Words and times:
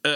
eh, 0.00 0.12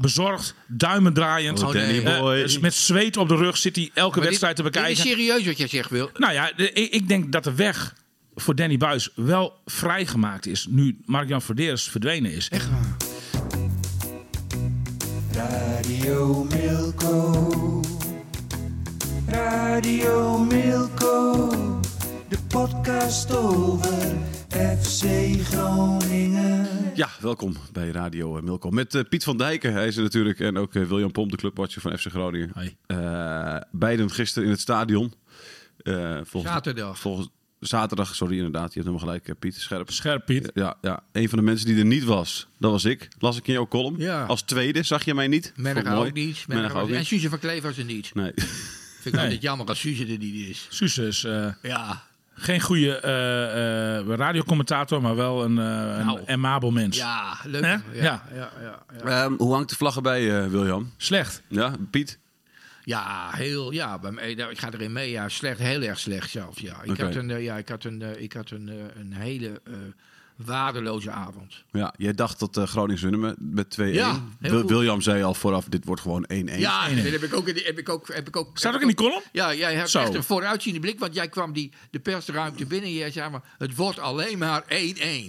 bezorgd, 0.00 0.54
duimen 0.66 1.12
draaiend. 1.12 1.62
Oh, 1.62 1.72
Danny 1.72 1.98
eh, 2.04 2.18
boy. 2.20 2.58
met 2.60 2.74
zweet 2.74 3.16
op 3.16 3.28
de 3.28 3.36
rug 3.36 3.56
zit 3.56 3.76
hij 3.76 3.90
elke 3.94 4.18
Maar 4.18 4.26
wedstrijd 4.26 4.56
te 4.56 4.62
dit 4.62 4.72
bekijken. 4.72 5.04
is 5.04 5.10
serieus 5.10 5.46
wat 5.46 5.58
jij 5.58 5.68
zegt, 5.68 5.90
Wil. 5.90 6.10
Nou 6.14 6.32
ja, 6.32 6.52
de- 6.56 6.72
ik, 6.72 6.92
ik 6.92 7.08
denk 7.08 7.32
dat 7.32 7.44
de 7.44 7.54
weg 7.54 7.94
voor 8.34 8.54
Danny 8.54 8.76
Buis 8.76 9.10
wel 9.14 9.60
vrijgemaakt 9.64 10.46
is. 10.46 10.66
Nu 10.70 10.98
Mark-Jan 11.04 11.42
Verderes 11.42 11.82
verdwenen 11.88 12.32
is. 12.32 12.48
Echt 12.48 12.68
waar. 12.70 12.96
Radio 15.32 16.44
Milko. 16.44 17.82
Radio 19.26 20.38
Milko. 20.38 21.48
De 22.28 22.38
podcast 22.48 23.36
over 23.36 24.16
FC 24.58 25.04
Groningen. 25.42 26.66
Ja, 26.94 27.08
welkom 27.20 27.56
bij 27.72 27.88
Radio 27.90 28.36
eh, 28.36 28.42
Milko. 28.42 28.70
Met 28.70 28.94
eh, 28.94 29.02
Piet 29.08 29.24
van 29.24 29.36
Dijken, 29.36 29.72
hij 29.72 29.86
is 29.86 29.96
er 29.96 30.02
natuurlijk. 30.02 30.40
En 30.40 30.56
ook 30.56 30.74
eh, 30.74 30.82
William 30.84 31.12
Pomp, 31.12 31.30
de 31.30 31.36
clubwatcher 31.36 31.82
van 31.82 31.98
FC 31.98 32.06
Groningen. 32.06 32.50
Hoi. 32.54 32.76
Eh, 32.86 33.56
beiden 33.70 34.10
gisteren 34.10 34.44
in 34.44 34.50
het 34.50 34.60
stadion. 34.60 35.14
Eh, 35.78 36.20
volgens, 36.24 36.52
Zaterdag. 36.52 36.98
Volgens, 36.98 37.28
zaterdag, 37.60 38.14
sorry 38.14 38.36
inderdaad. 38.36 38.74
Je 38.74 38.80
hebt 38.80 38.94
helemaal 38.94 39.18
gelijk, 39.18 39.38
Piet. 39.38 39.54
Scherp. 39.54 39.90
Scherp, 39.90 40.26
Piet. 40.26 40.50
Ja, 40.54 40.76
ja, 40.80 41.02
een 41.12 41.28
van 41.28 41.38
de 41.38 41.44
mensen 41.44 41.66
die 41.66 41.78
er 41.78 41.84
niet 41.84 42.04
was, 42.04 42.48
dat 42.58 42.70
was 42.70 42.84
ik. 42.84 43.08
Las 43.18 43.36
ik 43.36 43.46
in 43.46 43.52
jouw 43.52 43.68
column. 43.68 43.98
Ja. 43.98 44.24
Als 44.24 44.42
tweede 44.42 44.82
zag 44.82 45.04
je 45.04 45.14
mij 45.14 45.28
niet. 45.28 45.52
Mooi. 45.56 45.88
ook 45.88 46.12
niet. 46.12 46.44
En. 46.48 47.06
Suze 47.06 47.28
van 47.28 47.38
Kleef 47.38 47.62
was 47.62 47.78
er 47.78 47.84
niet. 47.84 48.14
Nee. 48.14 48.32
Vind 49.00 49.14
ik 49.14 49.20
altijd 49.20 49.42
jammer 49.42 49.66
als 49.66 49.80
Suze 49.80 50.06
er 50.06 50.18
niet 50.18 50.48
is. 50.48 50.66
Suze 50.70 51.06
is 51.06 51.24
eh, 51.24 51.52
Ja. 51.62 52.07
Geen 52.38 52.60
goede 52.60 52.96
eh, 53.00 53.98
eh, 53.98 54.06
radiocommentator, 54.06 55.02
maar 55.02 55.16
wel 55.16 55.44
een, 55.44 55.58
eh 55.58 56.04
Nou. 56.06 56.18
een 56.18 56.28
amabel 56.28 56.70
mens. 56.70 56.96
Ja, 56.96 57.36
leuk. 57.44 57.62
Hè? 57.64 57.70
Ja, 57.70 57.80
Ja. 57.92 58.22
ja. 58.34 58.50
Ja, 58.62 58.82
ja, 59.04 59.24
Ehm, 59.24 59.32
hoe 59.38 59.52
hangt 59.52 59.68
de 59.70 59.76
vlag 59.76 59.96
erbij, 59.96 60.42
eh, 60.42 60.46
William? 60.50 60.92
Slecht. 60.96 61.42
Ja, 61.48 61.72
Piet? 61.90 62.18
Ja, 62.84 63.30
heel, 63.32 63.72
ja, 63.72 63.98
bij 63.98 64.10
mij, 64.10 64.34
nou, 64.34 64.50
ik 64.50 64.58
ga 64.58 64.70
erin 64.72 64.92
mee. 64.92 65.10
Ja, 65.10 65.28
slecht, 65.28 65.58
heel 65.58 65.82
erg 65.82 65.98
slecht 65.98 66.30
zelfs. 66.30 66.60
Ja, 66.60 66.76
ik 66.82 67.00
had 67.00 67.14
een, 67.14 67.42
ja, 67.42 67.56
ik 67.56 67.68
had 67.68 67.84
een, 67.84 68.22
ik 68.22 68.32
had 68.32 68.50
een, 68.50 68.70
een 68.98 69.12
hele 69.12 69.60
eh, 69.64 69.72
waardeloze 70.44 71.10
avond. 71.10 71.64
Ja, 71.72 71.94
jij 71.96 72.12
dacht 72.12 72.38
dat 72.38 72.56
eh 72.56 72.64
Groningen 72.66 73.02
winnen 73.02 73.20
met, 73.20 73.36
met 73.38 73.76
2-1. 73.80 73.84
Ja, 73.94 74.10
heel 74.12 74.50
Wil- 74.50 74.60
goed. 74.60 74.70
William 74.70 75.00
zei 75.00 75.22
al 75.22 75.34
vooraf, 75.34 75.64
dit 75.64 75.84
wordt 75.84 76.00
gewoon 76.02 76.24
1-1. 76.32 76.58
Ja, 76.58 76.88
dat 76.88 77.04
heb 77.04 77.22
ik 77.22 77.34
ook, 77.34 77.46
heb 77.46 77.78
ik 77.78 77.88
ook, 77.88 78.14
heb 78.14 78.28
ik 78.28 78.36
ook. 78.36 78.58
Staat 78.58 78.74
ook 78.74 78.80
in 78.80 78.86
die 78.86 78.96
column? 78.96 79.22
Ja, 79.32 79.54
jij 79.54 79.74
hebt 79.74 79.90
Zo. 79.90 79.98
echt 80.00 80.14
een 80.14 80.22
vooruitziende 80.22 80.80
blik, 80.80 80.98
want 80.98 81.14
jij 81.14 81.28
kwam 81.28 81.52
die, 81.52 81.72
de 81.90 81.98
persruimte 81.98 82.66
binnen 82.66 82.88
en 82.88 82.94
jij 82.96 83.10
zei 83.10 83.30
maar, 83.30 83.42
het 83.58 83.74
wordt 83.74 83.98
alleen 83.98 84.38
maar 84.38 84.62
1-1. 84.62 84.66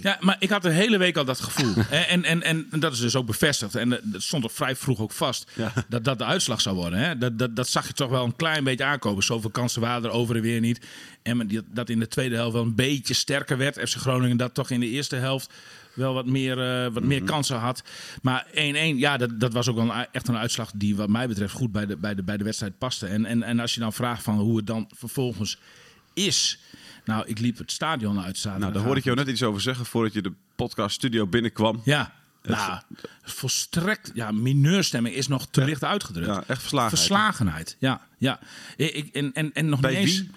Ja, 0.02 0.16
maar 0.20 0.36
ik 0.38 0.50
had 0.50 0.62
de 0.62 0.70
hele 0.70 0.98
week 0.98 1.16
al 1.16 1.24
dat 1.24 1.40
gevoel. 1.40 1.74
en, 1.90 2.24
en, 2.24 2.42
en, 2.42 2.66
en 2.70 2.80
dat 2.80 2.92
is 2.92 2.98
dus 3.00 3.16
ook 3.16 3.26
bevestigd. 3.26 3.74
En 3.74 3.92
eh, 3.92 3.98
dat 4.02 4.22
stond 4.22 4.42
toch 4.42 4.52
vrij 4.52 4.76
vroeg 4.76 5.00
ook 5.00 5.12
vast 5.12 5.50
Ja. 5.54 5.72
dat 5.88 6.04
dat 6.04 6.18
de 6.18 6.24
uitslag 6.24 6.60
zou 6.60 6.76
worden. 6.76 6.98
Hè? 6.98 7.18
Dat, 7.18 7.38
dat, 7.38 7.56
dat 7.56 7.68
zag 7.68 7.86
je 7.86 7.92
toch 7.92 8.10
wel 8.10 8.24
een 8.24 8.36
klein 8.36 8.64
beetje 8.64 8.84
aankomen. 8.84 9.22
Zoveel 9.24 9.50
kansen 9.50 9.80
waren 9.80 10.04
er 10.04 10.10
over 10.10 10.36
en 10.36 10.42
weer 10.42 10.60
niet. 10.60 10.86
En 11.22 11.64
dat 11.66 11.88
in 11.88 11.98
de 11.98 12.08
tweede 12.08 12.34
helft 12.34 12.52
wel 12.52 12.62
een 12.62 12.74
beetje 12.74 13.14
sterker 13.14 13.56
werd. 13.56 13.78
FC 13.90 13.96
Groningen 13.96 14.36
dat 14.36 14.54
toch 14.54 14.70
in 14.70 14.80
de 14.80 14.86
eerste 14.86 14.98
helft 15.08 15.52
wel 15.94 16.14
wat 16.14 16.26
meer, 16.26 16.84
eh, 16.84 16.92
wat 16.92 17.02
meer 17.02 17.22
kansen 17.22 17.58
had. 17.58 17.82
Maar 18.22 18.46
1-1, 18.52 18.98
ja, 18.98 19.16
dat, 19.16 19.40
dat 19.40 19.52
was 19.52 19.68
ook 19.68 19.76
wel 19.76 19.92
echt 20.12 20.28
een 20.28 20.36
uitslag 20.36 20.70
die 20.74 20.96
wat 20.96 21.08
mij 21.08 21.28
betreft 21.28 21.54
goed 21.54 21.72
bij 21.72 21.86
de, 21.86 21.96
bij 21.96 22.14
de, 22.14 22.22
bij 22.22 22.36
de 22.36 22.44
wedstrijd 22.44 22.78
paste. 22.78 23.06
En, 23.06 23.24
en, 23.24 23.42
en 23.42 23.60
als 23.60 23.74
je 23.74 23.80
dan 23.80 23.92
vraagt 23.92 24.22
van 24.22 24.38
hoe 24.38 24.56
het 24.56 24.66
dan 24.66 24.90
vervolgens 24.94 25.58
is... 26.12 26.58
Nou, 27.04 27.26
ik 27.26 27.38
liep 27.38 27.58
het 27.58 27.72
stadion 27.72 28.20
uit. 28.20 28.44
Nou, 28.44 28.72
daar 28.72 28.82
hoorde 28.82 28.98
ik 28.98 29.04
jou 29.04 29.16
net 29.16 29.28
iets 29.28 29.42
over 29.42 29.60
zeggen 29.60 29.86
voordat 29.86 30.12
je 30.12 30.22
de 30.22 30.32
podcast 30.56 30.94
studio 30.94 31.26
binnenkwam. 31.26 31.80
Ja, 31.84 32.12
nou, 32.42 32.80
volstrekt. 33.22 34.10
Ja, 34.14 34.30
mineurstemming 34.30 35.14
is 35.14 35.28
nog 35.28 35.46
te 35.50 35.64
licht 35.64 35.84
uitgedrukt. 35.84 36.26
Ja, 36.26 36.44
echt 36.46 36.60
verslagenheid. 36.60 36.98
Verslagenheid, 36.98 37.76
ja. 37.78 38.00
ja. 38.18 38.38
Ik, 38.76 39.14
en, 39.14 39.32
en, 39.32 39.52
en 39.52 39.68
nog 39.68 39.80
Bij 39.80 39.90
niet 39.90 40.00
eens. 40.00 40.18
wie? 40.18 40.30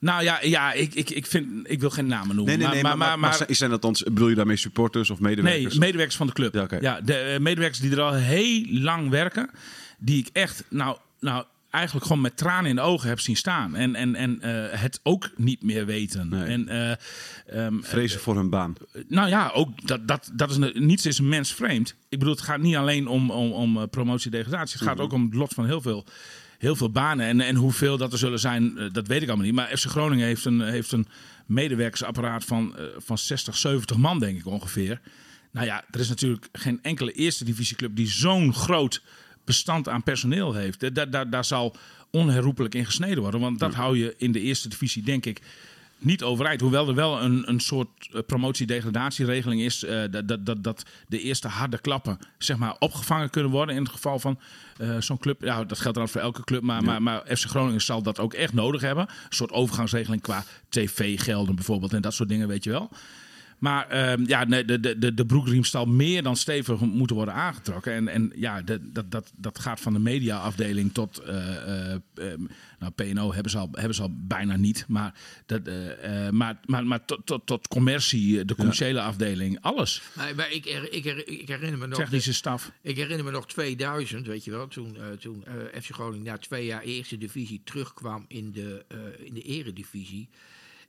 Nou 0.00 0.22
ja, 0.22 0.38
ja 0.42 0.72
ik, 0.72 0.94
ik, 0.94 1.10
ik, 1.10 1.26
vind, 1.26 1.46
ik 1.70 1.80
wil 1.80 1.90
geen 1.90 2.06
namen 2.06 2.36
noemen. 2.36 2.58
Nee, 2.58 2.66
nee, 2.66 2.74
nee, 2.74 2.82
maar, 2.82 2.96
maar, 2.98 3.18
maar, 3.18 3.34
zijn- 3.34 3.56
zijn 3.56 3.70
dat 3.70 3.82
dan, 3.82 3.96
bedoel 4.04 4.28
je 4.28 4.34
daarmee 4.34 4.56
supporters 4.56 5.10
of 5.10 5.20
medewerkers? 5.20 5.72
Nee, 5.72 5.78
medewerkers 5.78 6.16
van 6.16 6.26
de 6.26 6.32
club. 6.32 6.54
Ja, 6.54 6.62
oké. 6.62 7.00
de 7.04 7.14
eh, 7.14 7.38
medewerkers 7.40 7.80
die 7.80 7.90
er 7.90 8.00
al 8.00 8.12
heel 8.14 8.64
lang 8.68 9.08
werken. 9.10 9.50
Die 9.98 10.18
ik 10.18 10.28
echt, 10.32 10.64
nou, 10.68 10.96
nou 11.20 11.44
eigenlijk 11.70 12.06
gewoon 12.06 12.22
met 12.22 12.36
tranen 12.36 12.70
in 12.70 12.74
de 12.76 12.80
ogen 12.82 13.08
heb 13.08 13.20
zien 13.20 13.36
staan. 13.36 13.76
En, 13.76 13.94
en, 13.94 14.14
en 14.14 14.40
eh, 14.40 14.80
het 14.80 15.00
ook 15.02 15.30
niet 15.36 15.62
meer 15.62 15.86
weten. 15.86 16.28
Nee. 16.28 16.44
En, 16.44 16.68
eh, 16.68 16.90
ehm, 17.66 17.74
Vrezen 17.80 18.20
voor 18.20 18.36
hun 18.36 18.50
baan. 18.50 18.74
nou 19.08 19.28
ja, 19.28 19.50
ook 19.54 19.86
dat, 19.86 20.08
dat, 20.08 20.30
dat 20.32 20.50
is 20.50 20.56
een, 20.56 20.72
niets 20.86 21.06
is 21.06 21.18
een 21.18 21.28
mens 21.28 21.54
vreemd. 21.54 21.94
Ik 22.08 22.18
bedoel, 22.18 22.34
het 22.34 22.42
gaat 22.44 22.58
niet 22.60 22.76
alleen 22.76 23.06
om, 23.06 23.30
om, 23.30 23.52
om 23.52 23.88
promotie-degradatie. 23.88 24.78
Het 24.78 24.86
gaat 24.88 24.96
Mhm. 24.96 25.04
ook 25.04 25.12
om 25.12 25.24
het 25.24 25.34
lot 25.34 25.54
van 25.54 25.66
heel 25.66 25.80
veel, 25.80 26.04
heel 26.60 26.76
veel 26.76 26.90
banen. 26.90 27.26
En, 27.26 27.40
en 27.40 27.54
hoeveel 27.54 27.96
dat 27.96 28.12
er 28.12 28.18
zullen 28.18 28.38
zijn, 28.38 28.78
eh, 28.78 28.86
dat 28.92 29.06
weet 29.06 29.22
ik 29.22 29.28
allemaal 29.28 29.46
niet. 29.46 29.54
Maar 29.54 29.78
FC 29.78 29.86
Groningen 29.86 30.26
heeft 30.26 30.44
een, 30.44 30.60
heeft 30.60 30.92
een 30.92 31.06
medewerkersapparaat 31.46 32.44
van, 32.44 32.76
eh, 32.76 32.84
van 32.96 33.18
60, 33.18 33.56
70 33.56 33.96
man, 33.96 34.18
denk 34.18 34.38
ik 34.38 34.46
ongeveer. 34.46 35.00
Nou 35.50 35.66
ja, 35.66 35.84
er 35.90 36.00
is 36.00 36.08
natuurlijk 36.08 36.48
geen 36.52 36.78
enkele 36.82 37.12
eerste 37.12 37.44
divisieclub 37.44 37.96
die 37.96 38.08
zo'n 38.08 38.54
groot 38.54 39.02
bestand 39.44 39.88
aan 39.88 40.02
personeel 40.02 40.54
heeft. 40.54 40.82
Eh, 40.82 40.90
Daar, 40.92 41.10
daar, 41.10 41.30
daar 41.30 41.44
zal 41.44 41.76
onherroepelijk 42.10 42.74
in 42.74 42.86
gesneden 42.86 43.22
worden. 43.22 43.40
Want 43.40 43.58
dat 43.58 43.74
hou 43.74 43.98
je 43.98 44.14
in 44.18 44.32
de 44.32 44.40
eerste 44.40 44.68
divisie, 44.68 45.02
denk 45.02 45.26
ik, 45.26 45.40
niet 46.00 46.22
overeind. 46.22 46.60
Hoewel 46.60 46.88
er 46.88 46.94
wel 46.94 47.22
een, 47.22 47.48
een 47.48 47.60
soort 47.60 47.88
eh, 48.12 48.20
promotie-degradatieregeling 48.26 49.60
is. 49.60 49.84
eh, 49.84 50.02
dat, 50.10 50.28
dat, 50.28 50.46
dat, 50.46 50.62
dat 50.64 50.84
de 51.08 51.20
eerste 51.20 51.48
harde 51.48 51.78
klappen 51.80 52.18
zeg 52.38 52.56
maar, 52.56 52.76
opgevangen 52.78 53.30
kunnen 53.30 53.50
worden. 53.50 53.74
In 53.74 53.82
het 53.82 53.92
geval 53.92 54.18
van 54.18 54.38
eh, 54.78 55.00
zo'n 55.00 55.18
club. 55.18 55.42
Ja, 55.42 55.64
dat 55.64 55.78
geldt 55.80 55.96
dan 55.98 56.08
voor 56.08 56.20
elke 56.20 56.44
club. 56.44 56.62
Maar, 56.62 56.82
maar, 56.84 57.02
maar 57.02 57.22
FC 57.36 57.44
Groningen 57.48 57.80
zal 57.80 58.02
dat 58.02 58.18
ook 58.18 58.34
echt 58.34 58.52
nodig 58.52 58.80
hebben. 58.80 59.04
Een 59.08 59.14
soort 59.28 59.52
overgangsregeling 59.52 60.22
qua 60.22 60.44
tv-gelden 60.68 61.54
bijvoorbeeld. 61.54 61.92
En 61.92 62.02
dat 62.02 62.14
soort 62.14 62.28
dingen, 62.28 62.48
weet 62.48 62.64
je 62.64 62.70
wel. 62.70 62.90
Maar 63.58 63.88
ehm, 63.88 64.22
ja, 64.26 64.44
nee, 64.44 64.64
de, 64.64 64.80
de, 64.80 64.98
de, 64.98 65.14
de 65.14 65.26
broekriem 65.26 65.64
zal 65.64 65.86
meer 65.86 66.22
dan 66.22 66.36
stevig 66.36 66.80
moeten 66.80 67.16
worden 67.16 67.34
aangetrokken. 67.34 67.92
En, 67.94 68.08
en 68.08 68.32
ja, 68.34 68.62
de- 68.62 68.90
dat, 68.92 69.10
dat, 69.10 69.32
dat 69.36 69.58
gaat 69.58 69.80
van 69.80 69.92
de 69.92 69.98
mediaafdeling 69.98 70.92
tot. 70.94 71.18
ehm, 71.18 71.98
nou, 72.80 72.92
PNO 72.92 73.32
hebben 73.32 73.50
ze 73.50 73.58
al, 73.58 73.68
hebben 73.72 73.94
ze 73.94 74.02
al 74.02 74.14
bijna 74.26 74.56
niet. 74.56 74.84
Maar, 74.88 75.14
dat, 75.46 75.66
eh, 75.66 76.26
eh, 76.26 76.32
maar, 76.32 76.60
maar, 76.66 76.86
maar 76.86 77.04
tot, 77.04 77.26
tot, 77.26 77.46
tot 77.46 77.68
commercie, 77.68 78.44
de 78.44 78.54
commerciële 78.54 79.00
afdeling, 79.00 79.58
alles. 79.60 80.02
Maar, 80.16 80.34
maar 80.34 80.52
ik, 80.52 80.64
her- 80.64 80.92
ik, 80.92 81.04
her- 81.04 81.28
ik 81.28 81.48
herinner 81.48 81.78
me 81.78 81.86
nog... 81.86 81.98
Technische 81.98 82.34
staf. 82.34 82.72
Ik 82.82 82.96
herinner 82.96 83.24
me 83.24 83.30
nog 83.30 83.46
2000, 83.46 84.26
weet 84.26 84.44
je 84.44 84.50
wel, 84.50 84.68
toen, 84.68 84.96
eh, 84.96 85.02
toen 85.10 85.44
eh, 85.44 85.80
FC 85.82 85.90
Groningen 85.92 86.26
na 86.26 86.38
twee 86.38 86.66
jaar 86.66 86.82
eerste 86.82 87.18
divisie 87.18 87.60
terugkwam 87.64 88.24
in 88.28 88.52
de, 88.52 88.84
eh, 88.88 88.98
in 89.26 89.34
de 89.34 89.42
eredivisie. 89.42 90.28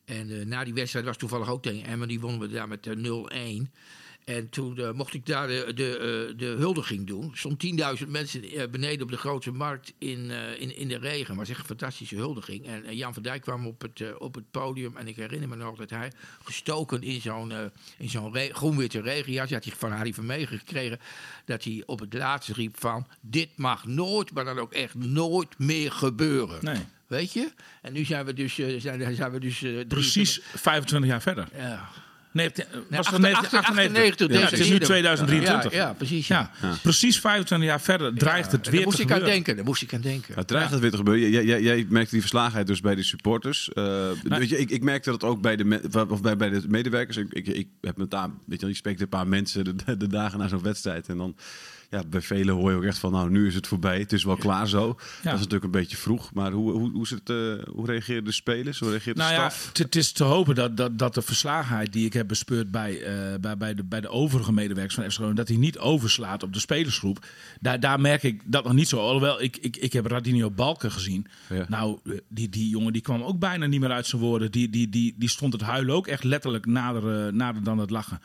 En 0.05 0.39
eh, 0.39 0.45
na 0.45 0.63
die 0.63 0.73
wedstrijd 0.73 1.05
was 1.05 1.17
toevallig 1.17 1.49
ook 1.49 1.61
tegen 1.63 1.85
Emmen, 1.85 2.07
die 2.07 2.19
wonnen 2.19 2.39
we 2.39 2.47
daar 2.47 2.67
met 2.67 2.87
eh, 2.87 2.95
0-1. 3.63 3.71
En 4.25 4.49
toen 4.49 4.77
eh, 4.77 4.91
mocht 4.91 5.13
ik 5.13 5.25
daar 5.25 5.47
de, 5.47 5.71
de, 5.75 5.97
eh, 5.97 6.37
de 6.37 6.45
huldiging 6.45 7.07
doen. 7.07 7.31
Stonden 7.33 7.97
10.000 7.99 8.07
mensen 8.07 8.43
eh, 8.43 8.69
beneden 8.69 9.01
op 9.01 9.09
de 9.11 9.17
grote 9.17 9.51
markt 9.51 9.93
in, 9.97 10.29
in, 10.59 10.75
in 10.77 10.87
de 10.87 10.97
regen. 10.97 11.35
Was 11.35 11.49
echt 11.49 11.59
een 11.59 11.65
fantastische 11.65 12.15
huldiging. 12.15 12.65
En 12.65 12.95
Jan 12.95 13.13
van 13.13 13.23
Dijk 13.23 13.41
kwam 13.41 13.67
op 13.67 13.81
het, 13.81 14.17
op 14.17 14.35
het 14.35 14.51
podium. 14.51 14.97
En 14.97 15.07
ik 15.07 15.15
herinner 15.15 15.49
me 15.49 15.55
nog 15.55 15.77
dat 15.77 15.89
hij 15.89 16.11
gestoken 16.43 17.01
in 17.01 17.21
zo'n 17.21 17.53
in 17.97 18.09
zo'n 18.09 18.33
re- 18.33 18.53
groen-witte 18.53 19.01
regenjas. 19.01 19.47
Die 19.47 19.55
had 19.55 19.65
hij 19.65 19.75
van 19.77 19.91
Harry 19.91 20.13
Vermegen 20.13 20.57
gekregen. 20.57 20.99
Dat 21.45 21.63
hij 21.63 21.83
op 21.85 21.99
het 21.99 22.13
laatste 22.13 22.53
riep 22.53 22.79
van... 22.79 23.07
Dit 23.21 23.49
mag 23.55 23.85
nooit, 23.85 24.31
maar 24.33 24.45
dan 24.45 24.59
ook 24.59 24.73
echt 24.73 24.95
nooit 24.95 25.59
meer 25.59 25.91
gebeuren. 25.91 26.57
Nee. 26.61 26.85
Weet 27.07 27.33
je? 27.33 27.51
En 27.81 27.93
nu 27.93 28.05
zijn 28.05 28.25
we 28.25 28.33
dus... 28.33 28.55
zijn, 28.55 29.15
zijn 29.15 29.31
we 29.31 29.39
dus 29.39 29.65
Precies 29.87 30.41
25 30.55 31.09
jaar 31.09 31.21
verder. 31.21 31.45
23 31.45 31.69
Ja. 31.69 32.09
Nee, 32.33 32.45
het- 32.45 32.67
was 32.89 33.05
98, 33.05 33.51
1998? 33.51 34.27
Ja, 34.37 34.43
het 34.43 34.51
is 34.59 34.67
nu 34.67 34.73
eerder. 34.73 34.87
2023. 34.87 35.71
Ja, 35.71 35.77
ja, 35.87 35.93
precies. 35.93 36.27
Ja. 36.27 36.51
Ja, 36.61 36.75
precies 36.81 37.19
25 37.19 37.67
jaar 37.67 37.81
verder 37.81 38.13
dreigt 38.15 38.51
het 38.51 38.65
weer 38.65 38.75
daar 38.75 38.83
moest 38.83 38.95
te 38.97 39.03
ik 39.03 39.09
aan 39.09 39.13
gebeuren. 39.15 39.35
denken. 39.35 39.55
Daar 39.55 39.65
moest 39.65 39.81
ik 39.81 39.93
aan 39.93 40.01
denken. 40.01 40.33
Het 40.35 40.47
dreigt 40.47 40.71
het 40.71 40.79
weer 40.79 40.91
te 40.91 40.97
gebeuren. 40.97 41.29
Jij, 41.29 41.43
jij, 41.43 41.61
jij 41.61 41.85
merkte 41.89 42.11
die 42.11 42.19
verslagenheid 42.19 42.67
dus 42.67 42.81
bij 42.81 42.95
de 42.95 43.03
supporters. 43.03 43.69
Eh, 43.73 43.83
Nou- 43.83 44.15
weet 44.23 44.49
je, 44.49 44.57
ik, 44.59 44.69
ik 44.69 44.83
merkte 44.83 45.09
dat 45.09 45.23
ook 45.23 45.41
bij 45.41 45.55
de, 45.55 45.63
me- 45.65 46.05
of 46.09 46.21
bij, 46.21 46.35
bij 46.37 46.49
de 46.49 46.61
medewerkers. 46.67 47.17
Ik, 47.17 47.33
ik, 47.33 47.47
ik 47.47 47.67
heb 47.81 47.97
met 47.97 48.11
daar, 48.11 48.27
weet 48.27 48.35
je, 48.47 48.57
wel, 48.59 48.69
je 48.69 48.75
spreekt 48.75 49.01
een 49.01 49.09
paar 49.09 49.27
mensen 49.27 49.63
de, 49.63 49.97
de 49.97 50.07
dagen 50.07 50.39
na 50.39 50.47
zo'n 50.47 50.61
wedstrijd. 50.63 51.07
En 51.07 51.17
dan, 51.17 51.35
ja, 51.91 52.03
bij 52.09 52.21
velen 52.21 52.55
hoor 52.55 52.71
je 52.71 52.77
ook 52.77 52.83
echt 52.83 52.97
van, 52.97 53.11
nou, 53.11 53.29
nu 53.29 53.47
is 53.47 53.55
het 53.55 53.67
voorbij. 53.67 53.99
Het 53.99 54.13
is 54.13 54.23
wel 54.23 54.35
klaar 54.35 54.67
zo. 54.67 54.87
Dat 54.87 55.33
is 55.33 55.39
natuurlijk 55.39 55.63
een 55.63 55.71
beetje 55.71 55.97
vroeg. 55.97 56.33
Maar 56.33 56.51
hoe, 56.51 56.71
hoe, 56.71 56.91
hoe, 56.91 57.07
het, 57.09 57.29
eh, 57.29 57.73
hoe 57.73 57.85
reageren 57.85 58.23
de 58.23 58.31
spelers? 58.31 58.79
Hoe 58.79 58.89
reageert 58.89 59.15
de 59.15 59.21
Nou 59.21 59.33
ja, 59.33 59.49
staf? 59.49 59.67
het- 59.67 59.77
het 59.77 59.95
is 59.95 60.11
te 60.11 60.23
hopen 60.23 60.55
dat, 60.55 60.77
dat, 60.77 60.97
dat 60.97 61.13
de 61.13 61.21
verslagenheid 61.21 61.93
die 61.93 62.05
ik 62.05 62.13
heb 62.13 62.27
bespeurd 62.27 62.71
bij, 62.71 63.01
eh, 63.03 63.39
bij, 63.39 63.57
bij, 63.57 63.73
de, 63.75 63.83
bij 63.83 64.01
de 64.01 64.09
overige 64.09 64.53
medewerkers 64.53 64.95
van 64.95 65.03
FC 65.03 65.11
Groningen, 65.11 65.35
dat 65.37 65.47
die 65.47 65.57
niet 65.57 65.77
overslaat 65.77 66.43
op 66.43 66.53
de 66.53 66.59
spelersgroep. 66.59 67.25
Daar, 67.59 67.79
daar 67.79 67.99
merk 67.99 68.23
ik 68.23 68.41
dat 68.45 68.63
nog 68.63 68.73
niet 68.73 68.87
zo. 68.87 68.99
Alhoewel, 68.99 69.41
ik, 69.41 69.57
ik, 69.57 69.77
ik 69.77 69.93
heb 69.93 70.05
Radinio 70.05 70.51
Balken 70.51 70.91
gezien. 70.91 71.27
Ja. 71.49 71.65
Nou, 71.69 71.99
eh, 72.05 72.11
die, 72.29 72.49
die 72.49 72.69
jongen 72.69 72.93
die 72.93 73.01
kwam 73.01 73.23
ook 73.23 73.39
bijna 73.39 73.65
niet 73.65 73.79
meer 73.79 73.91
uit 73.91 74.07
zijn 74.07 74.21
woorden. 74.21 74.51
Die, 74.51 74.69
die, 74.69 74.89
die, 74.89 75.15
die 75.17 75.29
stond 75.29 75.53
het 75.53 75.61
huilen 75.61 75.95
ook 75.95 76.07
echt 76.07 76.23
letterlijk 76.23 76.65
nader, 76.65 77.33
nader 77.33 77.63
dan 77.63 77.77
het 77.77 77.89
lachen. 77.89 78.19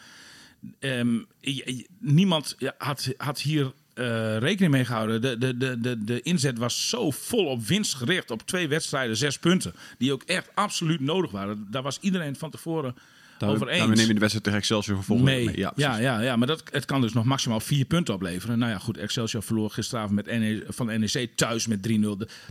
Je- 1.40 1.86
niemand 1.98 2.56
had, 2.78 3.12
had 3.16 3.40
hier 3.40 3.72
eh, 3.94 4.36
rekening 4.38 4.72
mee 4.72 4.84
gehouden. 4.84 5.20
De, 5.22 5.38
de, 5.38 5.56
de, 5.56 5.80
de, 5.80 6.04
de 6.04 6.20
inzet 6.22 6.58
was 6.58 6.88
zo 6.88 7.10
vol 7.10 7.46
op 7.46 7.62
winst 7.66 7.94
gericht. 7.94 8.30
Op 8.30 8.42
twee 8.42 8.68
wedstrijden, 8.68 9.16
zes 9.16 9.38
punten. 9.38 9.74
Die 9.98 10.12
ook 10.12 10.22
echt 10.22 10.50
absoluut 10.54 11.00
nodig 11.00 11.30
waren. 11.30 11.66
Daar 11.70 11.82
was 11.82 11.98
iedereen 12.00 12.36
van 12.36 12.50
tevoren 12.50 12.94
Over 13.40 13.68
eens. 13.68 13.78
daarom 13.78 13.96
neem 13.96 14.06
je 14.06 14.12
de 14.14 14.18
wedstrijd 14.20 14.44
tegen 14.44 14.58
Excelsior 14.58 14.96
vervolgens 14.96 15.28
mee. 15.30 15.44
mee. 15.44 15.56
Ja, 15.58 15.72
Ja, 15.76 15.96
ja, 15.98 16.20
ja, 16.20 16.36
maar 16.36 16.46
dat, 16.46 16.62
het 16.70 16.84
kan 16.84 17.00
dus 17.00 17.12
nog 17.12 17.24
maximaal 17.24 17.60
vier 17.60 17.84
punten 17.84 18.14
opleveren. 18.14 18.58
Nou 18.58 18.72
ja, 18.72 18.78
goed, 18.78 18.98
Excelsior 18.98 19.42
verloor 19.42 19.70
gisteravond 19.70 20.14
met 20.14 20.26
NE, 20.26 20.64
van 20.68 20.86
NEC 20.86 21.28
thuis 21.34 21.66
met 21.66 21.88
3-0. 21.88 21.92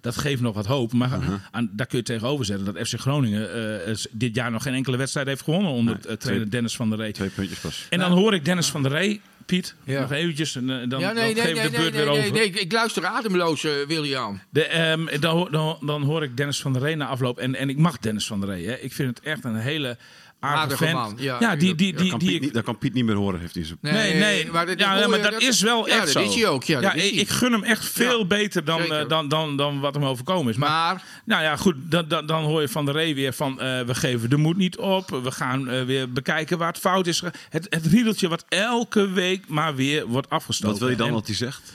Dat 0.01 0.17
geeft 0.17 0.41
nog 0.41 0.55
wat 0.55 0.65
hoop. 0.65 0.93
Maar 0.93 1.03
Uh-huh. 1.15 1.33
aan, 1.51 1.69
daar 1.71 1.85
kun 1.87 1.97
je 1.97 2.03
tegenover 2.03 2.45
zetten 2.45 2.73
dat 2.73 2.87
FC 2.87 2.99
Groningen 2.99 3.53
eh, 3.85 3.95
dit 4.11 4.35
jaar 4.35 4.51
nog 4.51 4.63
geen 4.63 4.73
enkele 4.73 4.97
wedstrijd 4.97 5.27
heeft 5.27 5.41
gewonnen 5.41 5.71
onder 5.71 5.93
Nee, 5.93 6.01
eh, 6.03 6.17
trainer 6.17 6.19
twee- 6.41 6.49
Dennis 6.49 6.75
van 6.75 6.89
der 6.89 6.97
Rey. 6.97 7.11
Twee 7.11 7.29
puntjes 7.29 7.59
pas. 7.59 7.85
En 7.89 7.99
dan 7.99 8.11
hoor 8.11 8.33
ik 8.33 8.45
Dennis 8.45 8.67
van 8.67 8.81
der 8.83 8.91
Rey, 8.91 9.21
Piet, 9.45 9.75
Ja. 9.83 10.01
nog 10.01 10.11
eventjes. 10.11 10.55
En, 10.55 10.69
eh, 10.69 10.89
dan, 10.89 10.99
ja, 10.99 11.11
nee, 11.11 11.15
dan 11.15 11.33
nee, 11.33 11.33
geef 11.33 11.47
ik 11.49 11.55
nee, 11.55 11.63
de 11.63 11.77
beurt 11.77 11.93
nee, 11.93 12.03
weer 12.03 12.11
nee, 12.11 12.19
over. 12.21 12.33
nee, 12.33 12.45
ik, 12.45 12.55
ik 12.55 12.71
luister 12.71 13.05
ademloos, 13.05 13.63
eh, 13.63 13.71
William. 13.87 14.41
De, 14.49 14.65
ehm, 14.65 15.19
dan, 15.19 15.35
hoor- 15.35 15.51
dan, 15.51 15.77
dan 15.81 16.03
hoor 16.03 16.23
ik 16.23 16.37
Dennis 16.37 16.61
van 16.61 16.73
der 16.73 16.81
Rey 16.81 16.95
na 16.95 17.05
afloop. 17.07 17.37
En, 17.37 17.55
en 17.55 17.69
ik 17.69 17.77
mag 17.77 17.97
Dennis 17.97 18.27
van 18.27 18.39
der 18.39 18.49
Rey. 18.49 18.63
Hè. 18.63 18.73
Ik 18.73 18.93
vind 18.93 19.17
het 19.17 19.25
echt 19.25 19.43
een 19.43 19.55
hele 19.55 19.97
aardige, 20.45 20.91
man, 20.91 21.15
ja. 21.19 21.37
ja, 21.39 21.55
die, 21.55 21.75
die, 21.75 21.91
Dat 21.93 22.01
die, 22.01 22.09
kan, 22.09 22.19
die, 22.19 22.29
Piet 22.31 22.43
ik- 22.43 22.53
dat 22.53 22.63
kan 22.63 22.77
Piet 22.77 22.93
niet 22.93 23.05
meer 23.05 23.15
horen, 23.15 23.39
heeft 23.39 23.55
hij 23.55 23.65
zo. 23.65 23.73
Nee, 23.81 24.13
nee, 24.15 24.51
maar 24.51 24.65
dat, 24.65 24.79
ja, 24.79 25.07
maar 25.07 25.21
dat, 25.21 25.41
is 25.41 25.61
wel 25.61 25.87
echt 25.87 25.99
dat 25.99 26.09
zo. 26.09 26.19
is 26.19 26.35
hij 26.35 26.47
ook. 26.47 26.63
Ja, 26.63 26.81
dat 26.81 26.95
is 26.95 27.11
ik, 27.11 27.29
gun 27.29 27.51
hem 27.51 27.63
echt 27.63 27.85
veel 27.85 28.27
beter 28.27 28.63
dan, 28.65 28.81
eh, 28.81 29.07
dan, 29.07 29.27
dan, 29.27 29.57
dan 29.57 29.79
wat 29.79 29.93
hem 29.93 30.05
overkomen 30.05 30.51
is. 30.51 30.57
Maar, 30.57 30.69
Maar, 30.69 31.03
nou 31.25 31.43
ja, 31.43 31.55
goed, 31.55 31.75
dan, 31.79 32.07
dan, 32.07 32.25
dan 32.25 32.43
hoor 32.43 32.61
je 32.61 32.67
van 32.69 32.85
de 32.85 32.91
Rey 32.91 33.15
weer 33.15 33.33
van... 33.33 33.61
eh, 33.61 33.81
we 33.81 33.95
geven 33.95 34.29
de 34.29 34.37
moed 34.37 34.57
niet 34.57 34.77
op. 34.77 35.09
We 35.23 35.31
gaan 35.31 35.69
eh, 35.69 35.83
weer 35.83 36.11
bekijken 36.11 36.57
waar 36.57 36.67
het 36.67 36.77
fout 36.79 37.07
is. 37.07 37.21
Het, 37.49 37.67
het 37.69 37.85
riedeltje 37.85 38.27
wat 38.27 38.45
elke 38.49 39.09
week 39.11 39.47
maar 39.47 39.75
weer 39.75 40.05
wordt 40.07 40.29
afgestoken. 40.29 40.71
Wat 40.71 40.79
wil 40.79 40.89
je 40.89 40.95
dan 40.95 41.07
En- 41.07 41.13
wat 41.13 41.25
hij 41.25 41.35
zegt? 41.35 41.73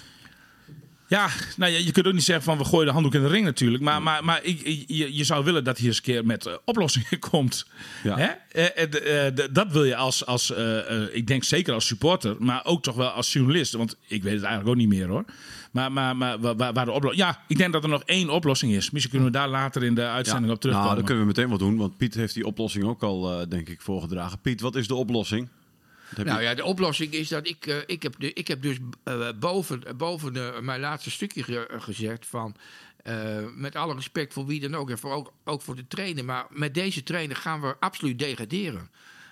Ja, 1.11 1.29
nou 1.57 1.73
ja, 1.73 1.79
je 1.79 1.93
kunt 1.93 2.07
ook 2.07 2.13
niet 2.13 2.23
zeggen 2.25 2.45
van 2.45 2.59
we 2.59 2.65
gooien 2.65 2.87
de 2.87 2.93
handdoek 2.93 3.15
in 3.15 3.23
de 3.23 3.29
ring 3.29 3.45
natuurlijk. 3.45 3.83
Maar, 3.83 4.03
maar, 4.03 4.25
maar 4.25 4.41
ik- 4.43 4.85
je, 4.87 5.17
je 5.17 5.25
zou 5.25 5.45
willen 5.45 5.65
dat 5.65 5.79
hij 5.79 5.87
eens 5.87 5.97
een 5.97 6.03
keer 6.03 6.27
met 6.27 6.47
eh, 6.47 6.55
oplossingen 6.65 7.19
komt. 7.31 7.67
Ja. 8.03 8.17
Hè? 8.19 8.27
Eh, 8.53 9.27
eh, 9.27 9.35
dat 9.53 9.73
wil 9.73 9.85
je 9.85 9.97
als, 9.97 10.27
als 10.27 10.53
ik 11.13 11.27
denk 11.27 11.45
zeker 11.45 11.75
als 11.75 11.87
supporter, 11.87 12.37
maar 12.39 12.65
ook 12.65 12.83
toch 12.83 12.95
wel 12.95 13.09
als 13.09 13.33
journalist. 13.33 13.73
Want 13.73 13.97
ik 14.07 14.23
weet 14.23 14.33
het 14.35 14.43
eigenlijk 14.43 14.69
ook 14.69 14.77
niet 14.81 14.89
meer 14.99 15.07
hoor. 15.09 15.25
Maar, 15.71 15.93
maar, 15.93 16.17
maar 16.17 16.39
wa- 16.39 16.57
wa- 16.57 16.73
waar 16.73 16.85
de 16.85 16.91
oplossing. 16.93 17.25
Ja, 17.25 17.41
ik 17.49 17.57
denk 17.59 17.73
dat 17.73 17.83
er 17.83 17.89
nog 17.89 18.03
één 18.05 18.31
oplossing 18.31 18.73
is. 18.73 18.91
Misschien 18.91 19.13
kunnen 19.15 19.33
we 19.33 19.39
daar 19.39 19.49
later 19.49 19.83
in 19.85 19.95
de 19.95 20.07
uitzending 20.07 20.53
op 20.53 20.61
terugkomen. 20.61 20.89
Nou, 20.91 20.99
dan 20.99 21.07
kunnen 21.17 21.23
we 21.27 21.29
meteen 21.37 21.51
wat 21.51 21.59
doen, 21.59 21.77
want 21.77 21.97
Piet 21.97 22.15
heeft 22.15 22.35
die 22.35 22.47
oplossing 22.47 22.85
ook 22.85 23.03
al, 23.03 23.49
denk 23.49 23.69
ik, 23.69 23.81
voorgedragen. 23.81 24.39
Piet, 24.41 24.61
wat 24.61 24.75
is 24.77 24.87
de 24.87 24.95
oplossing? 24.95 25.49
Nou 26.17 26.43
ja, 26.43 26.55
de 26.55 26.65
oplossing 26.65 27.13
is 27.13 27.29
dat 27.29 27.49
ik, 27.49 27.67
eh, 27.67 27.77
ik, 27.87 28.03
heb, 28.03 28.15
de, 28.19 28.33
ik 28.33 28.49
heb 28.49 28.63
dus 28.63 28.77
eh, 29.05 29.29
boven, 29.39 29.83
boven 29.97 30.33
de, 30.33 30.59
mijn 30.63 30.81
laatste 30.81 31.11
stukje 31.11 31.43
ge- 31.43 31.69
gezegd 31.79 32.27
van... 32.27 32.57
eh, 33.03 33.39
met 33.55 33.77
alle 33.77 33.95
respect 33.95 34.33
voor 34.33 34.47
wie 34.47 34.61
dan 34.61 34.75
ook 34.75 34.91
en 34.91 34.99
voor 34.99 35.13
ook, 35.13 35.33
ook 35.45 35.63
voor 35.63 35.77
de 35.77 35.87
trainer. 35.89 36.25
Maar 36.25 36.47
met 36.51 36.75
deze 36.75 37.03
trainer 37.03 37.37
gaan 37.37 37.61
we 37.61 37.77
absoluut 37.81 38.19
degraderen. 38.19 38.91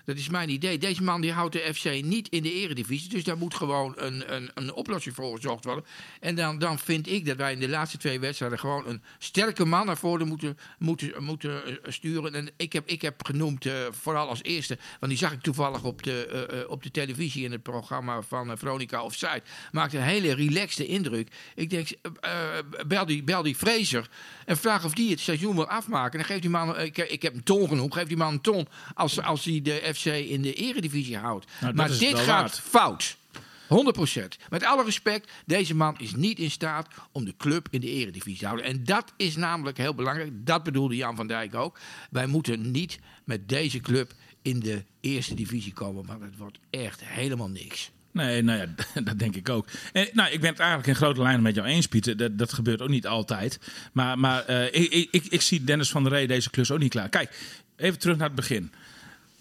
Dat 0.09 0.17
is 0.17 0.29
mijn 0.29 0.49
idee. 0.49 0.77
Deze 0.77 1.03
man 1.03 1.21
die 1.21 1.31
houdt 1.31 1.53
de 1.53 1.73
FC 1.73 2.03
niet 2.03 2.29
in 2.29 2.43
de 2.43 2.53
eredivisie. 2.53 3.09
Dus 3.09 3.23
daar 3.23 3.37
moet 3.37 3.55
gewoon 3.55 3.93
een, 3.97 4.35
een, 4.35 4.51
een 4.53 4.73
oplossing 4.73 5.15
voor 5.15 5.35
gezocht 5.35 5.65
worden. 5.65 5.85
En 6.19 6.35
dan, 6.35 6.59
dan 6.59 6.79
vind 6.79 7.07
ik 7.07 7.25
dat 7.25 7.37
wij 7.37 7.53
in 7.53 7.59
de 7.59 7.69
laatste 7.69 7.97
twee 7.97 8.19
wedstrijden 8.19 8.59
gewoon 8.59 8.87
een 8.87 9.01
sterke 9.17 9.65
man 9.65 9.85
naar 9.85 9.97
voren 9.97 10.27
moeten, 10.27 10.57
moeten, 10.77 11.23
moeten 11.23 11.83
eh, 11.83 11.91
sturen. 11.91 12.33
En 12.33 12.49
ik 12.57 12.73
heb, 12.73 12.87
ik 12.87 13.01
heb 13.01 13.25
genoemd, 13.25 13.65
eh, 13.65 13.73
vooral 13.91 14.27
als 14.27 14.43
eerste, 14.43 14.77
want 14.99 15.11
die 15.11 15.21
zag 15.21 15.31
ik 15.31 15.41
toevallig 15.41 15.83
op 15.83 16.03
de, 16.03 16.25
eh, 16.25 16.69
op 16.69 16.83
de 16.83 16.91
televisie 16.91 17.43
in 17.43 17.51
het 17.51 17.63
programma 17.63 18.21
van 18.21 18.57
Veronica 18.57 19.03
Offside. 19.03 19.41
Maakte 19.71 19.97
een 19.97 20.03
hele 20.03 20.33
relaxte 20.33 20.85
indruk. 20.85 21.27
Ik 21.55 21.69
denk, 21.69 21.89
bel, 22.87 23.05
die, 23.05 23.23
bel 23.23 23.53
Fraser 23.53 24.09
en 24.45 24.57
vraag 24.57 24.85
of 24.85 24.93
die 24.93 25.09
het 25.09 25.19
seizoen 25.19 25.55
wil 25.55 25.67
afmaken. 25.67 26.19
Dan 26.19 26.27
geeft 26.27 26.41
die 26.41 26.49
man, 26.49 26.79
ik, 26.79 26.97
ik 26.97 27.21
heb 27.21 27.33
een 27.33 27.43
ton 27.43 27.67
genoemd, 27.67 27.93
geef 27.93 28.07
die 28.07 28.17
man 28.17 28.33
een 28.33 28.41
ton 28.41 28.67
als, 28.93 29.21
als 29.21 29.45
hij 29.45 29.61
de 29.61 29.91
FC 29.93 29.98
in 30.05 30.41
de 30.41 30.53
eredivisie 30.53 31.17
houdt. 31.17 31.45
Nou, 31.61 31.73
maar 31.73 31.87
dit 31.87 32.19
gaat 32.19 32.25
waard. 32.25 32.59
fout. 32.59 33.17
100%. 33.69 34.47
Met 34.49 34.63
alle 34.63 34.83
respect, 34.83 35.31
deze 35.45 35.75
man 35.75 35.95
is 35.99 36.15
niet 36.15 36.39
in 36.39 36.51
staat 36.51 36.87
om 37.11 37.25
de 37.25 37.33
club 37.37 37.67
in 37.71 37.79
de 37.79 37.89
eredivisie 37.89 38.39
te 38.39 38.45
houden. 38.45 38.65
En 38.65 38.83
dat 38.83 39.13
is 39.17 39.35
namelijk 39.35 39.77
heel 39.77 39.95
belangrijk. 39.95 40.31
Dat 40.33 40.63
bedoelde 40.63 40.95
Jan 40.95 41.15
van 41.15 41.27
Dijk 41.27 41.55
ook. 41.55 41.79
Wij 42.09 42.27
moeten 42.27 42.71
niet 42.71 42.99
met 43.23 43.49
deze 43.49 43.79
club 43.79 44.13
in 44.41 44.59
de 44.59 44.83
eerste 45.01 45.35
divisie 45.35 45.73
komen. 45.73 46.05
Maar 46.05 46.21
het 46.21 46.37
wordt 46.37 46.59
echt 46.69 47.01
helemaal 47.03 47.49
niks. 47.49 47.91
Nee, 48.11 48.41
nou 48.41 48.59
ja, 48.59 48.65
dat 49.01 49.19
denk 49.19 49.35
ik 49.35 49.49
ook. 49.49 49.67
En, 49.93 50.07
nou, 50.13 50.31
ik 50.31 50.39
ben 50.41 50.49
het 50.49 50.59
eigenlijk 50.59 50.89
in 50.89 50.95
grote 50.95 51.21
lijnen 51.21 51.41
met 51.41 51.55
jou 51.55 51.67
eens, 51.67 51.87
Pieter. 51.87 52.17
Dat, 52.17 52.37
dat 52.37 52.53
gebeurt 52.53 52.81
ook 52.81 52.89
niet 52.89 53.07
altijd. 53.07 53.59
Maar, 53.93 54.19
maar 54.19 54.45
eh, 54.45 54.65
ik, 54.65 54.91
ik, 54.91 55.07
ik, 55.11 55.25
ik 55.25 55.41
zie 55.41 55.63
Dennis 55.63 55.89
van 55.89 56.03
der 56.03 56.11
Rey 56.11 56.27
deze 56.27 56.49
klus 56.49 56.71
ook 56.71 56.79
niet 56.79 56.91
klaar. 56.91 57.09
Kijk, 57.09 57.59
even 57.75 57.99
terug 57.99 58.17
naar 58.17 58.27
het 58.27 58.35
begin. 58.35 58.71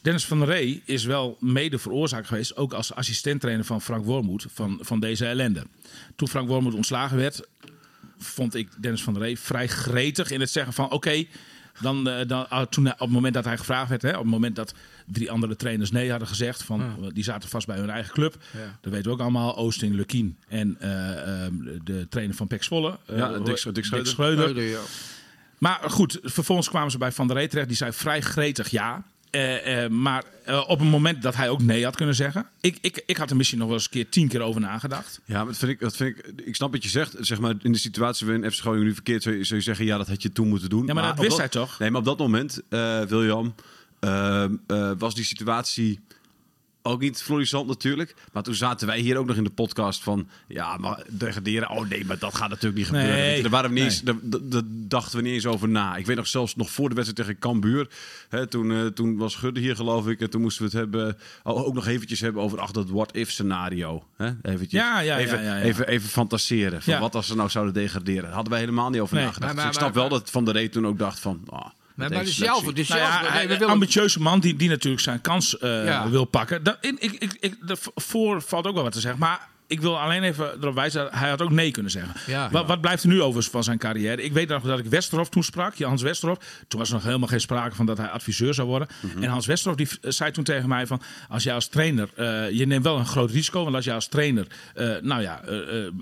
Dennis 0.03 0.25
van 0.27 0.39
der 0.39 0.49
Rey 0.49 0.83
is 0.85 1.05
wel 1.05 1.37
mede 1.41 1.79
veroorzaakt 1.79 2.27
geweest, 2.27 2.57
ook 2.57 2.73
als 2.73 2.95
assistenttrainer 2.95 3.65
van 3.65 3.81
Frank 3.83 4.05
Wormoed, 4.05 4.47
van, 4.55 4.79
van 4.83 5.01
deze 5.01 5.27
ellende. 5.27 5.63
Toen 6.17 6.29
Frank 6.29 6.49
Wormoed 6.49 6.75
ontslagen 6.75 7.17
werd, 7.17 7.41
vond 8.19 8.55
ik 8.55 8.69
Dennis 8.81 9.03
van 9.03 9.13
der 9.15 9.23
Rey 9.23 9.37
vrij 9.37 9.67
gretig 9.69 10.31
in 10.31 10.41
het 10.41 10.51
zeggen 10.51 10.73
van 10.73 10.91
oké, 10.91 11.25
dan, 11.81 12.09
eh, 12.09 12.27
dan, 12.29 12.51
ah, 12.51 12.67
toen, 12.67 12.85
hij- 12.85 12.93
op 12.93 12.99
het 13.01 13.11
moment 13.11 13.35
dat 13.35 13.45
hij 13.45 13.59
gevraagd 13.59 13.89
werd, 13.89 14.03
hè, 14.03 14.11
op 14.11 14.23
het 14.23 14.31
moment 14.31 14.57
dat 14.57 14.75
drie 15.07 15.31
andere 15.31 15.57
trainers 15.57 15.91
nee 15.91 16.11
hadden 16.11 16.29
gezegd, 16.29 16.63
van, 16.63 17.11
die 17.13 17.25
zaten 17.25 17.49
vast 17.49 17.67
bij 17.67 17.77
hun 17.79 17.91
eigen 17.91 18.13
club. 18.13 18.37
Ja. 18.57 18.79
Dat 18.81 18.93
weten 18.93 19.07
we 19.07 19.13
ook 19.13 19.21
allemaal, 19.21 19.57
Oosting, 19.57 19.95
Lukien 19.95 20.37
en 20.49 20.77
eh, 20.81 21.45
ehm, 21.45 21.55
de 21.85 22.07
trainer 22.09 22.37
van 22.37 22.47
Pek 22.47 22.63
Zwolle. 22.63 22.99
eh, 23.07 23.17
Ja, 23.19 23.39
Dick- 23.39 23.75
Dick 23.75 23.85
Schreuder. 23.85 24.13
Schreuder. 24.13 24.63
Ja. 24.63 24.79
Maar 25.59 25.81
goed, 25.91 26.19
vervolgens 26.23 26.69
kwamen 26.69 26.91
ze 26.91 26.99
bij 26.99 27.13
Van 27.13 27.27
der 27.27 27.37
Rey 27.37 27.49
terecht. 27.49 27.69
Die 27.69 27.77
zei 27.77 27.93
vrij 27.93 28.21
gretig 28.21 28.69
ja. 28.71 29.05
Eh, 29.31 29.85
eh, 29.85 29.91
maar 29.91 30.25
eh, 30.45 30.65
op 30.67 30.81
een 30.81 30.87
moment 30.87 31.23
dat 31.23 31.37
hij 31.37 31.49
ook 31.49 31.63
nee 31.63 31.85
had 31.85 31.97
kunnen 31.97 32.15
zeggen. 32.15 32.47
Ik, 32.61 32.79
ik, 32.81 33.03
ik 33.07 33.17
had 33.17 33.31
er 33.31 33.37
misschien 33.37 33.59
nog 33.59 33.67
wel 33.67 33.77
eens 33.77 33.85
een 33.85 33.91
keer 33.91 34.09
tien 34.09 34.29
keer 34.29 34.41
over 34.41 34.61
nagedaad. 34.61 35.21
Ja, 35.25 35.37
maar 35.37 35.47
dat 35.47 35.57
vind 35.57 35.71
ik, 35.71 35.81
dat 35.81 35.97
vind 35.97 36.19
ik, 36.19 36.33
ik 36.45 36.55
snap 36.55 36.73
wat 36.73 36.83
je 36.83 36.89
zegt. 36.89 37.17
Zeg 37.21 37.41
maar, 37.41 37.55
in 37.63 37.73
de 37.73 37.79
situatie 37.79 38.27
waarin 38.27 38.51
FC 38.51 38.61
Groningen 38.61 38.87
nu 38.87 38.95
verkeerd 38.95 39.23
zou 39.23 39.37
je, 39.37 39.45
zou 39.45 39.59
je 39.59 39.65
zeggen, 39.65 39.85
ja, 39.85 39.97
dat 39.97 40.09
had 40.09 40.23
je 40.23 40.33
toen 40.33 40.49
moeten 40.49 40.69
doen. 40.69 40.87
Ja, 40.87 40.95
maar 40.95 41.03
dat 41.03 41.19
wist 41.19 41.37
hij 41.37 41.49
toch? 41.49 41.79
Nee, 41.79 41.91
maar 41.91 42.01
op 42.01 42.07
dat 42.07 42.19
moment, 42.19 42.61
William, 43.09 43.55
was 44.99 45.15
die 45.15 45.25
situatie 45.25 46.01
ook 46.83 47.01
niet 47.01 47.23
florissant 47.23 47.67
natuurlijk. 47.67 48.15
Maar 48.33 48.43
toen 48.43 48.55
zaten 48.55 48.87
wij 48.87 48.99
hier 49.01 49.17
ook 49.17 49.27
nog 49.27 49.37
in 49.37 49.45
de 49.45 49.51
podcast 49.51 50.03
van, 50.03 50.29
ja, 50.49 50.77
maar 50.77 51.03
degraderen, 51.09 51.71
oh 51.71 51.89
nee, 51.89 52.05
maar 52.05 52.19
dat 52.19 52.35
gaat 52.35 52.49
natuurlijk 52.49 52.77
niet 52.77 52.87
gebeuren. 52.87 53.11
Nee, 53.17 53.43
Daar, 53.43 53.51
waren 53.51 53.71
we 53.71 53.81
niet 53.81 54.03
nee. 54.05 54.15
eens, 54.23 54.41
daar, 54.43 54.63
dachten 54.65 55.17
we 55.19 55.23
niet 55.25 55.33
eens 55.35 55.47
over 55.47 55.69
na. 55.69 55.97
Ik 55.97 56.07
weet 56.07 56.17
nog 56.17 56.27
zelfs 56.27 56.57
nog 56.57 56.71
voor 56.71 56.89
de 56.89 56.95
wedstrijd 56.95 57.29
tegen 57.29 57.41
Cambuur. 57.41 57.89
Hè, 58.29 58.47
toen, 58.47 58.73
eh, 58.73 58.87
toen 58.87 59.17
was 59.17 59.35
Gudde 59.35 59.61
hier 59.61 59.77
geloof 59.77 60.07
ik. 60.09 60.21
En 60.21 60.31
toen 60.31 60.41
moesten 60.41 60.63
we 60.63 60.71
het 60.71 60.79
hebben, 60.79 61.19
oh, 61.43 61.67
ook 61.67 61.75
nog 61.75 61.87
eventjes 61.87 62.21
hebben 62.21 62.43
over 62.43 62.61
ach, 62.61 62.71
dat 62.71 62.91
what-if 62.91 63.31
scenario. 63.31 64.05
Hè? 64.17 64.31
Eventjes, 64.43 64.81
Ja, 64.81 65.01
ja, 65.01 65.17
ja, 65.17 65.19
even. 65.19 65.63
Even, 65.63 65.89
even 65.89 66.09
fantaseren. 66.09 66.83
Van. 66.83 67.01
Wat 67.01 67.15
als 67.15 67.27
ze 67.27 67.37
nou 67.37 67.49
zouden 67.49 67.75
degraderen? 67.75 68.23
Daar 68.23 68.33
hadden 68.33 68.51
wij 68.53 68.61
helemaal 68.61 68.91
niet 68.91 69.01
over 69.01 69.15
Nee. 69.17 69.25
nagedacht. 69.25 69.55
Maar- 69.55 69.65
Dus 69.65 69.75
ik 69.75 69.81
maar- 69.81 69.91
snap 69.93 69.95
wel 70.11 70.19
dat 70.19 70.31
Van 70.31 70.45
der 70.45 70.55
Rey 70.55 70.69
toen 70.69 70.87
ook 70.87 70.99
dacht 70.99 71.21
van... 71.21 71.41
ah, 71.49 71.67
Maar, 71.99 72.11
maar. 72.11 72.25
Nou 72.89 73.01
ja, 73.01 73.47
we 73.49 73.55
een 73.55 73.65
ambitieuze 73.65 74.21
man 74.21 74.41
die, 74.41 74.57
die 74.57 74.69
natuurlijk 74.69 75.03
zijn 75.03 75.21
kans 75.21 75.59
eh, 75.59 75.85
Ja. 75.85 76.11
wil 76.11 76.25
pakken. 76.25 76.63
Dat, 76.63 76.79
in, 76.81 76.97
ik, 77.01 77.13
ik, 77.13 77.37
ik, 77.41 77.55
daarvoor 77.61 78.43
valt 78.43 78.67
ook 78.67 78.75
wel 78.75 78.83
wat 78.83 78.93
te 78.93 79.01
zeggen. 79.01 79.21
Maar 79.21 79.49
ik 79.69 79.81
wil 79.81 80.01
alleen 80.01 80.23
even 80.23 80.53
erop 80.61 80.75
wijzen, 80.75 81.09
hij 81.11 81.29
had 81.29 81.43
ook 81.43 81.51
nee 81.51 81.71
kunnen 81.71 81.93
zeggen. 81.93 82.15
Ja. 82.27 82.51
wat, 82.51 82.67
wat 82.67 82.81
blijft 82.81 83.03
er 83.03 83.09
nu 83.09 83.23
over 83.23 83.43
van 83.43 83.65
zijn 83.65 83.79
carrière? 83.79 84.23
Ik 84.23 84.33
weet 84.33 84.49
nog 84.49 84.63
dat 84.63 84.79
ik 84.79 84.85
Westerhof 84.85 85.29
toen 85.29 85.43
sprak, 85.43 85.79
Hans 85.79 86.03
Westerhof. 86.03 86.39
Toen 86.69 86.79
was 86.79 86.89
er 86.89 86.95
nog 86.95 87.05
helemaal 87.05 87.29
geen 87.29 87.41
sprake 87.41 87.75
van 87.75 87.87
dat 87.87 87.99
hij 87.99 88.09
adviseur 88.09 88.55
zou 88.55 88.69
worden. 88.69 88.89
Mhm. 89.01 89.23
En 89.23 89.29
Hans 89.31 89.47
Westerhof 89.47 89.77
die 89.77 89.89
eh, 90.01 90.11
zei 90.11 90.31
toen 90.31 90.45
tegen 90.45 90.69
mij 90.69 90.87
van... 90.87 91.03
als 91.29 91.43
jij 91.43 91.55
als 91.55 91.69
trainer, 91.69 92.09
eh, 92.15 92.51
je 92.51 92.67
neemt 92.67 92.85
wel 92.85 92.99
een 92.99 93.07
groot 93.07 93.31
risico. 93.31 93.63
Want 93.63 93.75
als 93.75 93.85
jij 93.85 93.95
als 93.95 94.07
trainer, 94.07 94.47
eh, 94.75 94.91
nou 95.03 95.23
ja, 95.23 95.41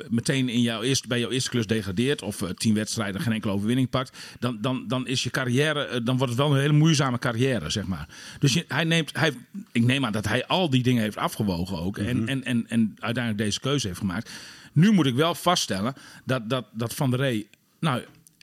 meteen 0.08 0.48
in 0.48 0.60
jouw 0.60 0.82
eerste, 0.82 1.08
bij 1.08 1.20
jouw 1.20 1.30
eerste 1.30 1.50
klus 1.50 1.66
degradeert... 1.66 2.22
of 2.22 2.42
tien 2.56 2.74
wedstrijden 2.74 3.20
geen 3.20 3.32
enkele 3.32 3.52
overwinning 3.52 3.90
pakt... 3.90 4.16
dan, 4.38 4.58
dan, 4.60 4.84
dan 4.88 5.06
is 5.06 5.22
je 5.22 5.30
carrière, 5.30 6.02
dan 6.02 6.16
wordt 6.16 6.32
het 6.32 6.42
wel 6.42 6.52
een 6.52 6.60
hele 6.60 6.72
moeizame 6.72 7.18
carrière, 7.18 7.70
zeg 7.70 7.86
maar. 7.86 8.08
Dus 8.38 8.52
je, 8.52 8.64
hij 8.68 8.84
neemt, 8.84 9.10
hij, 9.18 9.32
ik 9.72 9.82
neem 9.82 10.04
aan 10.04 10.12
dat 10.12 10.28
hij 10.28 10.46
al 10.46 10.70
die 10.70 10.82
dingen 10.82 11.02
heeft 11.02 11.16
afgewogen 11.16 11.78
ook. 11.78 11.98
en, 11.98 12.28
en, 12.28 12.44
en, 12.44 12.66
en 12.68 12.96
uiteindelijk 12.98 13.44
deze 13.44 13.55
deze 13.56 13.68
keuze 13.70 13.86
heeft 13.86 13.98
gemaakt. 13.98 14.30
Nu 14.72 14.92
moet 14.92 15.06
ik 15.06 15.14
wel 15.14 15.34
vaststellen 15.34 15.94
dat, 16.24 16.48
dat, 16.50 16.64
dat 16.72 16.94
Van 16.94 17.10
der 17.10 17.18
Rey... 17.18 17.46
Nou, 17.80 18.02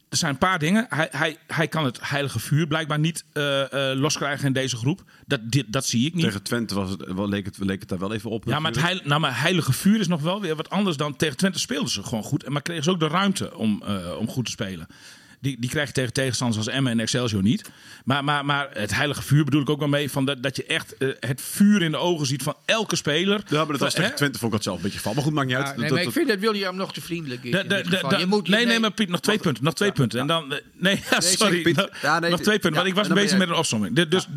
er 0.10 0.20
zijn 0.20 0.32
een 0.32 0.38
paar 0.38 0.60
dingen. 0.60 0.86
Hij, 0.90 1.08
hij, 1.12 1.38
hij 1.48 1.68
kan 1.68 1.86
het 1.86 2.00
heilige 2.02 2.40
vuur 2.40 2.68
blijkbaar 2.68 3.00
niet 3.00 3.26
eh, 3.34 3.92
eh, 3.92 4.00
loskrijgen 4.00 4.48
in 4.48 4.54
deze 4.54 4.76
groep. 4.76 5.04
Dat, 5.26 5.52
dit, 5.52 5.66
dat 5.70 5.86
zie 5.86 6.06
ik 6.06 6.14
niet. 6.14 6.24
Tegen 6.24 6.44
Twente 6.44 6.76
was 6.76 6.90
het, 6.90 7.14
wel, 7.14 7.30
leek, 7.30 7.46
het, 7.46 7.58
leek 7.58 7.80
het 7.80 7.90
daar 7.90 8.00
wel 8.00 8.14
even 8.14 8.30
op. 8.30 8.46
Ja, 8.46 8.60
maar 8.60 8.72
het 8.72 8.82
heil, 8.82 9.00
nou, 9.04 9.22
maar 9.22 9.40
heilige 9.40 9.74
vuur 9.74 10.00
is 10.00 10.08
nog 10.08 10.22
wel 10.22 10.42
weer 10.42 10.56
wat 10.56 10.70
anders 10.70 10.98
dan 10.98 11.16
tegen 11.16 11.38
Twente 11.38 11.60
speelden 11.60 11.90
ze 11.90 12.04
gewoon 12.04 12.24
goed. 12.24 12.44
En 12.44 12.52
maar 12.52 12.62
kregen 12.62 12.84
ze 12.84 12.90
ook 12.90 13.00
de 13.00 13.08
ruimte 13.08 13.58
om, 13.58 13.84
eh, 13.86 14.18
om 14.20 14.28
goed 14.28 14.46
te 14.46 14.52
spelen. 14.52 14.88
Die, 15.44 15.58
die 15.60 15.70
krijg 15.70 15.88
je 15.88 15.94
tegen 15.94 16.14
tegenstanders 16.14 16.58
als 16.66 16.68
Emmen 16.76 16.92
en 16.92 17.00
Excelsior 17.00 17.42
niet. 17.42 17.70
Maar, 18.06 18.24
maar, 18.24 18.46
maar 18.46 18.70
het 18.74 18.96
heilige 18.96 19.22
vuur 19.22 19.44
bedoel 19.44 19.62
ik 19.62 19.70
ook 19.70 19.80
wel 19.80 19.88
mee. 19.88 20.10
Van 20.12 20.26
dat, 20.26 20.44
dat 20.44 20.56
je 20.56 20.66
echt 20.66 20.98
eh, 20.98 21.10
het 21.20 21.42
vuur 21.42 21.82
in 21.82 21.92
de 21.92 21.98
ogen 21.98 22.26
ziet 22.26 22.44
van 22.44 22.56
elke 22.66 22.96
speler. 22.96 23.42
Ja, 23.48 23.58
maar 23.58 23.68
dat 23.68 23.80
was 23.80 23.94
tegen? 23.94 24.16
Twente 24.16 24.40
vond 24.40 24.52
ik 24.52 24.58
het 24.58 24.64
zelf 24.68 24.78
een 24.78 24.84
beetje 24.84 25.00
van. 25.00 25.14
Maar 25.16 25.24
goed, 25.24 25.34
maakt 25.34 25.48
niet 25.48 25.56
uit. 25.56 25.66
Ja, 25.66 25.72
Dat- 25.72 25.80
nee, 25.80 25.90
dat- 25.90 25.98
maar 25.98 26.08
ik 26.08 26.14
vind 26.14 26.28
dat 26.28 26.40
William 26.40 26.76
nog 26.76 26.94
te 26.94 27.02
vriendelijk 27.02 27.44
is. 27.44 27.52
Je 27.52 28.26
moet 28.28 28.48
nee, 28.48 28.66
nee, 28.66 28.80
maar 28.80 28.92
Piet, 28.92 29.10
nog 29.10 29.20
twee 29.20 29.38
punten. 29.38 29.64
Nog 29.64 29.74
twee 29.74 29.92
punten. 29.92 30.20
En 30.20 30.28
dan, 30.28 30.54
eh, 30.54 30.60
nee, 30.78 31.04
sorry. 31.20 31.62
Piet. 31.62 31.76
Nog- 31.76 31.90
twee 32.42 32.60
punten. 32.60 32.74
want 32.74 32.88
ik 32.88 32.94
was 32.96 33.08
bezig 33.08 33.38
met 33.38 33.50
een 33.50 33.56
opzomming. 33.56 34.06
Dus 34.10 34.28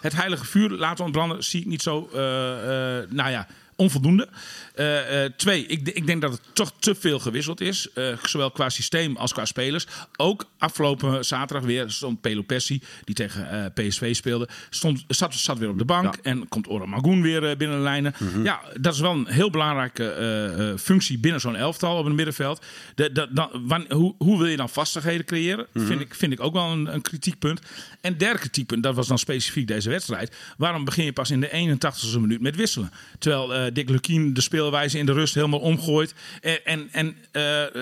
het 0.00 0.12
heilige 0.16 0.44
vuur 0.44 0.70
laten 0.70 1.04
ontbranden 1.04 1.44
zie 1.44 1.60
ik 1.60 1.66
niet 1.66 1.82
zo, 1.82 2.10
eh, 2.14 2.98
eh, 2.98 3.04
nou 3.10 3.30
ja, 3.30 3.46
onvoldoende. 3.76 4.28
Eh, 4.74 5.24
eh, 5.24 5.32
twee, 5.36 5.66
ik, 5.66 5.88
ik 5.88 6.06
denk 6.06 6.20
dat 6.22 6.32
het 6.32 6.40
toch 6.52 6.72
te 6.78 6.94
veel 6.94 7.18
gewisseld 7.18 7.60
is. 7.60 7.88
eh, 7.94 8.16
zowel 8.24 8.50
qua 8.50 8.68
systeem 8.68 9.16
als 9.16 9.32
qua 9.32 9.44
spelers. 9.44 9.86
Ook 10.16 10.44
afgelopen 10.58 11.24
zaterdag 11.24 11.66
weer 11.66 11.90
stond 11.90 12.20
Pelo 12.20 12.42
Pessi, 12.42 12.82
die 13.04 13.14
tegen 13.14 13.72
PSV 13.74 14.14
speelde, 14.14 14.48
stond, 14.70 15.04
zat, 15.08 15.34
zat 15.34 15.58
weer 15.58 15.68
op 15.68 15.78
de 15.78 15.84
bank. 15.84 16.14
Ja. 16.14 16.20
En 16.22 16.48
komt 16.48 16.68
Ora 16.68 16.86
Magoen 16.86 17.22
weer 17.22 17.56
binnen 17.56 17.76
de 17.76 17.82
lijnen. 17.82 18.14
Ja, 18.42 18.60
dat 18.80 18.94
is 18.94 19.00
wel 19.00 19.12
een 19.12 19.26
heel 19.26 19.50
belangrijke 19.50 20.74
functie 20.78 21.18
binnen 21.18 21.40
zo'n 21.40 21.56
elftal 21.56 21.98
op 21.98 22.04
het 22.04 22.14
middenveld. 22.14 22.64
De, 22.94 23.12
de, 23.12 23.28
dan, 23.30 23.50
wan- 23.66 23.92
hoe, 23.92 24.14
hoe 24.18 24.38
wil 24.38 24.46
je 24.46 24.56
dan 24.56 24.68
vastigheden 24.68 25.26
creëren? 25.26 25.66
vind, 25.74 26.00
ik, 26.00 26.14
vind 26.14 26.32
ik 26.32 26.40
ook 26.40 26.52
wel 26.52 26.70
een, 26.70 26.94
een 26.94 27.02
kritiekpunt. 27.02 27.60
En 28.00 28.18
derde 28.18 28.38
kritiekpunt, 28.38 28.82
dat 28.82 28.94
was 28.94 29.06
dan 29.08 29.18
specifiek 29.18 29.66
deze 29.66 29.88
wedstrijd. 29.90 30.36
Waarom 30.56 30.84
begin 30.84 31.04
je 31.04 31.12
pas 31.12 31.30
in 31.30 31.40
de 31.40 31.78
81ste 31.86 32.20
minuut 32.20 32.40
met 32.40 32.56
wisselen? 32.56 32.90
Terwijl 33.18 33.72
Dick 33.72 33.88
Lukien 33.88 34.34
de 34.34 34.40
speelwijze 34.62 34.98
in 34.98 35.06
de 35.06 35.12
rust 35.12 35.34
helemaal 35.34 35.58
omgooit. 35.60 36.14
En, 36.40 36.64
en, 36.64 36.88
en, 36.92 37.16
eh, 37.32 37.62
eh, 37.66 37.72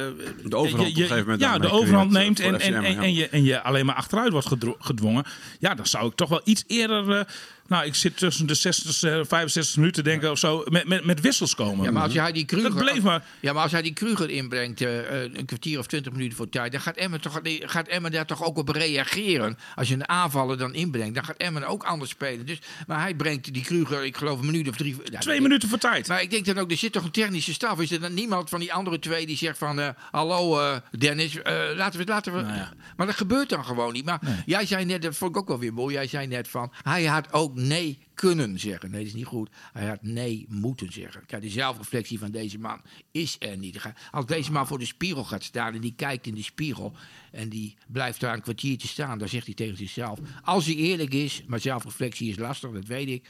De 0.44 0.56
overhand 0.56 0.88
op 0.90 0.96
een 0.96 1.02
gegeven 1.02 1.18
moment 1.18 1.40
Ja, 1.40 1.58
de 1.58 1.70
overhand 1.70 2.10
neemt 2.10 2.40
eh, 2.40 2.48
voor 2.48 2.58
en, 2.58 2.74
en, 2.84 2.98
en, 2.98 3.14
je, 3.14 3.28
en 3.28 3.44
je 3.44 3.60
alleen 3.62 3.86
maar 3.86 3.94
achteruit 3.94 4.32
wordt 4.32 4.48
gedwongen. 4.78 5.24
Ja, 5.58 5.74
dan 5.74 5.86
zou 5.86 6.06
ik 6.08 6.14
toch 6.14 6.28
wel 6.28 6.40
iets 6.44 6.64
eerder... 6.66 7.10
eh, 7.18 7.24
nou, 7.66 7.84
ik 7.84 7.94
zit 7.94 8.16
tussen 8.16 8.46
de 8.46 8.54
60 8.54 9.02
en 9.02 9.26
65 9.26 9.76
minuten 9.76 10.04
denken 10.04 10.30
of 10.30 10.38
zo. 10.38 10.64
Met, 10.68 10.86
met, 10.88 11.04
met 11.04 11.20
wissels 11.20 11.54
komen. 11.54 11.84
Ja, 11.84 11.90
maar 11.90 12.02
als 12.02 12.14
hij 12.14 12.32
die 12.32 12.44
Kruger, 12.44 12.70
Dat 12.70 12.78
bleef 12.78 13.02
maar- 13.02 13.24
Ja, 13.40 13.52
maar 13.52 13.62
als 13.62 13.72
hij 13.72 13.82
die 13.82 13.92
Kruger 13.92 14.30
inbrengt 14.30 14.80
een 14.80 15.44
kwartier 15.46 15.78
of 15.78 15.86
twintig 15.86 16.12
minuten 16.12 16.36
voor 16.36 16.48
tijd, 16.48 16.72
dan 16.72 16.80
gaat 16.80 16.96
Emmen, 16.96 17.20
toch, 17.20 17.40
gaat 17.60 17.88
Emmen 17.88 18.10
daar 18.10 18.26
toch 18.26 18.44
ook 18.44 18.58
op 18.58 18.68
reageren. 18.68 19.58
Als 19.74 19.88
je 19.88 19.94
een 19.94 20.08
aanvaller 20.08 20.58
dan 20.58 20.74
inbrengt, 20.74 21.14
dan 21.14 21.24
gaat 21.24 21.36
Emmen 21.36 21.64
ook 21.66 21.82
anders 21.82 22.10
spelen. 22.10 22.46
Dus, 22.46 22.58
maar 22.86 23.00
hij 23.00 23.14
brengt 23.14 23.52
die 23.54 23.62
Kruger, 23.64 24.04
ik 24.04 24.16
geloof 24.16 24.40
een 24.40 24.46
minuut 24.46 24.68
of 24.68 24.76
drie. 24.76 24.96
ja, 25.04 25.18
Twee 25.18 25.40
minuten 25.40 25.68
voor 25.68 25.78
tijd. 25.78 26.08
Maar 26.08 26.22
ik 26.22 26.30
denk 26.30 26.44
dan 26.44 26.58
ook, 26.58 26.68
er 26.70 26.76
zit 26.76 26.92
toch 26.92 27.04
een 27.04 27.10
technische 27.10 27.52
staf. 27.52 27.80
Is 27.80 27.90
er 27.90 28.00
dan 28.00 28.14
niemand 28.14 28.48
van 28.48 28.60
die 28.60 28.72
andere 28.72 28.98
twee 28.98 29.26
die 29.26 29.36
zegt 29.36 29.58
van... 29.58 29.80
eh, 29.80 29.88
hallo 30.10 30.60
eh, 30.60 30.76
Dennis, 30.98 31.42
eh, 31.42 31.54
laten 31.74 31.92
we 31.92 31.98
het... 31.98 32.08
Laten 32.08 32.34
we... 32.34 32.40
Nou 32.40 32.54
ja. 32.54 32.72
Maar 32.96 33.06
dat 33.06 33.16
gebeurt 33.16 33.48
dan 33.48 33.64
gewoon 33.64 33.92
niet. 33.92 34.04
Maar 34.04 34.42
jij 34.46 34.66
zei 34.66 34.84
net, 34.84 35.02
dat 35.02 35.16
vond 35.16 35.30
ik 35.30 35.36
ook 35.36 35.48
wel 35.48 35.58
weer 35.58 35.74
mooi. 35.74 35.94
Jij 35.94 36.06
zei 36.06 36.26
net 36.26 36.48
van, 36.48 36.72
hij 36.82 37.04
had 37.04 37.32
ook 37.32 37.54
nee 37.54 37.98
kunnen 38.14 38.58
zeggen. 38.58 38.90
Nee, 38.90 39.00
dat 39.00 39.08
is 39.08 39.14
niet 39.14 39.26
goed. 39.26 39.50
Hij 39.72 39.86
had 39.86 40.02
nee 40.02 40.46
moeten 40.48 40.92
zeggen. 40.92 41.26
Kijk, 41.26 41.42
de 41.42 41.48
zelfreflectie 41.48 42.18
van 42.18 42.30
deze 42.30 42.58
man 42.58 42.80
is 43.10 43.36
er 43.38 43.56
niet. 43.56 43.80
Als 44.10 44.26
deze 44.26 44.52
man 44.52 44.66
voor 44.66 44.78
de 44.78 44.86
spiegel 44.86 45.24
gaat 45.24 45.42
staan 45.42 45.74
en 45.74 45.80
die 45.80 45.94
kijkt 45.96 46.26
in 46.26 46.34
de 46.34 46.42
spiegel... 46.42 46.94
en 47.32 47.48
die 47.48 47.76
blijft 47.86 48.20
daar 48.20 48.34
een 48.34 48.42
kwartiertje 48.42 48.88
staan, 48.88 49.18
dan 49.18 49.28
zegt 49.28 49.46
hij 49.46 49.54
tegen 49.54 49.76
zichzelf... 49.76 50.18
als 50.42 50.66
hij 50.66 50.74
eerlijk 50.74 51.14
is, 51.14 51.42
maar 51.46 51.60
zelfreflectie 51.60 52.30
is 52.30 52.38
lastig, 52.38 52.70
dat 52.70 52.86
weet 52.86 53.08
ik... 53.08 53.28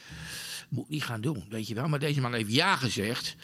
moet 0.71 0.89
niet 0.89 1.05
gaan 1.05 1.21
doen, 1.21 1.45
weet 1.49 1.69
je 1.69 1.75
wel. 1.75 1.89
Maar 1.89 1.99
deze 1.99 2.21
man 2.21 2.35
heeft 2.35 2.53
ja 2.53 2.77
gezegd... 2.77 3.37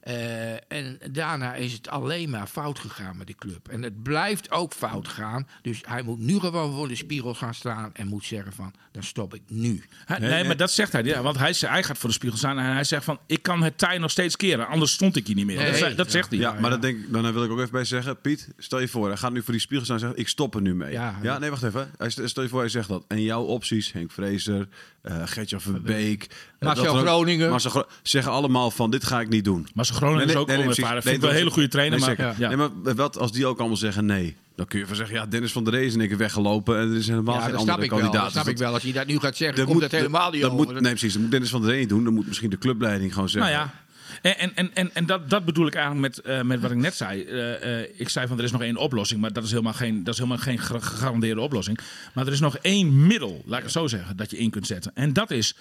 Eh, 0.00 0.52
en 0.72 0.98
daarna 1.10 1.54
is 1.54 1.72
het 1.72 1.88
alleen 1.88 2.30
maar 2.30 2.46
fout 2.46 2.78
gegaan 2.78 3.16
met 3.16 3.26
de 3.26 3.34
club. 3.34 3.68
En 3.68 3.82
het 3.82 4.02
blijft 4.02 4.50
ook 4.50 4.72
fout 4.72 5.08
gaan. 5.08 5.46
Dus 5.62 5.80
hij 5.86 6.02
moet 6.02 6.18
nu 6.18 6.38
gewoon 6.38 6.72
voor 6.74 6.88
de 6.88 6.94
spiegel 6.94 7.34
gaan 7.34 7.54
staan 7.54 7.90
en 7.94 8.06
moet 8.06 8.24
zeggen 8.24 8.52
van, 8.52 8.72
dan 8.92 9.02
stop 9.02 9.34
ik 9.34 9.42
nu. 9.48 9.84
Hij- 10.04 10.18
nee, 10.18 10.44
maar 10.44 10.56
dat 10.56 10.70
zegt 10.70 10.92
hij. 10.92 11.02
Ja, 11.04 11.22
want 11.22 11.38
hij, 11.38 11.54
hij 11.58 11.82
gaat 11.82 11.98
voor 11.98 12.08
de 12.08 12.14
spiegel 12.14 12.38
staan 12.38 12.58
en 12.58 12.72
hij 12.72 12.84
zegt 12.84 13.04
van... 13.04 13.18
ik 13.26 13.42
kan 13.42 13.62
het 13.62 13.78
tij 13.78 13.98
nog 13.98 14.10
steeds 14.10 14.36
keren, 14.36 14.66
anders 14.68 14.92
stond 14.92 15.16
ik 15.16 15.26
hier 15.26 15.36
niet 15.36 15.46
meer. 15.46 15.56
Nee, 15.56 15.80
dat, 15.80 15.96
dat 15.96 16.06
ja. 16.06 16.12
zegt 16.12 16.30
hij. 16.30 16.38
Ja, 16.38 16.52
maar 16.52 16.70
dat 16.70 16.82
denk 16.82 16.98
ik, 16.98 17.12
dan 17.12 17.32
wil 17.32 17.44
ik 17.44 17.50
ook 17.50 17.58
even 17.58 17.70
bij 17.72 17.84
zeggen. 17.84 18.20
Piet, 18.20 18.48
stel 18.58 18.80
je 18.80 18.88
voor, 18.88 19.08
hij 19.08 19.16
gaat 19.16 19.32
nu 19.32 19.42
voor 19.42 19.52
die 19.52 19.62
spiegel 19.62 19.84
staan 19.84 19.96
en 19.96 20.02
zegt: 20.02 20.18
Ik 20.18 20.28
stop 20.28 20.54
er 20.54 20.60
nu 20.60 20.74
mee. 20.74 20.92
Ja, 20.92 21.38
nee, 21.38 21.50
wacht 21.50 21.62
even. 21.62 21.90
Hij 21.98 22.10
st- 22.10 22.20
Stel 22.28 22.42
je 22.42 22.48
voor, 22.48 22.60
hij 22.60 22.68
zegt 22.68 22.88
dat. 22.88 23.04
En 23.08 23.22
jouw 23.22 23.42
opties, 23.42 23.92
Henk 23.92 24.10
Vrezer, 24.12 24.68
eh 25.02 25.22
Gertjan 25.24 25.60
Verbeek, 25.60 26.22
eh, 26.24 26.28
Marcel 26.66 26.84
dat 26.84 26.94
er 26.94 27.00
ook- 27.00 27.06
Groningen. 27.06 27.50
Marcel 27.50 27.70
Gro- 27.70 27.86
zeggen 28.02 28.32
allemaal 28.32 28.70
van: 28.70 28.90
Dit 28.90 29.04
ga 29.04 29.20
ik 29.20 29.28
niet 29.28 29.44
doen. 29.44 29.68
Maar 29.74 29.84
Groningen 29.90 30.28
is 30.28 30.34
ook 30.34 30.46
nee, 30.46 30.58
onervaren. 30.58 31.02
Vind 31.02 31.14
ik 31.14 31.20
wel 31.20 31.30
een 31.30 31.36
hele 31.36 31.50
goede 31.50 31.68
trainer. 31.68 31.98
maar, 31.98 32.34
ja. 32.38 32.48
Nee, 32.48 32.56
maar 32.56 32.70
wat 32.94 33.18
als 33.18 33.32
die 33.32 33.46
ook 33.46 33.58
allemaal 33.58 33.76
zeggen 33.76 34.06
nee? 34.06 34.36
Dan 34.56 34.66
kun 34.66 34.78
je 34.78 34.86
van 34.86 34.96
zeggen: 34.96 35.14
Ja, 35.14 35.26
Dennis 35.26 35.52
van 35.52 35.64
der 35.64 35.72
Rees 35.72 35.94
en 35.94 36.00
ik 36.00 36.12
weggelopen. 36.16 36.78
En 36.78 36.90
er 36.90 36.96
is 36.96 37.08
helemaal 37.08 37.34
Ja, 37.34 37.40
geen 37.40 37.50
dat 37.50 37.60
andere 37.60 37.76
snap 37.76 37.84
ik 37.84 37.90
wel. 37.90 37.98
kandidaat. 38.00 38.22
Dat 38.24 38.32
snap 38.32 38.48
ik 38.48 38.58
wel. 38.58 38.72
Als 38.72 38.82
hij 38.82 38.92
dat 38.92 39.06
nu 39.06 39.18
gaat 39.18 39.36
zeggen, 39.36 39.56
dat 39.56 39.66
komt 39.66 39.80
moet- 39.80 39.90
dat 39.90 40.00
helemaal 40.00 40.30
niet 40.30 40.40
dat 40.40 40.50
over. 40.50 40.64
moet, 40.66 40.80
Nee, 40.80 40.90
precies. 40.90 41.12
Dat 41.12 41.22
moet 41.22 41.30
Dennis 41.30 41.50
van 41.50 41.62
der 41.62 41.70
Reen 41.70 41.88
doen. 41.88 42.04
Dan 42.04 42.14
moet 42.14 42.26
misschien 42.26 42.50
de 42.50 42.58
clubleiding 42.58 43.14
gewoon 43.14 43.28
Nou 43.32 43.46
zeggen. 43.48 43.70
ja. 43.72 43.74
En, 44.22 44.56
en, 44.56 44.70
en, 44.74 44.90
en, 44.94 45.06
dat, 45.06 45.30
dat 45.30 45.44
bedoel 45.44 45.66
ik 45.66 45.74
eigenlijk 45.74 46.16
met, 46.16 46.24
eh, 46.26 46.42
met 46.42 46.60
wat 46.60 46.70
ik 46.70 46.76
net 46.76 46.94
zei. 46.94 47.22
Eh, 47.22 47.80
eh, 47.82 47.88
ik 47.96 48.08
zei 48.08 48.26
van 48.26 48.38
er 48.38 48.44
is 48.44 48.50
nog 48.52 48.62
één 48.62 48.76
oplossing, 48.76 49.20
maar 49.20 49.32
dat 49.32 49.44
is 49.44 49.50
helemaal 49.50 49.72
geen, 49.72 50.04
dat 50.04 50.12
is 50.14 50.20
helemaal 50.20 50.42
geen 50.42 50.58
ge- 50.58 50.80
gegarandeerde 50.80 51.40
oplossing. 51.40 51.78
Maar 52.14 52.26
er 52.26 52.32
is 52.32 52.40
nog 52.40 52.56
één 52.56 53.06
middel, 53.06 53.42
laat 53.46 53.58
ik 53.58 53.64
het 53.64 53.72
zo 53.72 53.86
zeggen, 53.86 54.16
dat 54.16 54.30
je 54.30 54.36
in 54.38 54.50
kunt 54.50 54.66
zetten. 54.66 54.90
En 54.94 55.12
dat 55.12 55.30
is 55.30 55.54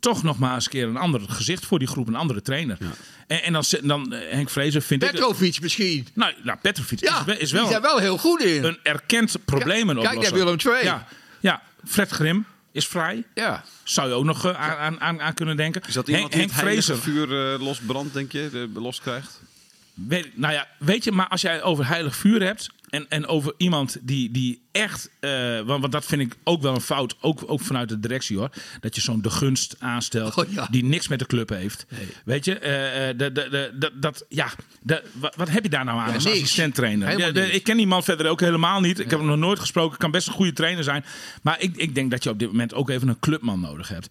toch 0.00 0.22
nog 0.22 0.38
maar 0.38 0.54
eens 0.54 0.64
een 0.64 0.70
keer 0.70 0.86
een 0.88 0.96
ander 0.96 1.20
gezicht 1.28 1.66
voor 1.66 1.78
die 1.78 1.88
groep, 1.88 2.08
een 2.08 2.14
andere 2.14 2.42
trainer. 2.42 2.78
En, 3.26 3.42
en 3.42 3.52
dan, 3.52 3.64
dan 3.82 4.12
eh, 4.12 4.32
Henk 4.32 4.50
Vrezer 4.50 4.82
vind 4.82 5.02
ik... 5.02 5.10
Petrovic 5.10 5.60
misschien. 5.60 6.06
Nou, 6.14 6.32
nou 6.42 6.58
Petrovic 6.62 7.00
Ja, 7.00 7.18
is, 7.20 7.24
wel- 7.26 7.36
is 7.38 7.48
die 7.50 7.58
wel 7.58 7.64
is 7.66 7.72
daar 7.72 7.82
wel 7.82 7.98
heel 7.98 8.18
goed 8.18 8.42
in. 8.42 8.64
een 8.64 8.78
erkend 8.82 9.36
probleem 9.44 9.88
een 9.88 10.00
Kijk 10.02 10.20
naar. 10.20 10.32
Willem 10.32 10.56
II. 10.66 10.84
Ja, 10.84 11.06
ja, 11.40 11.62
Fred 11.86 12.10
Grim 12.10 12.44
is 12.72 12.86
vrij. 12.86 13.24
ja. 13.34 13.64
Zou 13.84 14.08
je 14.08 14.14
ook 14.14 14.24
nog 14.24 14.44
eh, 14.46 14.70
aan, 14.80 15.00
aan, 15.00 15.20
aan, 15.20 15.34
kunnen 15.34 15.56
denken. 15.56 15.82
Is 15.86 15.94
dat 15.94 16.06
Henk- 16.06 16.16
iemand 16.16 16.32
die 16.32 16.40
Henk 16.42 16.52
het 16.54 16.62
heilige 16.62 16.94
Vrezer. 16.96 17.12
vuur 17.28 17.52
eh, 17.54 17.60
losbrandt, 17.60 18.14
denk 18.14 18.32
je? 18.32 18.48
De, 18.52 18.80
los 18.80 19.00
krijgt? 19.00 19.40
Weet, 19.94 20.36
nou 20.38 20.52
ja, 20.52 20.66
weet 20.78 21.04
je, 21.04 21.12
maar 21.12 21.28
als 21.28 21.40
jij 21.40 21.62
over 21.62 21.86
heilig 21.86 22.16
vuur 22.16 22.42
hebt 22.42 22.68
en, 22.90 23.06
en 23.08 23.26
over 23.26 23.52
iemand 23.56 23.96
die, 24.00 24.30
die 24.30 24.62
echt, 24.72 25.10
eh, 25.20 25.60
want, 25.60 25.80
want 25.80 25.92
dat 25.92 26.04
vind 26.04 26.22
ik 26.22 26.36
ook 26.44 26.62
wel 26.62 26.74
een 26.74 26.80
fout, 26.80 27.16
ook, 27.20 27.42
ook 27.46 27.60
vanuit 27.60 27.88
de 27.88 28.00
directie 28.00 28.36
hoor, 28.38 28.50
dat 28.80 28.94
je 28.94 29.00
zo'n 29.00 29.22
de 29.22 29.30
gunst 29.30 29.76
aanstelt 29.78 30.36
Oh, 30.36 30.52
ja. 30.52 30.68
die 30.70 30.84
niks 30.84 31.08
met 31.08 31.18
de 31.18 31.26
club 31.26 31.48
heeft. 31.48 31.86
Weet 32.24 32.44
je, 32.44 32.54
de, 33.16 33.32
de, 33.32 33.48
de, 33.50 33.72
de- 33.78 33.92
dat, 33.94 34.24
ja, 34.28 34.50
de, 34.82 35.02
wat, 35.12 35.36
wat 35.36 35.48
heb 35.48 35.62
je 35.62 35.68
daar 35.70 35.84
nou 35.84 35.98
aan 35.98 36.08
Ja, 36.08 36.14
als 36.14 36.22
de- 36.22 36.30
niks. 36.30 36.58
ik 37.54 37.62
ken 37.62 37.76
die 37.76 37.86
man 37.86 38.04
verder 38.04 38.26
ook 38.26 38.40
helemaal 38.40 38.80
niet. 38.80 38.98
Ik 38.98 39.10
heb 39.10 39.18
hem 39.18 39.28
nog 39.28 39.38
nooit 39.38 39.58
gesproken, 39.58 39.98
kan 39.98 40.10
best 40.10 40.26
een 40.26 40.32
goede 40.32 40.52
trainer 40.52 40.84
zijn. 40.84 41.04
Maar 41.42 41.60
ik, 41.60 41.76
ik 41.76 41.94
denk 41.94 42.10
dat 42.10 42.24
je 42.24 42.30
op 42.30 42.38
dit 42.38 42.48
moment 42.48 42.74
ook 42.74 42.90
even 42.90 43.08
een 43.08 43.18
clubman 43.20 43.60
nodig 43.60 43.88
hebt. 43.88 44.08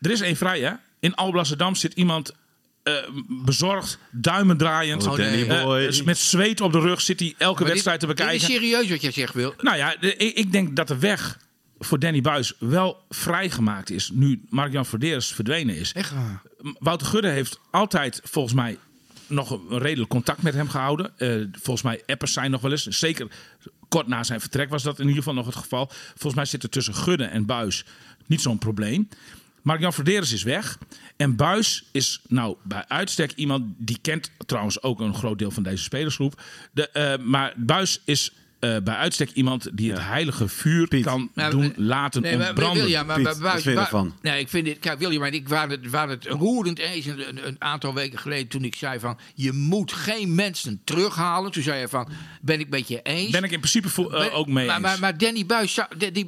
Er 0.00 0.10
is 0.10 0.20
één 0.20 0.36
vrij, 0.36 0.60
hè? 0.60 0.72
In 1.00 1.14
Alblasserdam 1.14 1.74
zit 1.74 1.92
iemand 1.92 2.34
eh, 2.82 2.94
bezorgd, 3.44 3.98
duimen 4.10 4.56
draaiend. 4.56 5.06
Oh, 5.06 5.16
Danny 5.16 5.48
Eh, 5.48 5.62
boy. 5.64 5.80
dus 5.80 6.02
met 6.02 6.18
zweet 6.18 6.60
op 6.60 6.72
de 6.72 6.80
rug 6.80 7.00
zit 7.00 7.20
hij 7.20 7.34
elke 7.38 7.62
Maar 7.62 7.70
wedstrijd 7.70 8.00
dit- 8.00 8.08
te 8.08 8.14
bekijken. 8.14 8.40
Dit 8.48 8.56
is 8.56 8.62
serieus 8.62 8.88
wat 8.90 9.00
jij 9.02 9.10
zegt, 9.12 9.34
Wil. 9.34 9.54
Nou 9.60 9.76
ja, 9.76 9.96
de- 10.00 10.16
ik, 10.16 10.36
ik 10.36 10.52
denk 10.52 10.76
dat 10.76 10.88
de 10.88 10.98
weg 10.98 11.38
voor 11.78 11.98
Danny 11.98 12.20
Buis 12.20 12.52
wel 12.58 13.04
vrijgemaakt 13.08 13.90
is. 13.90 14.10
Nu 14.12 14.40
Mark-Jan 14.48 14.86
Verderes 14.86 15.26
verdwenen 15.32 15.76
is. 15.76 15.92
Echt 15.92 16.12
waar. 16.14 16.42
Wouter 16.78 17.06
Gudde 17.06 17.28
heeft 17.28 17.58
altijd 17.70 18.20
volgens 18.24 18.54
mij 18.54 18.78
nog 19.26 19.50
een 19.70 19.78
redelijk 19.78 20.10
contact 20.10 20.42
met 20.42 20.54
hem 20.54 20.68
gehouden. 20.68 21.12
Eh, 21.18 21.34
volgens 21.52 21.82
mij 21.82 22.02
appers 22.06 22.32
zijn 22.32 22.50
nog 22.50 22.60
wel 22.60 22.70
eens. 22.70 22.86
Zeker 22.86 23.26
kort 23.88 24.06
na 24.06 24.22
zijn 24.24 24.40
vertrek 24.40 24.68
was 24.70 24.82
dat 24.82 24.94
in 24.98 25.04
ieder 25.06 25.18
geval 25.18 25.34
nog 25.34 25.46
het 25.46 25.56
geval. 25.56 25.90
Volgens 26.08 26.34
mij 26.34 26.44
zit 26.44 26.62
er 26.62 26.68
tussen 26.68 26.94
Gudde 26.94 27.24
en 27.24 27.46
Buis 27.46 27.84
niet 28.26 28.40
zo'n 28.40 28.58
probleem. 28.58 29.08
Mark-Jan 29.62 29.92
Verderes 29.92 30.32
is 30.32 30.42
weg. 30.42 30.78
En 31.16 31.36
Buis 31.36 31.84
is 31.92 32.20
nou 32.28 32.56
bij 32.62 32.84
uitstek 32.88 33.32
iemand 33.32 33.64
die 33.76 33.98
kent 34.02 34.30
trouwens 34.46 34.82
ook 34.82 35.00
een 35.00 35.14
groot 35.14 35.38
deel 35.38 35.50
van 35.50 35.62
deze 35.62 35.82
spelersgroep. 35.82 36.42
De, 36.72 36.88
eh, 36.88 37.18
maar 37.18 37.54
Buis 37.56 38.00
is 38.04 38.32
eh, 38.62 38.76
bij 38.84 38.94
uitstek 38.94 39.30
iemand 39.30 39.68
die 39.72 39.90
het 39.90 40.00
heilige 40.02 40.48
vuur 40.48 40.88
Piet. 40.88 41.04
kan 41.04 41.30
Nou, 41.34 41.50
doen 41.50 41.72
laten 41.76 42.22
Nee, 42.22 42.36
maar, 42.36 42.46
ontbranden. 42.48 42.82
William, 42.82 43.06
maar, 43.06 43.14
Piet, 43.16 43.24
maar- 43.24 43.32
wat 43.34 43.42
waar- 43.42 43.52
vind 43.52 43.64
je 43.64 43.74
waar- 43.74 43.82
ervan? 43.84 44.14
Nee, 44.22 44.40
ik 44.40 44.48
vind 44.48 44.64
dit, 44.64 44.78
kijk, 44.78 44.98
William 44.98 45.22
en 45.24 45.32
ik 45.32 45.48
waren 45.48 45.70
het, 45.70 45.90
waren 45.90 46.10
het 46.10 46.26
roerend 46.26 46.78
eens 46.78 47.06
een, 47.06 47.28
een, 47.28 47.46
een 47.46 47.56
aantal 47.58 47.94
weken 47.94 48.18
geleden 48.18 48.48
toen 48.48 48.64
ik 48.64 48.74
zei 48.74 48.98
van, 48.98 49.18
je 49.34 49.52
moet 49.52 49.92
geen 49.92 50.34
mensen 50.34 50.80
terughalen. 50.84 51.50
Toen 51.52 51.62
zei 51.62 51.80
je 51.80 51.88
van, 51.88 52.08
ben 52.40 52.60
ik 52.60 52.68
met 52.68 52.88
je 52.88 53.02
eens. 53.02 53.30
Ben 53.30 53.44
ik 53.44 53.50
in 53.50 53.58
principe 53.60 53.88
eh, 54.02 54.10
Maar- 54.10 54.32
ook 54.32 54.46
mee 54.46 54.66
maar, 54.66 54.74
eens. 54.74 54.84
maar, 54.84 54.98
maar 55.00 55.18
Danny 55.18 55.46
Buis, 55.46 55.78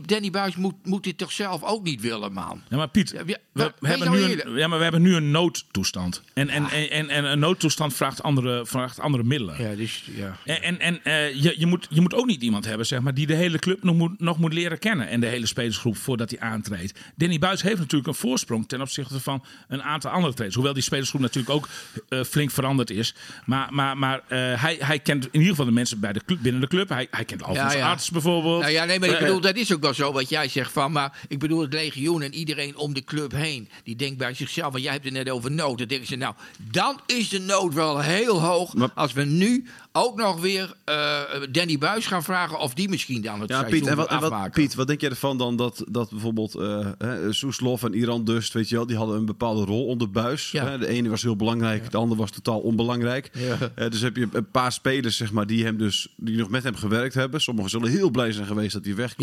Danny 0.07 0.31
Buis 0.31 0.57
moet, 0.57 0.75
moet 0.83 1.05
dit 1.05 1.19
toch 1.19 1.33
zelf 1.33 1.63
ook 1.63 1.83
niet 1.85 2.01
willen, 2.01 2.33
man? 2.33 2.63
Ja, 2.69 2.77
maar 2.77 2.89
Piet, 2.89 3.11
we, 3.53 3.73
hebben 3.81 4.11
nu 4.11 4.19
een, 4.23 4.57
ja, 4.57 4.67
maar 4.69 4.77
we 4.79 4.83
hebben 4.85 5.03
nu 5.03 5.15
een 5.15 5.31
noodtoestand. 5.31 6.23
En, 6.35 6.49
en, 6.49 6.65
en, 6.71 6.91
en, 6.91 7.09
en 7.11 7.25
een 7.25 7.39
noodtoestand 7.39 7.95
vraagt 7.95 8.23
andere, 8.23 8.67
vraagt 8.67 9.01
andere 9.01 9.25
middelen. 9.25 9.63
Ja, 9.71 9.75
dus, 9.77 10.05
ja. 10.15 10.37
En, 10.45 10.63
en, 10.63 10.81
en 10.81 11.05
eh, 11.05 11.43
je, 11.43 11.55
je, 11.59 11.67
moet, 11.67 11.87
je 11.91 12.01
moet 12.01 12.15
ook 12.15 12.24
niet 12.27 12.43
iemand 12.43 12.65
hebben 12.65 12.87
zeg 12.87 13.01
maar, 13.01 13.15
die 13.15 13.27
de 13.27 13.35
hele 13.35 13.59
club 13.59 13.83
nog 13.83 13.97
moet, 13.97 14.21
nog 14.21 14.39
moet 14.39 14.53
leren 14.53 14.79
kennen. 14.79 15.09
En 15.09 15.21
de 15.21 15.27
hele 15.27 15.47
spelersgroep 15.47 15.97
voordat 15.97 16.31
hij 16.31 16.41
aantreedt. 16.41 16.99
Danny 17.17 17.39
Buis 17.39 17.63
heeft 17.63 17.79
natuurlijk 17.79 18.09
een 18.09 18.15
voorsprong 18.15 18.69
ten 18.69 18.81
opzichte 18.81 19.21
van 19.21 19.45
een 19.69 19.83
aantal 19.83 20.11
andere 20.11 20.29
trainers. 20.33 20.55
Hoewel 20.55 20.75
die 20.75 20.83
spelersgroep 20.83 21.21
natuurlijk 21.21 21.55
ook 21.55 21.69
eh, 22.09 22.23
flink 22.23 22.51
veranderd 22.51 22.91
is. 22.91 23.15
Maar, 23.47 23.69
maar, 23.75 23.99
maar 23.99 24.21
eh, 24.29 24.63
hij, 24.63 24.77
hij 24.79 24.99
kent 24.99 25.25
in 25.25 25.31
ieder 25.33 25.49
geval 25.49 25.65
de 25.65 25.71
mensen 25.73 26.01
bij 26.01 26.13
de 26.13 26.21
club, 26.27 26.39
binnen 26.43 26.61
de 26.61 26.67
club. 26.69 26.89
Hij, 26.89 27.07
hij 27.11 27.25
kent 27.25 27.43
Alfons 27.43 27.73
Ja, 27.73 27.79
ja. 27.79 27.91
Arts 27.91 28.11
bijvoorbeeld. 28.11 28.61
Nou 28.61 28.73
ja, 28.73 28.85
nee, 28.85 28.99
maar 28.99 29.09
ik 29.09 29.15
Eh, 29.15 29.21
bedoel, 29.21 29.41
dat 29.41 29.57
is 29.57 29.73
ook 29.73 29.81
wel 29.83 29.95
zo 29.95 30.13
wat 30.13 30.29
jij 30.29 30.49
zegt 30.49 30.73
van. 30.73 30.93
Maar 30.93 31.19
ik 31.29 31.39
bedoel, 31.39 31.61
het 31.61 31.73
legioen 31.73 32.23
en 32.23 32.35
iedereen 32.35 32.77
om 32.77 32.95
de 32.95 33.05
club 33.05 33.33
heen. 33.33 33.69
Die 33.85 33.97
denkt 33.97 34.19
bij 34.19 34.35
zichzelf, 34.35 34.73
want 34.73 34.83
jij 34.85 34.93
hebt 34.93 35.05
het 35.05 35.13
net 35.15 35.31
over 35.31 35.51
nood. 35.51 35.79
Dan 35.79 35.87
denken 35.87 36.07
ze, 36.07 36.17
nou, 36.17 36.35
dan 36.71 37.01
is 37.07 37.29
de 37.29 37.41
nood 37.41 37.75
wel 37.75 38.01
heel 38.01 38.41
hoog. 38.41 38.75
Maar- 38.75 38.91
Als 38.95 39.13
we 39.13 39.25
nu 39.25 39.67
ook 39.97 40.17
nog 40.17 40.41
weer 40.41 40.75
eh, 40.85 41.21
Danny 41.51 41.79
Buis 41.79 42.07
gaan 42.07 42.23
vragen 42.23 42.59
of 42.59 42.75
die 42.75 42.89
misschien 42.89 43.23
dan 43.23 43.41
het 43.41 43.49
Ja, 43.51 43.59
seizoen 43.59 43.81
Piet, 43.81 43.89
en 43.89 43.97
wat, 43.97 44.09
en 44.11 44.21
wat-. 44.21 44.51
Piet, 44.51 44.75
wat 44.75 44.87
denk 44.87 45.01
jij 45.01 45.11
ervan 45.11 45.39
dan 45.39 45.57
dat, 45.57 45.85
dat 45.89 46.11
bijvoorbeeld 46.11 46.55
eh 46.55 46.89
hè, 46.99 47.33
Soeslof 47.33 47.83
en 47.83 47.95
Iran 47.95 48.25
Dust, 48.25 48.53
weet 48.53 48.69
je 48.69 48.75
wel, 48.77 48.87
die 48.87 48.97
hadden 48.97 49.17
een 49.17 49.25
bepaalde 49.27 49.65
rol 49.65 49.87
onder 49.87 50.11
buis. 50.11 50.51
Ja. 50.51 50.67
Hè, 50.69 50.79
de 50.79 50.87
ene 50.87 51.09
was 51.09 51.23
heel 51.23 51.37
belangrijk, 51.37 51.91
de 51.91 51.97
andere 51.97 52.21
was 52.21 52.31
totaal 52.31 52.61
onbelangrijk. 52.61 53.31
Eh, 53.75 53.91
dus 53.91 54.01
heb 54.01 54.17
je 54.17 54.29
een 54.33 54.51
paar 54.51 54.73
spelers, 54.73 55.17
zeg 55.17 55.33
maar, 55.33 55.47
die 55.47 55.65
hem 55.65 55.77
dus 55.79 56.09
die 56.17 56.37
nog 56.37 56.49
met 56.49 56.63
hem 56.65 56.75
gewerkt 56.77 57.15
hebben. 57.15 57.41
Sommigen 57.41 57.71
zullen 57.71 57.91
heel 57.91 58.11
blij 58.11 58.33
zijn 58.33 58.47
geweest 58.47 58.73
dat 58.73 58.85
hij 58.85 58.95
weg, 58.95 59.15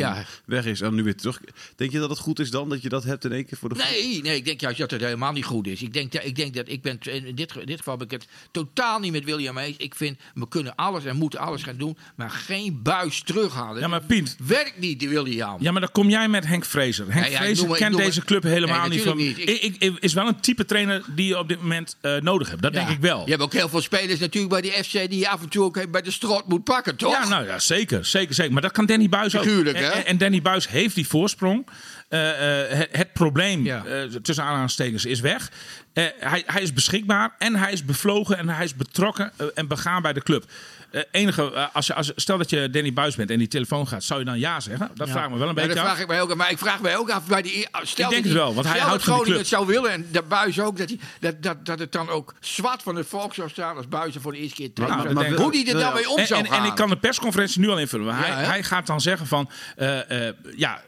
weg 0.45 0.65
is 0.65 0.81
en 0.81 0.93
nu 0.95 1.03
weer 1.03 1.15
terug. 1.15 1.41
Denk 1.75 1.91
je 1.91 1.99
dat 1.99 2.09
het 2.09 2.19
goed 2.19 2.39
is 2.39 2.51
dan 2.51 2.69
dat 2.69 2.81
je 2.81 2.89
dat 2.89 3.03
hebt 3.03 3.25
in 3.25 3.31
één 3.31 3.45
keer 3.45 3.57
voor 3.57 3.69
de 3.69 3.75
Nee, 3.75 4.21
nee, 4.21 4.35
ik 4.35 4.45
denk 4.45 4.61
juist 4.61 4.77
dat 4.77 4.91
het 4.91 5.01
helemaal 5.01 5.31
niet 5.31 5.45
goed 5.45 5.67
is. 5.67 5.81
Ik 5.81 5.93
denk, 5.93 6.11
dat- 6.11 6.25
ik 6.25 6.35
denk 6.35 6.53
dat 6.53 6.67
ik 6.69 6.81
ben, 6.81 6.99
in 7.01 7.35
dit, 7.35 7.55
in 7.55 7.65
dit 7.65 7.77
geval 7.77 7.97
ben 7.97 8.05
ik 8.05 8.11
het 8.11 8.27
totaal 8.51 8.99
niet 8.99 9.11
met 9.11 9.23
William 9.23 9.57
eens. 9.57 9.77
Ik 9.77 9.95
vind, 9.95 10.17
we 10.33 10.47
kunnen 10.47 10.59
alles 10.75 11.05
en 11.05 11.15
moeten 11.15 11.39
alles 11.39 11.63
gaan 11.63 11.77
doen, 11.77 11.97
maar 12.15 12.29
geen 12.29 12.79
buis 12.83 13.21
terughalen. 13.21 13.81
Ja, 13.81 13.87
maar 13.87 14.01
Piet, 14.03 14.35
Werkt 14.47 14.79
niet, 14.79 14.99
die 14.99 15.09
William. 15.09 15.57
Ja, 15.59 15.71
maar 15.71 15.81
dan 15.81 15.91
kom 15.91 16.09
jij 16.09 16.27
met 16.27 16.47
Henk 16.47 16.65
Vrezer. 16.65 17.13
Henk 17.13 17.27
Ja, 17.27 17.37
Vrezer 17.37 17.67
maar- 17.67 17.77
kent 17.77 17.97
deze 17.97 18.21
club 18.21 18.43
helemaal 18.43 18.79
Nee, 18.87 18.89
niet. 18.89 19.01
Van, 19.01 19.17
niet. 19.17 19.37
Ik, 19.39 19.75
ik, 19.79 19.97
is 19.99 20.13
wel 20.13 20.27
een 20.27 20.39
type 20.39 20.65
trainer 20.65 21.03
die 21.15 21.27
je 21.27 21.37
op 21.37 21.47
dit 21.47 21.61
moment 21.61 21.97
eh, 22.01 22.15
nodig 22.17 22.49
hebt. 22.49 22.61
Dat 22.61 22.73
Ja. 22.73 22.79
denk 22.79 22.91
ik 22.91 22.99
wel. 23.01 23.23
Je 23.23 23.29
hebt 23.31 23.43
ook 23.43 23.53
heel 23.53 23.69
veel 23.69 23.81
spelers 23.81 24.19
natuurlijk 24.19 24.53
bij 24.53 24.61
die 24.61 24.71
FC 24.71 24.91
die 24.91 25.19
je 25.19 25.29
af 25.29 25.41
en 25.41 25.49
toe 25.49 25.63
ook 25.63 25.91
bij 25.91 26.01
de 26.01 26.11
strot 26.11 26.47
moet 26.47 26.63
pakken, 26.63 26.95
toch? 26.95 27.11
Ja, 27.11 27.27
nou 27.27 27.45
ja, 27.45 27.59
zeker, 27.59 28.05
zeker, 28.05 28.33
zeker. 28.35 28.53
Maar 28.53 28.61
dat 28.61 28.71
kan 28.71 28.85
Danny 28.85 29.09
Buis 29.09 29.35
ook. 29.37 29.43
Hè? 29.45 29.71
En, 29.71 30.05
en 30.05 30.17
Danny 30.17 30.41
Buis 30.41 30.67
heeft 30.69 30.95
die 30.95 31.07
voorsprong. 31.07 31.67
Eh, 32.11 32.61
eh, 32.71 32.77
het, 32.77 32.89
het 32.91 33.13
probleem, 33.13 33.63
Ja. 33.65 33.85
eh, 33.85 34.01
tussen 34.03 34.43
aanhalingstekens, 34.43 35.05
is 35.05 35.19
weg. 35.19 35.51
Hij, 35.93 36.43
hij 36.45 36.61
is 36.61 36.73
beschikbaar 36.73 37.35
en 37.37 37.55
hij 37.55 37.71
is 37.71 37.85
bevlogen 37.85 38.37
en 38.37 38.49
hij 38.49 38.63
is 38.63 38.75
betrokken 38.75 39.31
en 39.55 39.67
begaan 39.67 40.01
bij 40.01 40.13
de 40.13 40.21
club. 40.23 40.45
Eh, 40.91 41.01
enige, 41.11 41.53
eh, 41.53 41.65
als 41.73 41.87
je, 41.87 41.93
als, 41.93 42.11
stel 42.15 42.37
dat 42.37 42.49
je 42.49 42.69
Danny 42.69 42.93
Buis 42.93 43.15
bent 43.15 43.29
en 43.29 43.37
die 43.37 43.47
telefoon 43.47 43.87
gaat, 43.87 44.03
zou 44.03 44.19
je 44.19 44.25
dan 44.25 44.39
ja 44.39 44.59
zeggen? 44.59 44.91
Dat 44.95 45.09
vraag 45.09 45.23
ik 45.25 45.31
me 45.31 45.37
wel 45.37 45.49
een 45.49 45.55
Ja, 45.55 45.61
beetje 45.61 45.75
dat 45.75 45.83
af. 45.83 45.89
vraag 45.89 45.99
ik 46.01 46.07
mij 46.07 46.21
ook. 46.21 46.35
Maar 46.35 46.51
ik 46.51 46.57
vraag 46.57 46.81
mij 46.81 46.97
ook 46.97 47.09
af 47.09 47.25
bij 47.25 47.41
die. 47.41 47.51
Stel 47.51 47.69
Ik 47.81 47.97
dat 47.97 48.09
denk 48.09 48.11
die- 48.11 48.21
het 48.21 48.33
wel, 48.41 48.53
want 48.53 48.67
hij 48.67 48.79
houdt 48.79 49.05
dat 49.05 49.15
van 49.15 49.25
die 49.25 49.33
het 49.37 49.47
zou 49.47 49.67
willen 49.67 49.91
en 49.91 50.07
de 50.11 50.21
buis 50.21 50.59
ook. 50.59 50.77
Dat, 50.77 50.89
hij, 50.89 50.99
dat, 51.19 51.43
dat, 51.43 51.65
dat 51.65 51.79
het 51.79 51.91
dan 51.91 52.09
ook 52.09 52.33
zwart 52.39 52.81
van 52.81 52.95
het 52.95 53.07
volk 53.07 53.33
zou 53.33 53.49
staan 53.49 53.75
als 53.75 53.87
buizen 53.87 54.21
voor 54.21 54.31
de 54.31 54.37
eerste 54.37 54.55
keer. 54.55 54.69
Nou, 54.73 55.01
zou- 55.01 55.13
maar 55.13 55.31
Hoe 55.31 55.51
die 55.51 55.67
er 55.73 55.79
dan 55.79 55.93
mee 55.93 56.09
om 56.09 56.17
en, 56.17 56.27
zou 56.27 56.39
en, 56.43 56.47
gaan. 56.51 56.59
en 56.63 56.69
ik 56.69 56.75
kan 56.75 56.89
de 56.89 56.97
persconferentie 56.97 57.61
nu 57.61 57.69
al 57.69 57.79
invullen. 57.79 58.05
Maar 58.05 58.27
Ja, 58.27 58.33
hij, 58.35 58.43
hij 58.45 58.63
gaat 58.63 58.87
dan 58.87 59.01
zeggen 59.01 59.27
van... 59.27 59.49
eh, 59.75 60.27
eh, 60.27 60.33
ja, 60.55 60.81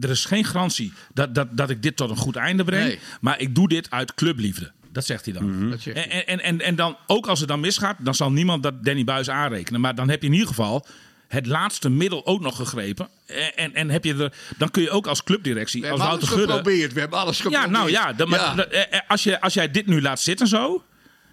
er 0.00 0.10
is 0.10 0.24
geen 0.24 0.44
garantie 0.44 0.92
dat, 1.14 1.34
dat, 1.34 1.46
dat 1.50 1.70
ik 1.70 1.82
dit 1.82 1.96
tot 1.96 2.10
een 2.10 2.16
goed 2.16 2.36
einde 2.36 2.64
breng. 2.64 2.84
Nee. 2.84 2.98
Maar 3.20 3.40
ik 3.40 3.54
doe 3.54 3.68
dit 3.68 3.90
uit 3.90 4.14
clubliefde. 4.14 4.72
Dat 4.98 5.06
zegt 5.06 5.24
hij 5.24 5.34
dan. 5.34 5.70
Dat 5.70 5.80
zegt 5.80 5.96
hij. 5.96 6.08
En, 6.08 6.26
en, 6.26 6.40
en, 6.40 6.60
en 6.60 6.76
dan, 6.76 6.96
ook 7.06 7.26
als 7.26 7.38
het 7.38 7.48
dan 7.48 7.60
misgaat, 7.60 7.96
dan 7.98 8.14
zal 8.14 8.32
niemand 8.32 8.62
dat 8.62 8.84
Danny 8.84 9.04
Buis 9.04 9.30
aanrekenen. 9.30 9.80
Maar 9.80 9.94
dan 9.94 10.08
heb 10.08 10.20
je 10.20 10.26
in 10.26 10.32
ieder 10.32 10.48
geval 10.48 10.86
het 11.28 11.46
laatste 11.46 11.88
middel 11.88 12.26
ook 12.26 12.40
nog 12.40 12.56
gegrepen. 12.56 13.08
En, 13.26 13.56
en, 13.56 13.74
en 13.74 13.90
heb 13.90 14.04
je 14.04 14.14
er, 14.14 14.32
dan 14.56 14.70
kun 14.70 14.82
je 14.82 14.90
ook 14.90 15.06
als 15.06 15.22
clubdirectie, 15.24 15.80
We 15.80 15.90
als 15.90 16.00
hebben 16.00 16.16
alles 16.18 16.28
Wouter 16.28 16.46
Gudde... 16.46 16.56
geprobeerd. 16.62 16.92
We 16.92 17.00
hebben 17.00 17.18
alles 17.18 17.36
Ja, 17.38 17.42
geprobeerd. 17.44 17.70
nou 17.70 17.90
ja, 17.90 18.12
dan, 18.12 18.28
maar, 18.28 18.38
Ja. 18.56 18.64
eh, 18.64 18.82
eh, 18.90 19.00
als, 19.08 19.22
je, 19.22 19.40
als 19.40 19.54
jij 19.54 19.70
dit 19.70 19.86
nu 19.86 20.02
laat 20.02 20.20
zitten 20.20 20.46
zo, 20.46 20.84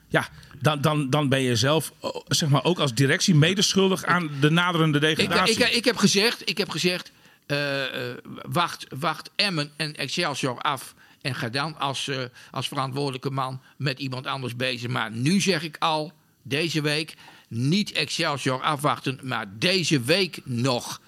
ja, 0.07 0.27
dan, 0.61 0.81
dan, 0.81 1.09
dan 1.09 1.29
ben 1.29 1.41
je 1.41 1.55
zelf, 1.55 1.91
oh, 1.99 2.15
zeg 2.27 2.49
maar, 2.49 2.63
ook 2.63 2.79
als 2.79 2.93
directie 2.93 3.35
medeschuldig 3.35 4.03
aan 4.05 4.29
de 4.39 4.49
naderende 4.49 4.97
Ik, 5.07 5.15
degradatie. 5.17 5.57
ik, 5.59 5.69
ik 5.69 5.85
heb 5.85 5.97
gezegd, 5.97 6.49
ik 6.49 6.57
heb 6.57 6.69
gezegd 6.69 7.11
eh, 7.45 7.83
eh, 8.09 8.17
wacht, 8.49 8.85
wacht 8.99 9.29
Emmen 9.35 9.71
en 9.77 9.95
Excelsior 9.95 10.57
af. 10.61 10.93
En 11.25 11.35
ga 11.35 11.49
dan 11.49 11.79
als, 11.79 12.07
eh, 12.07 12.23
als 12.51 12.67
verantwoordelijke 12.67 13.29
man 13.29 13.61
met 13.77 13.99
iemand 13.99 14.27
anders 14.27 14.55
bezig. 14.55 14.89
Maar 14.89 15.11
nu 15.11 15.41
zeg 15.41 15.63
ik 15.63 15.75
al, 15.79 16.11
deze 16.43 16.81
week, 16.81 17.13
niet 17.49 17.91
Excelsior 17.91 18.61
afwachten, 18.61 19.19
maar 19.23 19.45
deze 19.57 20.01
week 20.01 20.39
nog 20.43 21.01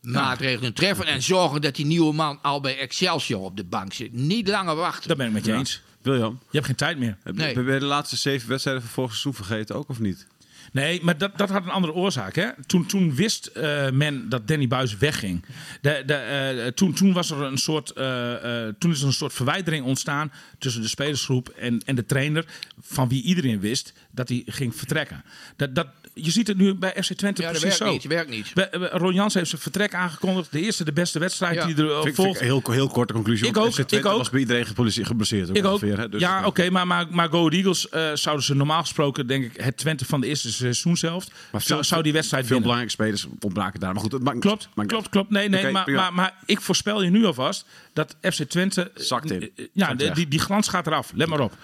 maatregelen 0.00 0.72
treffen. 0.72 1.06
En 1.06 1.22
zorgen 1.22 1.60
dat 1.60 1.74
die 1.74 1.86
nieuwe 1.86 2.12
man 2.14 2.38
al 2.42 2.60
bij 2.60 2.78
Excelsior 2.78 3.40
op 3.40 3.56
de 3.56 3.64
bank 3.64 3.92
zit. 3.92 4.12
Niet 4.12 4.48
langer 4.48 4.74
wachten. 4.74 5.08
Daar 5.08 5.16
ben 5.16 5.26
ik 5.26 5.32
met 5.32 5.44
je 5.44 5.52
eens. 5.52 5.82
William, 6.02 6.38
Je 6.42 6.48
hebt 6.50 6.66
geen 6.66 6.76
tijd 6.76 6.98
meer. 6.98 7.16
heb, 7.22 7.34
Nee. 7.34 7.54
ben 7.54 7.72
je 7.74 7.78
de 7.78 7.84
laatste 7.84 8.16
zeven 8.16 8.48
wedstrijden 8.48 8.82
van 8.82 8.92
vorig 8.92 9.10
seizoen 9.10 9.34
vergeten 9.34 9.76
ook 9.76 9.88
of 9.88 9.98
niet? 9.98 10.26
Nee, 10.74 11.00
maar 11.02 11.18
dat, 11.18 11.38
dat 11.38 11.48
had 11.50 11.64
een 11.64 11.70
andere 11.70 11.92
oorzaak. 11.92 12.34
Hè? 12.34 12.48
Toen, 12.66 12.86
toen 12.86 13.14
wist 13.14 13.46
eh, 13.46 13.90
men 13.90 14.28
dat 14.28 14.48
Danny 14.48 14.68
Buis 14.68 14.96
wegging. 14.96 15.44
De, 15.80 16.02
de, 16.06 16.14
eh, 16.14 16.66
toen, 16.66 16.92
toen, 16.94 17.12
was 17.12 17.30
er 17.30 17.42
een 17.42 17.58
soort, 17.58 17.90
eh, 17.90 18.66
eh, 18.66 18.74
toen 18.78 18.90
is 18.90 19.00
er 19.00 19.06
een 19.06 19.12
soort 19.12 19.32
verwijdering 19.32 19.84
ontstaan 19.84 20.32
tussen 20.58 20.82
de 20.82 20.88
spelersgroep 20.88 21.48
en, 21.48 21.82
en 21.84 21.94
de 21.94 22.06
trainer. 22.06 22.44
Van 22.80 23.08
wie 23.08 23.22
iedereen 23.22 23.60
wist 23.60 23.92
dat 24.10 24.28
hij 24.28 24.42
ging 24.46 24.76
vertrekken. 24.76 25.24
Dat, 25.56 25.74
dat, 25.74 25.86
je 26.14 26.30
ziet 26.30 26.46
het 26.46 26.56
nu 26.56 26.74
bij 26.74 26.90
FC 27.02 27.12
Twente 27.12 27.42
Ja, 27.42 27.52
dat 27.52 27.60
precies 27.60 27.78
werkt 27.78 27.92
zo. 27.92 27.98
niet. 27.98 28.04
Werkt 28.04 28.30
niet. 28.30 28.52
Ron 28.92 29.14
Jans 29.14 29.34
heeft 29.34 29.48
zijn 29.48 29.60
vertrek 29.60 29.94
aangekondigd. 29.94 30.52
De 30.52 30.60
eerste, 30.60 30.84
de 30.84 30.92
beste 30.92 31.18
wedstrijd 31.18 31.54
Ja. 31.54 31.66
die 31.66 31.76
er 31.76 31.84
eh, 31.90 31.94
Vind, 31.94 31.98
ik- 31.98 32.02
vind 32.04 32.16
volgt. 32.16 32.34
ik 32.40 32.40
een 32.40 32.46
heel, 32.62 32.72
heel 32.72 32.88
korte 32.88 33.12
conclusie. 33.12 33.46
Ik 33.46 33.56
ook, 33.56 33.66
FC 33.66 33.72
Twente 33.74 33.96
ik 33.96 34.06
ook. 34.06 34.16
was 34.16 34.30
bij 34.30 34.40
iedereen 34.40 34.66
geblesseerd, 34.66 35.48
ook 35.50 35.56
Ik 35.56 35.64
ook. 35.64 35.72
ongeveer. 35.72 35.98
Hè? 35.98 36.08
Dus, 36.08 36.20
ja, 36.20 36.46
oké, 36.46 36.70
maar, 36.70 36.86
maar, 36.86 37.06
maar 37.10 37.28
Go 37.28 37.48
Eagles 37.48 37.88
eh, 37.88 38.10
zouden 38.14 38.44
ze 38.44 38.54
normaal 38.54 38.80
gesproken, 38.80 39.26
denk 39.26 39.44
ik, 39.44 39.56
het 39.60 39.76
Twente 39.76 40.04
van 40.04 40.20
de 40.20 40.26
eerste 40.26 40.52
seizoen 40.72 40.96
zelf, 40.96 41.26
Maar 41.52 41.60
zou, 41.62 41.84
zou 41.84 42.02
die 42.02 42.12
wedstrijd 42.12 42.46
Veel 42.46 42.58
winnen. 42.60 42.74
belangrijke 42.76 43.02
spelers 43.02 43.36
ontbraken 43.44 43.80
daar. 43.80 43.92
Maar 43.92 44.02
goed, 44.02 44.22
maakt 44.22 44.38
Klopt, 44.38 44.68
maakt- 44.74 44.88
klopt, 44.88 45.08
klopt. 45.08 45.30
Nee, 45.30 45.48
nee, 45.48 45.70
maar, 45.72 45.90
maar, 45.90 46.14
maar 46.14 46.34
ik 46.46 46.60
voorspel 46.60 47.02
je 47.02 47.10
nu 47.10 47.24
alvast 47.24 47.66
dat 47.92 48.16
FC 48.20 48.42
Twente... 48.42 48.90
Zakt 48.94 49.30
in. 49.30 49.40
eh, 49.40 49.48
eh, 49.56 49.66
Ja, 49.72 49.94
Zakt 49.98 50.14
die, 50.14 50.28
die 50.28 50.38
glans 50.40 50.68
gaat 50.68 50.86
eraf. 50.86 51.12
Let 51.14 51.28
maar 51.28 51.40
op. 51.40 51.56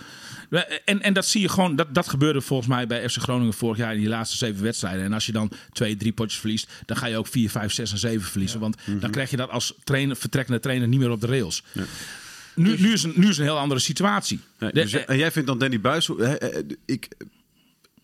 En, 0.85 1.03
en 1.03 1.13
dat 1.13 1.27
zie 1.27 1.41
je 1.41 1.49
gewoon, 1.49 1.77
dat, 1.77 1.95
dat 1.95 2.09
gebeurde 2.09 2.41
volgens 2.41 2.69
mij 2.69 2.87
bij 2.87 3.09
FC 3.09 3.17
Groningen 3.19 3.53
vorig 3.55 3.77
jaar 3.79 3.95
in 3.95 4.01
die 4.01 4.09
laatste 4.09 4.37
zeven 4.37 4.63
wedstrijden. 4.63 5.05
En 5.05 5.13
als 5.13 5.27
je 5.27 5.33
dan 5.33 5.51
twee, 5.73 5.97
drie 5.97 6.13
potjes 6.13 6.41
verliest, 6.41 6.71
dan 6.87 6.97
ga 6.97 7.07
je 7.07 7.17
ook 7.17 7.27
vier, 7.27 7.51
vijf, 7.51 7.73
zes 7.73 7.93
en 7.93 7.99
zeven 7.99 8.31
verliezen. 8.31 8.61
Want 8.61 8.77
Mhm. 8.87 8.99
dan 8.99 9.11
krijg 9.11 9.31
je 9.31 9.37
dat 9.37 9.51
als 9.51 9.75
trainer, 9.85 10.17
vertrekkende 10.17 10.61
trainer 10.61 10.89
niet 10.89 11.01
meer 11.01 11.11
op 11.11 11.21
de 11.21 11.27
rails. 11.27 11.63
Nu, 12.55 12.77
nu, 12.81 12.93
is 12.93 13.03
een, 13.03 13.13
nu 13.17 13.29
is 13.29 13.39
een 13.39 13.45
heel 13.45 13.59
andere 13.59 13.81
situatie. 13.81 14.41
De- 14.59 14.71
dus 14.73 14.91
jij- 14.91 15.07
en 15.07 15.17
jij 15.17 15.31
vindt 15.33 15.49
dan 15.49 15.59
Danny 15.59 15.81
Buis... 15.81 16.09
eh, 16.17 16.33
eh, 16.43 16.65
ik, 16.87 17.09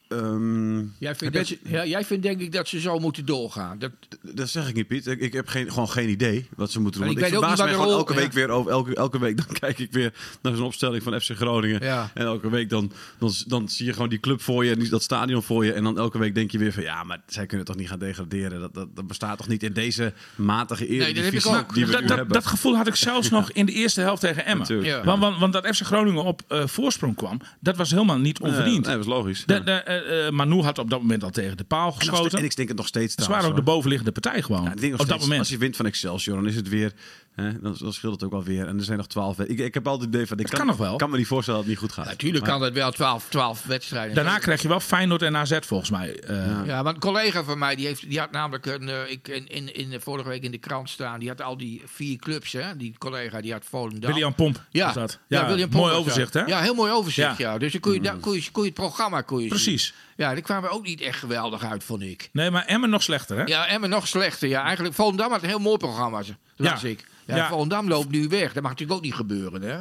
ehm, 0.08 0.78
Jij 0.98 1.14
vindt, 1.14 1.34
dat 1.34 1.48
je- 1.48 1.58
ja, 1.64 1.86
jij 1.86 2.04
vindt 2.04 2.22
denk 2.22 2.40
ik 2.40 2.52
dat 2.52 2.68
ze 2.68 2.80
zo 2.80 2.98
moeten 2.98 3.24
doorgaan. 3.24 3.78
Dat, 3.78 3.90
Dat 4.22 4.48
zeg 4.48 4.68
ik 4.68 4.74
niet, 4.74 4.86
Piet. 4.86 5.06
Ik, 5.06 5.20
ik 5.20 5.32
heb 5.32 5.48
geen, 5.48 5.70
gewoon 5.70 5.88
geen 5.90 6.08
idee 6.08 6.48
wat 6.56 6.70
ze 6.70 6.80
moeten 6.80 7.00
doen. 7.00 7.10
Ik 7.10 7.16
Ik, 7.16 7.22
weet 7.22 7.32
ook 7.34 7.38
verbaas 7.38 7.58
niet 7.58 7.66
mij 7.68 7.74
gewoon 7.76 7.98
elke 7.98 8.14
week 8.14 8.32
weer 8.32 8.48
over. 8.48 8.70
Elke, 8.70 8.94
elke 8.94 9.18
week 9.18 9.36
dan 9.46 9.46
kijk 9.58 9.78
ik 9.78 9.92
weer 9.92 10.12
naar 10.42 10.56
zo'n 10.56 10.64
opstelling 10.66 11.02
van 11.02 11.20
FC 11.20 11.30
Groningen. 11.30 11.82
Ja. 11.82 12.10
En 12.14 12.24
elke 12.26 12.50
week 12.50 12.70
dan, 12.70 12.92
dan, 13.18 13.32
dan 13.46 13.68
zie 13.68 13.86
je 13.86 13.92
gewoon 13.92 14.08
die 14.08 14.20
club 14.20 14.42
voor 14.42 14.64
je 14.64 14.74
en 14.74 14.88
dat 14.88 15.02
stadion 15.02 15.42
voor 15.42 15.64
je. 15.64 15.72
En 15.72 15.84
dan 15.84 15.98
elke 15.98 16.18
week 16.18 16.34
denk 16.34 16.50
je 16.50 16.58
weer 16.58 16.72
van 16.72 16.82
ja, 16.82 17.02
maar 17.02 17.20
zij 17.26 17.46
kunnen 17.46 17.66
toch 17.66 17.76
niet 17.76 17.88
gaan 17.88 17.98
degraderen. 17.98 18.60
Dat, 18.60 18.74
dat, 18.74 18.96
dat 18.96 19.06
bestaat 19.06 19.38
toch 19.38 19.48
niet 19.48 19.62
in 19.62 19.72
deze 19.72 20.12
matige 20.36 20.80
dat 20.86 20.90
heb 20.90 21.08
ik 21.08 21.16
eredivisie 21.16 21.56
ook. 21.56 21.74
die 21.74 21.86
we 21.86 21.92
dat, 21.92 22.00
nu 22.00 22.06
dat, 22.06 22.16
hebben. 22.16 22.34
dat 22.34 22.46
gevoel 22.46 22.76
had 22.76 22.86
ik 22.86 22.94
zelfs 22.94 23.30
nog 23.38 23.50
in 23.52 23.66
de 23.66 23.72
eerste 23.72 24.00
helft 24.00 24.20
tegen 24.20 24.44
Emmen. 24.44 25.04
Want, 25.04 25.20
want, 25.20 25.38
want 25.38 25.52
dat 25.52 25.66
FC 25.66 25.82
Groningen 25.82 26.24
op 26.24 26.42
eh, 26.48 26.66
voorsprong 26.66 27.16
kwam, 27.16 27.40
dat 27.60 27.76
was 27.76 27.90
helemaal 27.90 28.18
niet 28.18 28.40
onverdiend. 28.40 28.86
Nee, 28.86 28.96
dat 28.96 29.06
was 29.06 29.14
logisch. 29.14 29.44
De, 29.46 29.62
de, 29.62 29.82
eh, 29.96 30.30
Manu 30.30 30.60
had 30.60 30.78
op 30.78 30.90
dat 30.90 31.00
moment 31.00 31.24
al 31.24 31.30
tegen 31.30 31.56
de 31.56 31.64
paal 31.64 31.92
geschoten. 31.92 32.38
en 32.38 32.44
ik 32.44 32.56
denk 32.56 32.68
het 32.68 32.76
nog 32.76 32.86
steeds 32.86 33.14
Ze 33.14 33.28
waren 33.28 33.48
ook 33.48 33.56
de 33.56 33.62
bovenliggende 33.62 34.12
partij 34.12 34.42
gewoon. 34.42 34.62
Ja, 34.62 34.72
ik 34.72 34.80
denk 34.80 34.92
nog 34.92 35.00
op 35.00 35.08
dat 35.08 35.20
moment. 35.20 35.38
Als 35.38 35.48
je 35.48 35.58
wint 35.58 35.76
van 35.76 35.86
Excelsior, 35.86 36.36
dan 36.36 36.46
is 36.46 36.56
het 36.56 36.68
weer 36.68 36.92
Hè, 37.36 37.60
dan, 37.60 37.76
dan 37.78 37.92
scheelt 37.92 38.12
het 38.12 38.22
ook 38.22 38.32
alweer. 38.32 38.66
En 38.66 38.78
er 38.78 38.84
zijn 38.84 38.98
nog 38.98 39.06
twaalf. 39.06 39.38
Ik, 39.38 39.58
ik 39.58 39.74
heb 39.74 39.86
altijd 39.86 40.06
het 40.06 40.14
idee 40.14 40.26
van... 40.26 40.38
Ik 40.38 40.46
kan 40.46 40.66
nog 40.66 40.76
wel. 40.76 40.96
kan 40.96 41.10
me 41.10 41.16
niet 41.16 41.26
voorstellen 41.26 41.60
dat 41.60 41.68
het 41.70 41.80
niet 41.80 41.90
goed 41.90 41.98
gaat. 41.98 42.10
Natuurlijk 42.10 42.44
kan 42.44 42.60
dat 42.60 42.72
wel 42.72 42.92
12, 42.92 43.28
12 43.28 43.64
wedstrijden. 43.64 44.14
Daarna 44.14 44.38
krijg 44.38 44.62
je 44.62 44.68
wel 44.68 44.80
Feyenoord 44.80 45.22
en 45.22 45.36
AZ 45.36 45.58
volgens 45.60 45.90
mij. 45.90 46.20
Eh, 46.20 46.66
Ja, 46.66 46.82
maar 46.82 46.94
een 46.94 47.00
collega 47.00 47.44
van 47.44 47.58
mij 47.58 47.76
die, 47.76 47.86
heeft, 47.86 48.08
die 48.08 48.18
had 48.18 48.30
namelijk 48.30 48.66
een, 48.66 48.88
eh, 48.88 49.10
ik, 49.10 49.28
in, 49.28 49.48
in, 49.48 49.74
in, 49.74 49.90
de 49.90 50.00
vorige 50.00 50.28
week 50.28 50.42
in 50.42 50.50
de 50.50 50.58
krant 50.58 50.90
staan. 50.90 51.18
Die 51.18 51.28
had 51.28 51.42
al 51.42 51.56
die 51.56 51.82
vier 51.86 52.16
clubs, 52.18 52.52
hè? 52.52 52.76
Die 52.76 52.94
collega 52.98 53.40
die 53.40 53.52
had 53.52 53.64
Volendam. 53.64 54.10
William 54.12 54.34
Pomp 54.34 54.62
Ja, 54.70 54.84
was 54.84 54.94
dat. 54.94 55.18
ja, 55.26 55.46
William 55.46 55.70
mooi 55.70 55.94
overzicht, 55.94 56.32
ja. 56.32 56.40
hè? 56.40 56.46
Ja, 56.46 56.60
heel 56.60 56.74
mooi 56.74 56.92
overzicht, 56.92 57.38
ja. 57.38 57.52
Ja. 57.52 57.58
Dus 57.58 57.72
dan 57.72 57.80
kon 57.80 57.92
je, 57.92 58.00
daar 58.00 58.16
kon, 58.16 58.34
je, 58.34 58.50
kon 58.52 58.62
je 58.62 58.68
het 58.68 58.78
programma 58.78 59.20
kon 59.20 59.42
je 59.42 59.58
zien. 59.58 59.80
Ja, 60.16 60.34
die 60.34 60.42
kwamen 60.42 60.70
ook 60.70 60.84
niet 60.84 61.00
echt 61.00 61.18
geweldig 61.18 61.64
uit, 61.64 61.84
vond 61.84 62.02
ik. 62.02 62.28
Nee, 62.32 62.50
maar 62.50 62.64
Emmen 62.64 62.90
nog 62.90 63.02
slechter, 63.02 63.36
hè? 63.36 63.44
Ja, 63.44 63.66
en 63.66 63.80
maar 63.80 63.88
nog 63.88 64.06
slechter. 64.08 64.48
Ja, 64.48 64.62
eigenlijk 64.62 64.94
Volendam 64.94 65.30
had 65.30 65.42
een 65.42 65.48
heel 65.48 65.58
mooi 65.58 65.76
programma, 65.76 66.22
las 66.56 66.82
Ja. 66.82 66.88
ik. 66.88 67.04
Ja, 67.24 67.36
Ja. 67.36 67.48
Volendam 67.48 67.88
loopt 67.88 68.10
nu 68.10 68.28
weg. 68.28 68.52
Dat 68.52 68.62
mag 68.62 68.70
natuurlijk 68.72 68.98
ook 68.98 69.04
niet 69.04 69.14
gebeuren, 69.14 69.62
hè? 69.62 69.76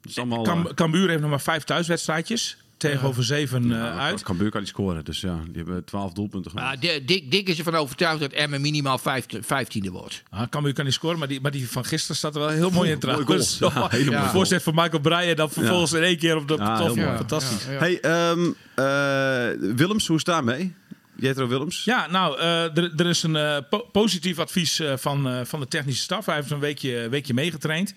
Het 0.00 0.10
is 0.10 0.18
allemaal... 0.18 0.42
Kam, 0.42 0.66
eh, 0.66 0.74
Cambuur 0.74 1.08
heeft 1.08 1.20
nog 1.20 1.30
maar 1.30 1.40
vijf 1.40 1.64
thuiswedstrijdjes. 1.64 2.56
Tegenover 2.76 3.24
zeven 3.24 3.62
eh, 3.64 3.70
ja, 3.78 3.98
uit. 3.98 4.22
Cambuur 4.22 4.50
kan 4.50 4.60
niet 4.60 4.68
scoren. 4.68 5.04
Dus 5.04 5.20
ja, 5.20 5.38
die 5.46 5.56
hebben 5.56 5.84
twaalf 5.84 6.12
doelpunten 6.12 6.50
gemaakt. 6.50 6.80
Di- 6.80 7.04
Dick, 7.04 7.30
Dick 7.30 7.48
is 7.48 7.58
ervan 7.58 7.74
overtuigd 7.74 8.20
dat 8.20 8.32
Emmen 8.32 8.60
minimaal 8.60 8.98
vijfde- 8.98 9.42
vijftiende 9.42 9.90
wordt. 9.90 10.22
Ah, 10.30 10.48
Cambuur 10.50 10.72
kan 10.72 10.84
niet 10.84 10.94
scoren, 10.94 11.18
maar 11.18 11.28
die, 11.28 11.40
maar 11.40 11.50
die 11.50 11.68
van 11.70 11.84
gisteren 11.84 12.16
staat 12.16 12.34
er 12.34 12.40
wel 12.40 12.48
heel 12.48 12.70
mooi 12.70 12.90
in 12.90 12.98
mooi 13.00 13.24
trouwens. 13.24 13.58
Ja, 14.10 14.30
voorzet 14.30 14.62
van 14.62 14.74
Michael 14.74 15.00
Breyer 15.00 15.36
dan 15.36 15.50
vervolgens 15.50 15.92
in 15.92 16.02
één 16.02 16.18
keer 16.18 16.36
op 16.36 16.48
de 16.48 16.54
Ja, 16.56 16.78
mooi. 16.78 17.00
Fantastisch. 17.16 17.64
Ja, 17.64 17.72
ja. 17.72 17.78
Hey, 17.78 18.00
ehm, 18.00 18.40
eh, 18.74 19.74
Willems, 19.76 20.06
hoe 20.06 20.16
is 20.16 20.22
het 20.26 20.34
daarmee? 20.34 20.74
Jetro 21.18 21.46
Willems? 21.48 21.84
Ja, 21.84 22.06
nou, 22.10 22.38
eh, 22.38 22.76
er, 22.76 22.92
er 22.96 23.06
is 23.06 23.22
een 23.22 23.36
eh, 23.36 23.56
po- 23.70 23.88
positief 23.92 24.38
advies 24.38 24.80
eh, 24.80 24.92
van, 24.96 25.28
eh, 25.28 25.40
van 25.44 25.60
de 25.60 25.68
technische 25.68 26.02
staf. 26.02 26.26
Hij 26.26 26.34
heeft 26.34 26.50
een 26.50 26.58
weekje, 26.58 27.08
weekje 27.08 27.34
meegetraind. 27.34 27.94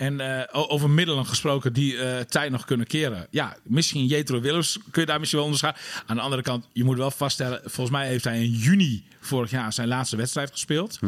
En 0.00 0.20
eh, 0.20 0.42
over 0.52 0.90
middelen 0.90 1.26
gesproken 1.26 1.72
die 1.72 1.96
eh, 1.96 2.20
tijd 2.20 2.50
nog 2.50 2.64
kunnen 2.64 2.86
keren. 2.86 3.26
Ja, 3.30 3.56
misschien 3.62 4.06
Jetro 4.06 4.40
Willems 4.40 4.78
kun 4.90 5.00
je 5.00 5.06
daar 5.06 5.18
misschien 5.18 5.38
wel 5.38 5.48
onderscheiden. 5.48 5.82
Aan 6.06 6.16
de 6.16 6.22
andere 6.22 6.42
kant, 6.42 6.68
je 6.72 6.84
moet 6.84 6.96
wel 6.96 7.10
vaststellen... 7.10 7.60
volgens 7.64 7.90
mij 7.90 8.06
heeft 8.06 8.24
hij 8.24 8.42
in 8.42 8.50
juni 8.50 9.04
vorig 9.20 9.50
jaar 9.50 9.72
zijn 9.72 9.88
laatste 9.88 10.16
wedstrijd 10.16 10.50
gespeeld. 10.50 10.98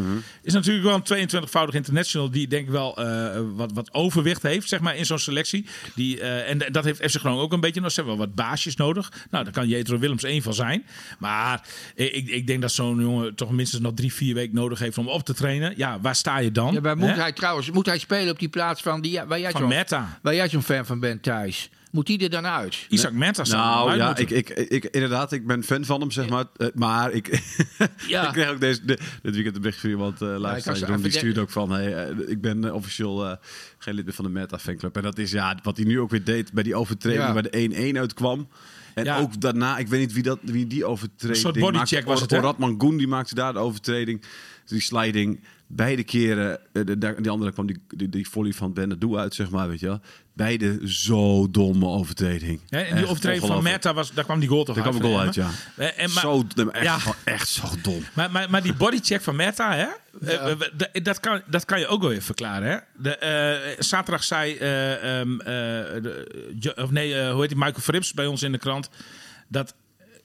Is 0.42 0.52
natuurlijk 0.52 0.85
wel 0.85 1.18
een 1.18 1.28
22-voudig 1.28 1.74
international... 1.74 2.31
die 2.31 2.48
denk 2.48 2.64
ik 2.64 2.70
wel 2.70 2.96
eh, 2.96 3.40
wat, 3.55 3.72
wat 3.72 3.94
overwicht 3.94 4.42
heeft 4.42 4.68
zeg 4.68 4.81
maar, 4.81 4.96
in 4.96 5.07
zo'n 5.07 5.18
selectie. 5.18 5.66
Die, 5.94 6.20
en 6.20 6.59
dat 6.59 6.85
heeft 6.85 7.11
FC 7.11 7.16
Groningen 7.16 7.44
ook 7.44 7.52
een 7.52 7.61
beetje 7.61 7.81
nog. 7.81 7.90
Ze 7.90 8.00
hebben 8.00 8.18
wel 8.18 8.26
wat 8.26 8.35
baasjes 8.35 8.76
nodig. 8.76 9.12
Nou, 9.31 9.44
daar 9.44 9.52
kan 9.52 9.68
Jetro 9.68 9.98
Willems 9.98 10.22
één 10.22 10.42
van 10.42 10.55
zijn. 10.55 10.85
Maar 11.18 11.66
ik, 11.94 12.28
ik 12.28 12.46
denk 12.46 12.61
dat 12.61 12.72
zo'n 12.72 13.00
jongen 13.00 13.35
toch 13.35 13.50
minstens 13.50 13.83
nog 13.83 13.94
drie, 13.94 14.12
vier 14.12 14.35
weken 14.35 14.55
nodig 14.55 14.78
heeft... 14.78 14.98
om 14.98 15.09
op 15.09 15.24
te 15.24 15.35
trainen. 15.35 15.74
Ja, 15.76 16.00
waar 16.00 16.14
sta 16.14 16.38
je 16.38 16.52
dan? 16.52 16.74
Ja, 16.74 16.81
maar 16.81 16.96
moet 16.96 17.14
hij 17.14 17.33
trouwens 17.33 17.70
moet 17.70 17.87
hij 17.87 17.98
spelen 17.98 18.33
op 18.33 18.38
die 18.38 18.48
plaats 18.48 18.82
van 18.83 19.01
die, 19.01 19.21
waar 19.27 19.40
jij 19.40 19.51
Van 19.51 19.61
zo'n 19.61 19.68
Meta. 19.71 20.18
waar 20.23 20.35
jij 20.35 20.49
zo'n 20.49 20.62
fan 20.62 20.87
van 20.87 21.01
bent 21.01 21.23
thuis? 21.23 21.71
Moet 21.90 22.07
die 22.07 22.18
er 22.18 22.31
dan 22.31 22.47
uit? 22.47 22.87
Isaac 22.88 23.12
Menta 23.12 23.45
zou 23.45 23.62
Nou 23.62 23.97
ja, 23.97 24.16
ik, 24.16 24.31
ik, 24.31 24.49
ik, 24.51 24.85
inderdaad, 24.85 25.33
ik 25.33 25.47
ben 25.47 25.64
fan 25.64 25.85
van 25.85 26.01
hem, 26.01 26.11
zeg 26.11 26.29
maar. 26.29 26.45
Eh, 26.57 26.66
maar 26.75 27.11
ik, 27.12 27.29
Ja. 28.07 28.27
ik 28.27 28.33
kreeg 28.33 28.49
ook 28.51 28.61
deze, 28.61 28.85
de- 28.85 28.99
dit 29.23 29.35
weekend 29.35 29.55
een 29.57 29.62
bericht 29.62 29.81
van 29.81 29.90
iemand, 29.90 30.23
uh, 30.23 30.37
luisteraar, 30.38 30.79
Jeroen, 30.79 30.97
die 30.97 31.07
even 31.07 31.18
stuurde 31.18 31.40
ook 31.40 31.51
van... 31.51 31.71
Hey, 31.71 31.95
eh, 32.09 32.29
ik 32.29 32.40
ben 32.40 32.64
eh, 32.64 32.75
officieel 32.75 33.27
eh, 33.27 33.37
geen 33.79 33.95
lid 33.95 34.05
meer 34.05 34.14
van 34.14 34.25
de 34.25 34.31
Meta 34.31 34.59
fanclub. 34.59 34.97
En 34.97 35.03
dat 35.03 35.18
is 35.18 35.31
ja, 35.31 35.59
wat 35.62 35.77
hij 35.77 35.87
nu 35.87 36.01
ook 36.01 36.11
weer 36.11 36.25
deed 36.25 36.53
bij 36.53 36.62
die 36.62 36.75
overtreding 36.75 37.23
Ja. 37.25 37.33
waar 37.33 37.42
de 37.51 37.92
1-1 37.95 37.99
uitkwam. 37.99 38.49
En 38.95 39.05
Ja. 39.05 39.18
ook 39.18 39.40
daarna, 39.40 39.79
ik 39.79 39.88
weet 39.88 40.01
niet 40.01 40.12
wie, 40.12 40.23
dat, 40.23 40.38
wie 40.42 40.66
die 40.66 40.85
overtreding... 40.85 41.31
Een 41.37 41.40
soort 41.42 41.59
bodycheck 41.59 41.90
maakte. 41.92 42.09
was 42.11 42.21
het, 42.21 42.31
hè? 42.31 42.38
Orad 42.38 42.59
Mangoen, 42.59 42.97
die 42.97 43.09
maakte 43.09 43.35
daar 43.35 43.53
de 43.53 43.59
overtreding. 43.59 44.23
Die 44.66 44.81
sliding. 44.81 45.40
Beide 45.74 46.04
keren, 46.04 46.58
eh, 46.72 46.85
de, 46.85 46.98
de- 46.98 47.14
die 47.20 47.30
andere 47.30 47.52
kwam 47.52 47.66
die, 47.66 47.82
die, 47.88 48.08
die 48.08 48.28
volley 48.28 48.52
van 48.52 48.72
Benadou 48.72 49.18
uit, 49.18 49.35
zeg 49.35 49.50
maar, 49.50 49.68
weet 49.68 49.80
je 49.80 49.87
wel. 49.87 50.00
Beide 50.35 50.80
zo 50.85 51.50
domme 51.50 51.87
overtreding. 51.87 52.61
Hè, 52.68 52.78
en 52.78 52.85
die 52.94 52.94
Echt 53.02 53.11
overtreding 53.11 53.46
van. 53.46 53.62
Meta, 53.62 53.94
was, 53.94 54.12
daar 54.12 54.24
kwam 54.24 54.40
die 54.40 54.48
goal 54.48 54.64
toch 54.64 54.74
Daar 54.74 54.85
kwam 54.85 54.94
uit. 54.96 55.04
een 55.04 55.11
goal 55.11 55.20
uit, 55.22 55.35
ja. 55.35 55.50
Eh, 55.76 55.87
en 56.04 56.11
maar- 56.12 56.22
zo, 56.22 56.44
echt, 56.72 56.85
ja. 56.85 56.98
gewoon 56.98 57.16
echt 57.24 57.48
zo 57.48 57.64
dom. 57.82 58.04
Maar, 58.14 58.30
maar, 58.30 58.50
maar 58.50 58.62
die 58.62 58.74
bodycheck 58.74 59.20
van 59.22 59.37
Meta, 59.37 59.74
hè? 59.74 59.82
eh, 59.82 60.44
we- 60.44 60.70
we- 60.92 61.00
dat- 61.02 61.20
kan, 61.20 61.42
dat 61.46 61.64
kan 61.64 61.78
je 61.78 61.87
ook 61.87 62.00
wel 62.00 62.11
weer 62.11 62.22
verklaren, 62.22 62.70
hè? 62.70 62.76
De, 63.02 63.16
eh, 63.16 63.74
zaterdag 63.78 64.24
zei, 64.24 64.56
eh, 64.56 65.20
ehm, 65.20 65.40
eh, 65.40 65.46
de, 66.02 66.50
Jo- 66.58 66.72
of 66.82 66.90
nee, 66.90 67.14
eh, 67.20 67.30
hoe 67.30 67.40
heet 67.40 67.48
die, 67.48 67.58
Michael 67.58 67.80
Frips 67.80 68.12
bij 68.14 68.26
ons 68.26 68.42
in 68.42 68.52
de 68.52 68.58
krant, 68.58 68.88
dat 69.48 69.74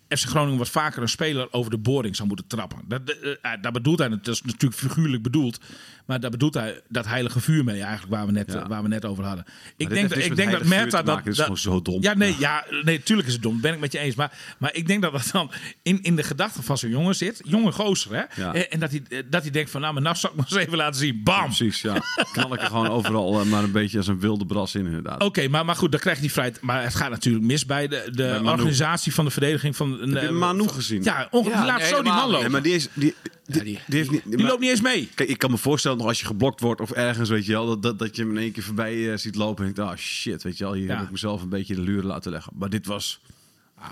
FC 0.10 0.26
Groningen 0.26 0.58
wat 0.58 0.70
vaker 0.70 1.02
een 1.02 1.10
speler 1.10 1.54
over 1.54 1.72
de 1.72 1.78
boarding 1.78 2.16
zou 2.16 2.28
moeten 2.28 2.48
trappen. 2.48 2.82
Dat, 2.88 3.08
dat, 3.08 3.18
eh, 3.42 3.52
daar 3.62 3.72
bedoelt 3.72 4.00
hij, 4.00 4.10
dat 4.10 4.28
is 4.28 4.42
natuurlijk 4.42 4.82
figuurlijk 4.82 5.24
bedoeld, 5.24 5.60
maar 6.08 6.20
daar 6.20 6.30
bedoelt 6.32 6.54
hij 6.54 6.82
dat 6.90 7.06
heilige 7.08 7.40
vuur 7.40 7.64
mee 7.64 7.82
eigenlijk, 7.82 8.14
waar 8.16 8.26
we 8.26 8.32
net, 8.32 8.52
Ja. 8.54 8.62
eh, 8.62 8.68
waar 8.68 8.82
we 8.82 8.88
net 8.88 9.06
over 9.06 9.24
hadden. 9.24 9.46
Ik 9.78 9.90
denk, 9.90 10.10
dat, 10.10 10.18
ik 10.18 10.36
denk 10.36 10.52
dat 10.92 11.06
dat, 11.06 11.26
is 11.28 11.40
gewoon 11.40 11.58
zo 11.58 11.82
dom. 11.82 12.02
Ja, 12.02 12.14
nee, 12.14 12.36
ja, 12.40 12.66
nee, 12.84 13.04
tuurlijk 13.04 13.28
is 13.28 13.34
het 13.34 13.44
dom. 13.44 13.62
Ben 13.62 13.74
ik 13.74 13.80
met 13.80 13.92
je 13.92 14.00
eens. 14.00 14.16
Maar, 14.16 14.32
maar 14.58 14.74
ik 14.76 14.88
denk 14.88 15.02
dat 15.02 15.12
dat 15.12 15.30
dan 15.32 15.52
in, 15.82 16.02
in 16.02 16.16
de 16.16 16.24
gedachten 16.24 16.64
van 16.64 16.78
zo'n 16.78 16.90
jongen 16.90 17.16
zit. 17.16 17.42
Jonge 17.46 17.72
gozer, 17.72 18.16
hè? 18.16 18.42
Ja. 18.42 18.54
En, 18.54 18.72
en 18.72 18.80
dat, 18.80 18.90
hij, 18.92 19.02
eh, 19.10 19.20
dat 19.30 19.42
hij 19.42 19.52
denkt 19.52 19.70
van, 19.72 19.82
nou, 19.82 19.94
maar 19.94 20.02
nou 20.04 20.16
zal 20.16 20.30
ik 20.30 20.36
maar 20.38 20.46
eens 20.50 20.56
even 20.66 20.78
laten 20.78 21.00
zien. 21.00 21.22
Bam! 21.24 21.46
Precies, 21.46 21.82
ja. 21.82 21.96
Knal 22.32 22.54
ik 22.54 22.62
er 22.62 22.68
gewoon 22.68 22.88
overal 22.90 23.40
eh, 23.40 23.46
maar 23.46 23.64
een 23.64 23.72
beetje 23.72 23.98
als 23.98 24.08
een 24.08 24.20
wilde 24.20 24.46
bras 24.46 24.76
in, 24.76 24.86
inderdaad. 24.86 25.24
Oké, 25.24 25.48
maar, 25.48 25.66
maar 25.66 25.76
goed, 25.76 25.92
dan 25.92 26.00
krijg 26.00 26.16
je 26.16 26.22
die 26.22 26.32
vrijheid. 26.32 26.62
Maar 26.62 26.84
het 26.84 26.96
gaat 26.96 27.10
natuurlijk 27.10 27.46
mis 27.46 27.66
bij 27.66 27.88
de, 27.88 28.10
de 28.12 28.40
organisatie 28.44 29.14
van 29.14 29.26
de 29.26 29.32
verdediging 29.32 29.76
van... 29.76 29.92
Heb 30.00 30.10
je 30.10 30.20
eh, 30.20 30.30
Manu 30.30 30.64
van- 30.64 30.70
gezien? 30.74 31.04
Ja, 31.04 31.28
onge- 31.32 31.50
Ja, 31.50 31.66
laat 31.66 31.78
nee, 31.80 31.88
zo 31.88 32.02
die 32.02 32.12
man 32.12 32.26
lopen. 32.26 32.40
Nee, 32.42 32.50
maar 32.50 32.62
die 32.62 32.74
is... 32.76 32.88
Die, 32.94 33.16
die, 33.46 33.64
die- 33.64 33.80
die 33.88 33.98
heeft 33.98 34.12
niet, 34.12 34.22
Die 34.26 34.38
maar- 34.38 34.48
loopt 34.48 34.62
niet 34.62 34.70
eens 34.70 34.82
mee. 34.82 35.10
Kijk, 35.16 35.30
ik 35.30 35.38
kan 35.38 35.52
me 35.52 35.58
voorstellen 35.58 35.97
nog 35.98 36.08
als 36.08 36.20
je 36.20 36.26
geblokt 36.26 36.60
wordt 36.62 36.82
of 36.82 36.92
ergens, 36.92 37.30
weet 37.30 37.46
je 37.46 37.52
wel, 37.52 37.66
dat, 37.66 37.82
dat, 37.82 38.00
dat 38.00 38.16
je 38.16 38.22
hem 38.22 38.32
in 38.32 38.38
één 38.42 38.52
keer 38.52 38.64
voorbij 38.64 39.12
eh, 39.12 39.18
ziet 39.18 39.36
lopen 39.36 39.66
en 39.66 39.74
denkt, 39.74 39.92
oh 39.92 39.98
shit, 39.98 40.44
weet 40.44 40.58
je 40.58 40.64
wel, 40.64 40.74
hier 40.74 40.86
Ja. 40.88 40.96
heb 40.96 41.06
ik 41.06 41.12
mezelf 41.12 41.42
een 41.42 41.50
beetje 41.50 41.76
de 41.76 41.82
luren 41.82 42.06
laten 42.06 42.32
leggen. 42.32 42.54
Maar 42.56 42.70
dit 42.70 42.86
was 42.86 43.20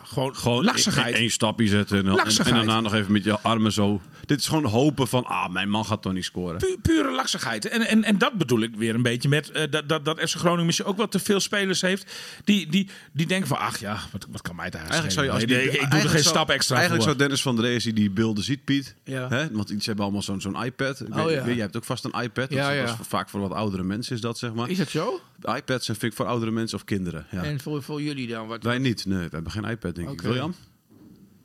Gewoon, 0.03 0.35
gewoon 0.35 0.63
laksigheid. 0.63 1.05
één 1.13 1.15
één 1.21 1.31
stapje 1.31 1.67
zetten 1.67 1.97
en, 1.97 2.03
dan- 2.03 2.13
en, 2.13 2.19
en 2.19 2.23
Laksigheid. 2.25 2.55
daarna 2.55 2.81
nog 2.81 2.93
even 2.93 3.11
met 3.11 3.23
je 3.23 3.39
armen 3.39 3.71
zo. 3.71 4.01
Dit 4.25 4.39
is 4.39 4.47
gewoon 4.47 4.65
hopen 4.65 5.07
van, 5.07 5.25
ah, 5.25 5.49
mijn 5.49 5.69
man 5.69 5.85
gaat 5.85 6.01
toch 6.01 6.13
niet 6.13 6.23
scoren. 6.25 6.57
Pu- 6.57 6.77
pure 6.81 7.11
laksigheid. 7.11 7.67
En, 7.67 7.81
en, 7.87 8.03
en 8.03 8.17
dat 8.17 8.33
bedoel 8.33 8.61
ik 8.61 8.75
weer 8.75 8.95
een 8.95 9.01
beetje 9.01 9.29
met 9.29 9.51
eh, 9.51 9.63
dat, 9.71 9.89
dat, 9.89 10.05
dat 10.05 10.19
FC 10.19 10.35
Groningen 10.35 10.65
misschien 10.65 10.87
ook 10.87 10.97
wel 10.97 11.07
te 11.07 11.19
veel 11.19 11.39
spelers 11.39 11.81
heeft. 11.81 12.13
Die, 12.43 12.67
die, 12.69 12.89
die 13.11 13.25
denken 13.25 13.47
van, 13.47 13.57
ach 13.57 13.79
ja, 13.79 13.99
wat, 14.11 14.27
wat 14.31 14.41
kan 14.41 14.55
mij 14.55 14.69
daar 14.69 14.81
Eigenlijk 14.81 15.11
zou 15.13 15.25
je 15.25 15.31
als 15.31 15.43
die, 15.45 15.55
Nee, 15.55 15.69
ik, 15.69 15.91
doe 15.91 15.99
er 15.99 16.09
geen 16.09 16.23
stap 16.23 16.49
extra 16.49 16.75
Eigenlijk 16.75 17.03
voor. 17.05 17.13
zou 17.13 17.23
Dennis 17.27 17.41
van 17.41 17.55
der 17.55 17.65
Rees 17.65 17.83
die 17.83 17.93
die 17.93 18.09
beelden 18.09 18.43
ziet, 18.43 18.63
Piet. 18.63 18.95
Ja. 19.03 19.27
Hè? 19.29 19.51
Want 19.51 19.67
ze 19.69 19.75
hebben 19.79 20.03
allemaal 20.03 20.21
zo'n 20.23 20.41
zo'n 20.41 20.63
iPad. 20.63 20.99
Ik 21.01 21.15
Oh, 21.15 21.25
weet, 21.25 21.35
ja. 21.35 21.43
weet, 21.43 21.53
jij 21.53 21.63
hebt 21.63 21.75
ook 21.77 21.83
vast 21.85 22.03
een 22.05 22.21
iPad. 22.21 22.49
Ja, 22.49 22.61
dat, 22.63 22.71
is, 22.71 22.77
ja. 22.91 22.97
is 23.01 23.07
vaak 23.07 23.29
voor 23.29 23.39
wat 23.39 23.51
oudere 23.51 23.83
mensen 23.83 24.15
is 24.15 24.21
dat, 24.21 24.37
zeg 24.37 24.53
maar. 24.53 24.69
Is 24.69 24.77
dat 24.77 24.89
zo? 24.89 25.19
iPads 25.55 25.85
zijn 25.85 25.97
vind 25.97 26.11
ik 26.11 26.17
voor 26.17 26.25
oudere 26.25 26.51
mensen 26.51 26.77
of 26.77 26.83
kinderen. 26.83 27.25
Ja. 27.31 27.43
En 27.43 27.59
voor, 27.59 27.83
voor 27.83 28.01
jullie 28.01 28.27
dan? 28.27 28.47
Wat? 28.47 28.63
Wij 28.63 28.77
niet. 28.77 29.05
Nee, 29.05 29.17
we 29.17 29.27
hebben 29.31 29.51
geen 29.51 29.63
iPad, 29.63 29.74
denk 29.81 30.09
ik. 30.09 30.21
William? 30.21 30.55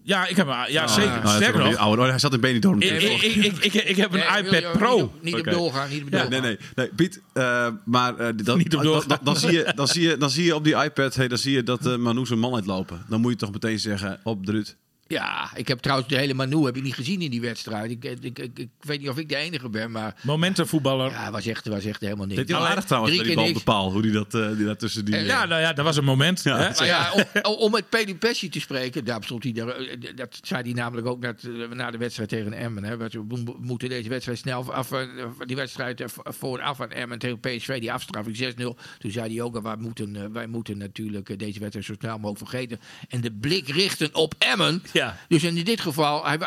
Ja, 0.02 0.26
ik 0.26 0.36
heb 0.36 0.46
een, 0.46 0.72
ja, 0.72 0.86
zeker. 0.86 1.22
Nou, 1.22 1.36
Sterker 1.36 1.60
nog. 1.64 1.86
Oh, 1.86 2.08
hij 2.08 2.18
zat 2.18 2.32
in 2.32 2.40
Benidorm. 2.40 2.80
ik, 2.80 3.02
ik, 3.02 3.22
ik, 3.22 3.56
ik, 3.64 3.74
ik, 3.74 3.96
heb 3.96 4.12
een 4.12 4.18
Nee, 4.18 4.42
iPad 4.44 4.60
je- 4.60 4.70
Pro. 4.78 4.94
Niet 4.96 5.04
op, 5.04 5.22
niet 5.22 5.34
op 5.38 5.44
doorgaan, 5.44 5.88
niet 5.90 6.02
op 6.02 6.08
Ja, 6.12 6.18
doorgaan. 6.22 6.30
Nee, 6.30 6.40
nee, 6.40 6.58
nee. 6.74 6.88
Piet, 6.96 7.20
eh, 7.32 7.68
maar 7.84 8.16
eh, 8.16 8.28
dat, 8.44 8.56
Niet 8.56 8.66
op 8.66 8.72
dan, 8.72 8.82
doorgaan. 8.82 9.08
dan, 9.08 9.18
dan 9.22 9.36
zie 9.36 9.52
je, 9.52 9.72
dan, 9.74 9.88
zie 9.88 10.02
je, 10.08 10.16
dan 10.16 10.30
zie 10.30 10.44
je 10.44 10.54
op 10.54 10.64
die 10.64 10.74
iPad, 10.84 11.14
hey, 11.14 11.28
dan 11.28 11.38
zie 11.38 11.52
je 11.52 11.62
dat 11.62 11.86
eh 11.86 11.96
Manu 11.96 12.26
zijn 12.26 12.38
man 12.38 12.54
uitlopen. 12.54 13.04
Dan 13.08 13.20
moet 13.20 13.30
je 13.32 13.36
toch 13.38 13.52
meteen 13.52 13.78
zeggen, 13.78 14.20
op 14.22 14.46
Drut. 14.46 14.76
Ja, 15.10 15.50
ik 15.56 15.68
heb 15.68 15.78
trouwens 15.78 16.08
de 16.08 16.16
hele 16.16 16.34
Manu 16.34 16.64
heb 16.64 16.76
ik 16.76 16.82
niet 16.82 16.94
gezien 16.94 17.20
in 17.22 17.30
die 17.30 17.40
wedstrijd. 17.40 17.90
Ik, 17.90 18.04
ik, 18.04 18.38
ik, 18.38 18.58
ik 18.58 18.68
weet 18.80 19.00
niet 19.00 19.08
of 19.08 19.18
ik 19.18 19.28
de 19.28 19.36
enige 19.36 19.68
ben, 19.68 19.90
maar 19.90 20.14
Momentumvoetballer. 20.22 21.10
ja, 21.10 21.30
was 21.30 21.46
echt, 21.46 21.66
was 21.68 21.84
echt 21.84 22.00
helemaal 22.00 22.26
niks. 22.26 22.38
Deed 22.38 22.48
hij 22.50 22.58
wel 22.58 22.68
aardig 22.68 22.84
trouwens 22.84 23.12
die 23.16 23.22
bal 23.34 23.34
op 23.36 23.46
de 23.46 23.52
niks. 23.52 23.62
paal. 23.64 23.92
Hoe 23.92 24.02
die 24.02 24.12
dat, 24.12 24.34
eh, 24.34 24.56
die 24.56 24.64
dat 24.66 24.78
tussen 24.78 25.04
die... 25.04 25.16
Eh, 25.16 25.26
Ja, 25.26 25.44
nou 25.46 25.60
ja, 25.60 25.72
dat 25.72 25.84
was 25.84 25.96
een 25.96 26.04
moment. 26.04 26.42
Ja, 26.42 26.56
hè? 26.58 26.68
Maar 26.70 26.86
ja, 26.86 27.12
om, 27.42 27.54
om 27.54 27.70
met 27.70 27.88
Pedi 27.88 28.14
Pessi 28.16 28.48
te 28.48 28.60
spreken, 28.60 29.04
daar 29.04 29.22
stond 29.24 29.42
hij, 29.42 29.52
daar, 29.52 29.68
eh, 29.68 29.96
dat 30.14 30.38
zei 30.42 30.62
hij 30.62 30.72
namelijk 30.72 31.06
ook 31.06 31.24
eh, 31.24 31.30
na 31.72 31.90
de 31.90 31.98
wedstrijd 31.98 32.28
tegen 32.28 32.52
Emmen. 32.52 32.84
Hè, 32.84 32.96
we 32.96 33.08
mo- 33.28 33.56
moeten 33.60 33.88
deze 33.88 34.08
wedstrijd 34.08 34.38
snel 34.38 34.72
af, 34.74 34.92
eh, 34.92 35.00
die 35.46 35.56
wedstrijd 35.56 36.00
eh, 36.00 36.06
vooraf 36.24 36.80
aan 36.80 36.90
Emmen 36.90 37.18
tegen 37.18 37.40
PSV, 37.40 37.80
die 37.80 37.92
afstraffing 37.92 38.36
6-0. 38.36 38.76
Toen 38.98 39.10
zei 39.10 39.34
hij 39.34 39.42
ook, 39.44 39.56
eh, 39.56 39.62
wij 39.62 39.76
moeten, 39.76 40.16
eh, 40.16 40.22
wij 40.32 40.46
moeten 40.46 40.78
natuurlijk 40.78 41.28
eh, 41.30 41.38
deze 41.38 41.58
wedstrijd 41.60 41.86
zo 41.86 41.94
snel 41.98 42.18
mogelijk 42.18 42.48
vergeten. 42.50 42.80
En 43.08 43.20
de 43.20 43.32
blik 43.32 43.68
richten 43.68 44.14
op 44.14 44.34
Emmen. 44.38 44.82
Ja. 44.92 44.99
Dus 45.28 45.42
in 45.42 45.64
dit 45.64 45.80
geval, 45.80 46.26
hij, 46.26 46.38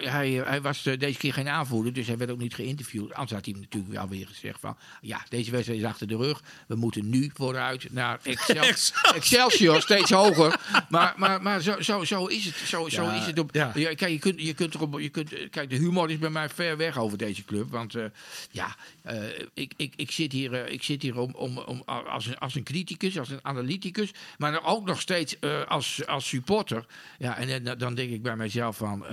hij, 0.00 0.30
hij, 0.30 0.60
was 0.60 0.86
eh, 0.86 0.98
deze 0.98 1.18
keer 1.18 1.32
geen 1.32 1.48
aanvoerder, 1.48 1.92
dus 1.92 2.06
hij 2.06 2.16
werd 2.16 2.30
ook 2.30 2.38
niet 2.38 2.54
geïnterviewd. 2.54 3.12
Anders 3.12 3.32
had 3.32 3.44
hij 3.44 3.54
natuurlijk 3.60 3.92
wel 3.92 4.08
weer 4.08 4.26
gezegd 4.26 4.60
van, 4.60 4.76
ja, 5.00 5.24
deze 5.28 5.50
wedstrijd 5.50 5.80
is 5.80 5.86
achter 5.86 6.06
de 6.06 6.16
rug. 6.16 6.42
We 6.66 6.74
moeten 6.74 7.08
nu 7.08 7.30
vooruit 7.34 7.92
naar 7.92 8.18
Excel, 8.22 8.62
Excelsior, 9.14 9.80
steeds 9.82 10.10
hoger. 10.10 10.60
Maar, 10.88 11.14
maar, 11.16 11.42
maar 11.42 11.60
zo, 11.60 11.80
zo, 11.80 12.04
zo 12.04 12.26
is 12.26 12.44
het. 12.44 12.54
Zo, 12.54 12.88
zo 12.88 13.10
is 13.10 13.26
het 13.26 13.38
op, 13.38 13.54
ja. 13.54 13.72
kijk, 13.72 14.08
je 14.08 14.18
kunt, 14.18 14.42
je 14.42 14.54
kunt 14.54 14.74
erop, 14.74 15.00
je 15.00 15.08
kunt, 15.08 15.50
kijk, 15.50 15.70
de 15.70 15.76
humor 15.76 16.10
is 16.10 16.18
bij 16.18 16.30
mij 16.30 16.48
ver 16.48 16.76
weg 16.76 16.98
over 16.98 17.18
deze 17.18 17.44
club. 17.44 17.70
Want 17.70 17.94
eh, 17.94 18.04
ja, 18.50 18.76
eh, 19.02 19.22
ik, 19.54 19.72
ik, 19.76 19.92
ik 19.96 20.10
zit 20.10 20.32
hier, 20.32 20.52
eh, 20.52 20.72
ik 20.72 20.82
zit 20.82 21.02
hier 21.02 21.18
om, 21.18 21.34
om, 21.34 21.58
om, 21.58 21.82
als, 21.86 22.26
een, 22.26 22.38
als 22.38 22.54
een 22.54 22.62
criticus, 22.62 23.18
als 23.18 23.30
een 23.30 23.38
analyticus, 23.42 24.12
maar 24.38 24.52
dan 24.52 24.64
ook 24.64 24.86
nog 24.86 25.00
steeds 25.00 25.38
eh, 25.38 25.64
als, 25.66 26.06
als 26.06 26.28
supporter. 26.28 26.86
Ja, 27.18 27.36
en 27.36 27.66
eh, 27.66 27.78
dan 27.88 27.96
denk 27.96 28.10
ik 28.10 28.22
bij 28.22 28.36
mijzelf 28.36 28.76
van. 28.76 29.04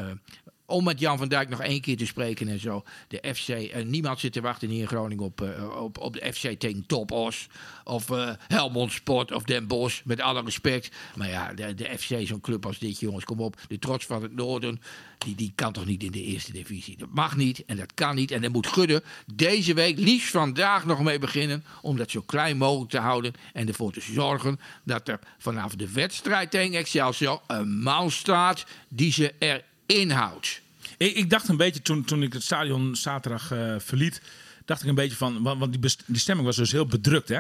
Om 0.66 0.84
met 0.84 1.00
Jan 1.00 1.18
van 1.18 1.28
Dijk 1.28 1.50
nog 1.50 1.62
één 1.62 1.82
keer 1.82 1.98
te 1.98 2.06
spreken 2.06 2.48
en 2.48 2.60
zo. 2.60 2.84
De 3.08 3.34
FC, 3.36 3.50
eh, 3.50 3.84
niemand 3.84 4.20
zit 4.20 4.34
te 4.34 4.42
wachten 4.42 4.70
hier 4.70 4.82
in 4.82 4.88
Groningen 4.88 5.24
op, 5.24 5.42
eh, 5.42 5.82
op, 5.82 5.98
op 5.98 6.14
de 6.14 6.34
FC 6.34 6.60
tegen 6.60 6.86
Top 6.86 7.12
Os. 7.12 7.48
Of 7.84 8.10
eh, 8.10 8.30
Helmond 8.48 8.92
Sport 8.92 9.32
of 9.32 9.44
Den 9.44 9.68
Bosch, 9.68 10.02
met 10.04 10.22
alle 10.22 10.42
respect. 10.42 10.92
Maar 11.16 11.30
ja, 11.30 11.54
de, 11.54 11.74
de 11.74 11.98
FC, 11.98 12.28
zo'n 12.28 12.42
club 12.42 12.66
als 12.66 12.80
dit, 12.80 13.00
jongens, 13.00 13.26
kom 13.26 13.40
op. 13.40 13.62
De 13.68 13.80
trots 13.80 14.06
van 14.06 14.22
het 14.22 14.36
Noorden, 14.36 14.82
die, 15.18 15.36
die 15.36 15.52
kan 15.56 15.74
toch 15.74 15.86
niet 15.86 16.04
in 16.04 16.12
de 16.12 16.24
eerste 16.24 16.52
divisie. 16.52 16.98
Dat 16.98 17.10
mag 17.12 17.36
niet 17.36 17.66
en 17.66 17.78
dat 17.78 17.94
kan 17.94 18.16
niet. 18.16 18.32
En 18.32 18.42
daar 18.42 18.52
moet 18.52 18.68
Gudde 18.68 19.04
deze 19.34 19.74
week, 19.74 19.98
liefst 19.98 20.32
vandaag 20.32 20.86
nog 20.86 21.02
mee 21.02 21.20
beginnen. 21.20 21.64
Om 21.82 21.98
dat 21.98 22.12
zo 22.12 22.22
klein 22.22 22.58
mogelijk 22.58 22.92
te 22.92 23.00
houden. 23.00 23.34
En 23.54 23.68
ervoor 23.68 23.92
te 23.92 24.02
zorgen 24.02 24.60
dat 24.84 25.08
er 25.08 25.20
vanaf 25.38 25.76
de 25.76 25.92
wedstrijd 25.92 26.52
tegen 26.52 26.78
Excelsior 26.78 27.42
een 27.48 27.80
man 27.82 28.12
staat 28.12 28.66
die 28.90 29.12
ze 29.12 29.34
erin 29.40 29.74
houdt. 30.12 30.62
Ik, 30.98 31.16
ik 31.16 31.30
dacht 31.30 31.48
een 31.48 31.58
beetje 31.58 31.82
toen, 31.82 32.04
toen 32.06 32.24
ik 32.24 32.34
het 32.34 32.44
stadion 32.44 32.96
zaterdag 32.96 33.52
eh, 33.52 33.76
verliet. 33.78 34.22
Dacht 34.66 34.82
ik 34.82 34.88
een 34.90 34.96
beetje 34.96 35.18
van. 35.18 35.42
Want, 35.44 35.72
die, 35.72 35.80
best- 35.80 36.04
die 36.06 36.20
stemming 36.20 36.48
was 36.48 36.56
dus 36.58 36.72
heel 36.72 36.86
bedrukt. 36.86 37.30
Hè? 37.30 37.40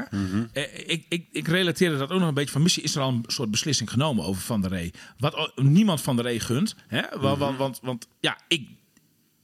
Eh, 0.53 0.63
ik, 0.89 1.05
ik, 1.10 1.25
ik 1.31 1.47
relateerde 1.47 1.97
dat 1.97 2.12
ook 2.12 2.19
nog 2.19 2.27
een 2.27 2.34
beetje 2.34 2.51
van. 2.51 2.62
Missie 2.62 2.84
is 2.84 2.95
er 2.95 3.01
al 3.01 3.10
een 3.10 3.23
soort 3.27 3.51
beslissing 3.51 3.89
genomen 3.91 4.25
over 4.25 4.41
Van 4.41 4.62
der 4.62 4.69
Rey. 4.69 4.93
Wat 5.17 5.51
niemand 5.55 6.01
Van 6.01 6.15
der 6.15 6.25
Rey 6.25 6.39
gunt. 6.39 6.75
Hè? 6.88 7.01
Want, 7.19 7.38
want, 7.39 7.58
want, 7.58 7.79
want 7.81 8.08
ja, 8.19 8.38
ik, 8.47 8.67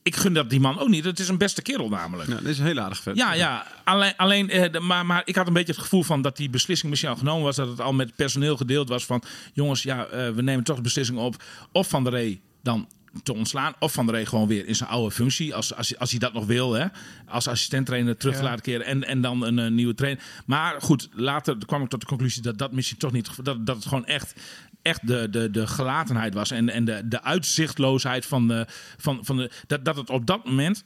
ik 0.03 0.15
gun 0.15 0.33
dat 0.33 0.49
die 0.49 0.59
man 0.59 0.79
ook 0.79 0.87
niet. 0.89 1.03
Het 1.05 1.19
is 1.19 1.27
een 1.27 1.37
beste 1.37 1.61
kerel 1.61 1.89
namelijk. 1.89 2.29
Ja, 2.29 2.35
dit 2.35 2.47
is 2.47 2.59
een 2.59 2.65
heel 2.65 2.79
aardig 2.79 3.01
vet. 3.01 3.15
Ja, 3.15 3.33
ja. 3.33 3.67
Alleen, 3.83 4.13
alleen 4.17 4.49
eh, 4.49 4.71
de- 4.71 4.79
maar, 4.79 5.05
maar 5.05 5.21
ik 5.25 5.35
had 5.35 5.47
een 5.47 5.53
beetje 5.53 5.73
het 5.73 5.81
gevoel 5.81 6.03
van 6.03 6.21
dat 6.21 6.37
die 6.37 6.49
beslissing 6.49 6.89
misschien 6.89 7.11
al 7.11 7.17
genomen 7.17 7.43
was. 7.43 7.55
Dat 7.55 7.67
het 7.67 7.79
al 7.81 7.93
met 7.93 8.15
personeel 8.15 8.57
gedeeld 8.57 8.89
was 8.89 9.05
van... 9.05 9.23
jongens, 9.53 9.83
ja, 9.83 10.07
we 10.33 10.41
nemen 10.41 10.63
toch 10.63 10.75
de 10.75 10.81
beslissing 10.81 11.17
op. 11.19 11.43
Of 11.71 11.89
Van 11.89 12.03
der 12.03 12.13
Rey 12.13 12.39
dan 12.61 12.87
te 13.23 13.33
ontslaan. 13.33 13.73
Of 13.79 13.93
Van 13.93 14.05
der 14.05 14.15
Rey 14.15 14.25
gewoon 14.25 14.47
weer 14.47 14.67
in 14.67 14.75
zijn 14.75 14.89
oude 14.89 15.15
functie. 15.15 15.55
Als, 15.55 15.75
als, 15.75 15.97
als 15.97 16.09
hij 16.09 16.19
dat 16.19 16.33
nog 16.33 16.45
wil. 16.45 16.73
Hè, 16.73 16.85
als 17.27 17.47
assistent-trainer 17.47 18.17
terug 18.17 18.35
te 18.35 18.43
laten 18.43 18.61
keren. 18.61 18.85
En, 18.85 19.03
en 19.03 19.21
dan 19.21 19.43
een, 19.43 19.59
eh, 19.59 19.71
nieuwe 19.71 19.93
trainer. 19.93 20.23
Maar 20.45 20.81
goed, 20.81 21.09
later 21.11 21.57
kwam 21.65 21.83
ik 21.83 21.89
tot 21.89 21.99
de 21.99 22.05
conclusie 22.05 22.41
dat 22.41 22.57
dat 22.57 22.71
misschien 22.71 22.97
toch 22.97 23.11
niet... 23.11 23.45
Dat, 23.45 23.65
dat 23.65 23.75
het 23.75 23.85
gewoon 23.85 24.05
echt... 24.05 24.33
Echt 24.81 25.07
de, 25.07 25.29
de, 25.29 25.51
de 25.51 25.67
gelatenheid 25.67 26.33
was 26.33 26.51
en, 26.51 26.69
en 26.69 26.85
de, 26.85 27.07
de 27.07 27.23
uitzichtloosheid 27.23 28.25
van 28.25 28.47
de, 28.47 28.65
van, 28.97 29.25
van 29.25 29.37
de. 29.37 29.51
Dat, 29.67 29.85
dat 29.85 29.95
het 29.95 30.09
op 30.09 30.25
dat 30.25 30.45
moment 30.45 30.83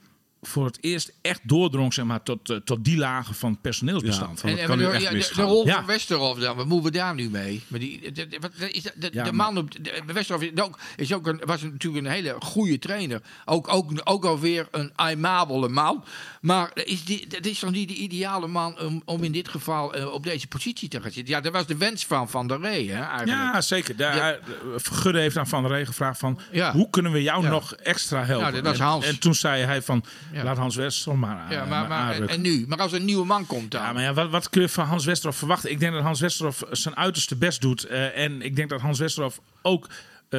voor 0.47 0.65
het 0.65 0.77
eerst 0.81 1.13
echt 1.21 1.39
doordrong 1.43 1.93
zeg 1.93 2.05
maar, 2.05 2.23
tot, 2.23 2.49
eh, 2.49 2.57
tot 2.57 2.83
die 2.85 2.97
lagen 2.97 3.35
van 3.35 3.61
personeelsbestand. 3.61 4.41
Ja. 4.41 4.49
En, 4.49 4.57
en 4.57 4.67
kan 4.67 4.77
nu 4.77 4.85
echt 4.85 5.01
ja, 5.01 5.09
de, 5.09 5.31
de 5.35 5.41
rol 5.41 5.65
Ja. 5.67 5.75
van 5.75 5.85
Westerhof 5.85 6.39
dan, 6.39 6.55
wat 6.55 6.65
moeten 6.65 6.91
we 6.91 6.97
daar 6.97 7.15
nu 7.15 7.29
mee? 7.29 7.63
Maar 7.67 7.79
die, 7.79 8.11
de, 8.11 8.27
de- 8.27 8.37
wat 8.39 8.51
is 8.71 8.83
dat, 8.83 8.93
de, 8.95 9.09
Ja, 9.11 9.23
de 9.23 9.31
maar- 9.31 9.53
man 9.53 9.63
op 9.63 9.83
de, 9.83 10.01
Westerhof 10.13 10.43
is 10.43 10.61
ook, 10.61 10.79
is 10.95 11.13
ook 11.13 11.27
een, 11.27 11.41
was 11.45 11.61
natuurlijk 11.61 12.05
een 12.05 12.11
hele 12.11 12.35
goede 12.39 12.79
trainer. 12.79 13.21
Ook, 13.45 13.73
ook, 13.73 13.91
ook 14.03 14.25
alweer 14.25 14.67
een 14.71 14.91
aimabele 14.95 15.69
man. 15.69 16.03
Maar 16.45 16.71
is 16.73 17.03
die, 17.05 17.27
dat 17.27 17.45
is 17.45 17.59
toch 17.59 17.71
niet 17.71 17.87
de 17.87 17.93
ideale 17.95 18.47
man 18.47 18.79
om, 18.79 19.01
om 19.05 19.23
in 19.23 19.31
dit 19.31 19.47
geval 19.49 19.93
eh, 19.93 20.13
op 20.13 20.23
deze 20.23 20.47
positie 20.47 20.89
te 20.89 21.01
gaan 21.01 21.11
zitten? 21.11 21.33
Ja, 21.33 21.41
dat 21.41 21.51
was 21.53 21.65
de 21.65 21.77
wens 21.77 22.05
van 22.05 22.29
Van 22.29 22.47
der 22.47 22.59
Rey, 22.59 22.85
hè, 22.85 23.01
eigenlijk. 23.01 23.27
Ja, 23.53 23.61
zeker. 23.61 23.95
Daar, 23.95 24.15
Ja. 24.15 24.31
eh, 24.33 24.39
Gudde 24.75 25.19
heeft 25.19 25.37
aan 25.37 25.47
Van 25.47 25.61
der 25.63 25.71
Rey 25.71 25.85
gevraagd 25.85 26.19
van... 26.19 26.39
Ja. 26.51 26.71
hoe 26.71 26.89
kunnen 26.89 27.11
we 27.11 27.21
jou 27.21 27.43
Ja. 27.43 27.49
nog 27.49 27.73
extra 27.73 28.23
helpen? 28.25 28.53
Dat 28.53 28.63
was 28.63 28.79
en, 28.79 28.85
Hans. 28.85 29.05
en 29.05 29.19
toen 29.19 29.35
zei 29.35 29.63
hij 29.63 29.81
van... 29.81 30.03
Laat 30.43 30.57
Hans 30.57 30.75
Westerhof 30.75 31.19
maar, 31.19 31.37
aan- 31.37 31.51
Ja, 31.51 31.65
maar, 31.65 31.87
maar 31.87 32.21
en 32.21 32.41
nu? 32.41 32.65
Maar 32.67 32.77
als 32.77 32.91
er 32.91 32.99
een 32.99 33.05
nieuwe 33.05 33.25
man 33.25 33.45
komt 33.45 33.71
dan? 33.71 33.81
Ja, 33.81 33.93
maar 33.93 34.03
ja, 34.03 34.13
wat, 34.13 34.29
wat 34.29 34.49
kun 34.49 34.61
je 34.61 34.69
van 34.69 34.85
Hans 34.85 35.05
Westerhof 35.05 35.37
verwachten? 35.37 35.71
Ik 35.71 35.79
denk 35.79 35.93
dat 35.93 36.03
Hans 36.03 36.19
Westerhof 36.19 36.63
zijn 36.71 36.95
uiterste 36.97 37.35
best 37.35 37.61
doet. 37.61 37.83
eh, 37.83 38.17
en 38.17 38.41
ik 38.41 38.55
denk 38.55 38.69
dat 38.69 38.81
Hans 38.81 38.99
Westerhof 38.99 39.39
ook 39.61 39.87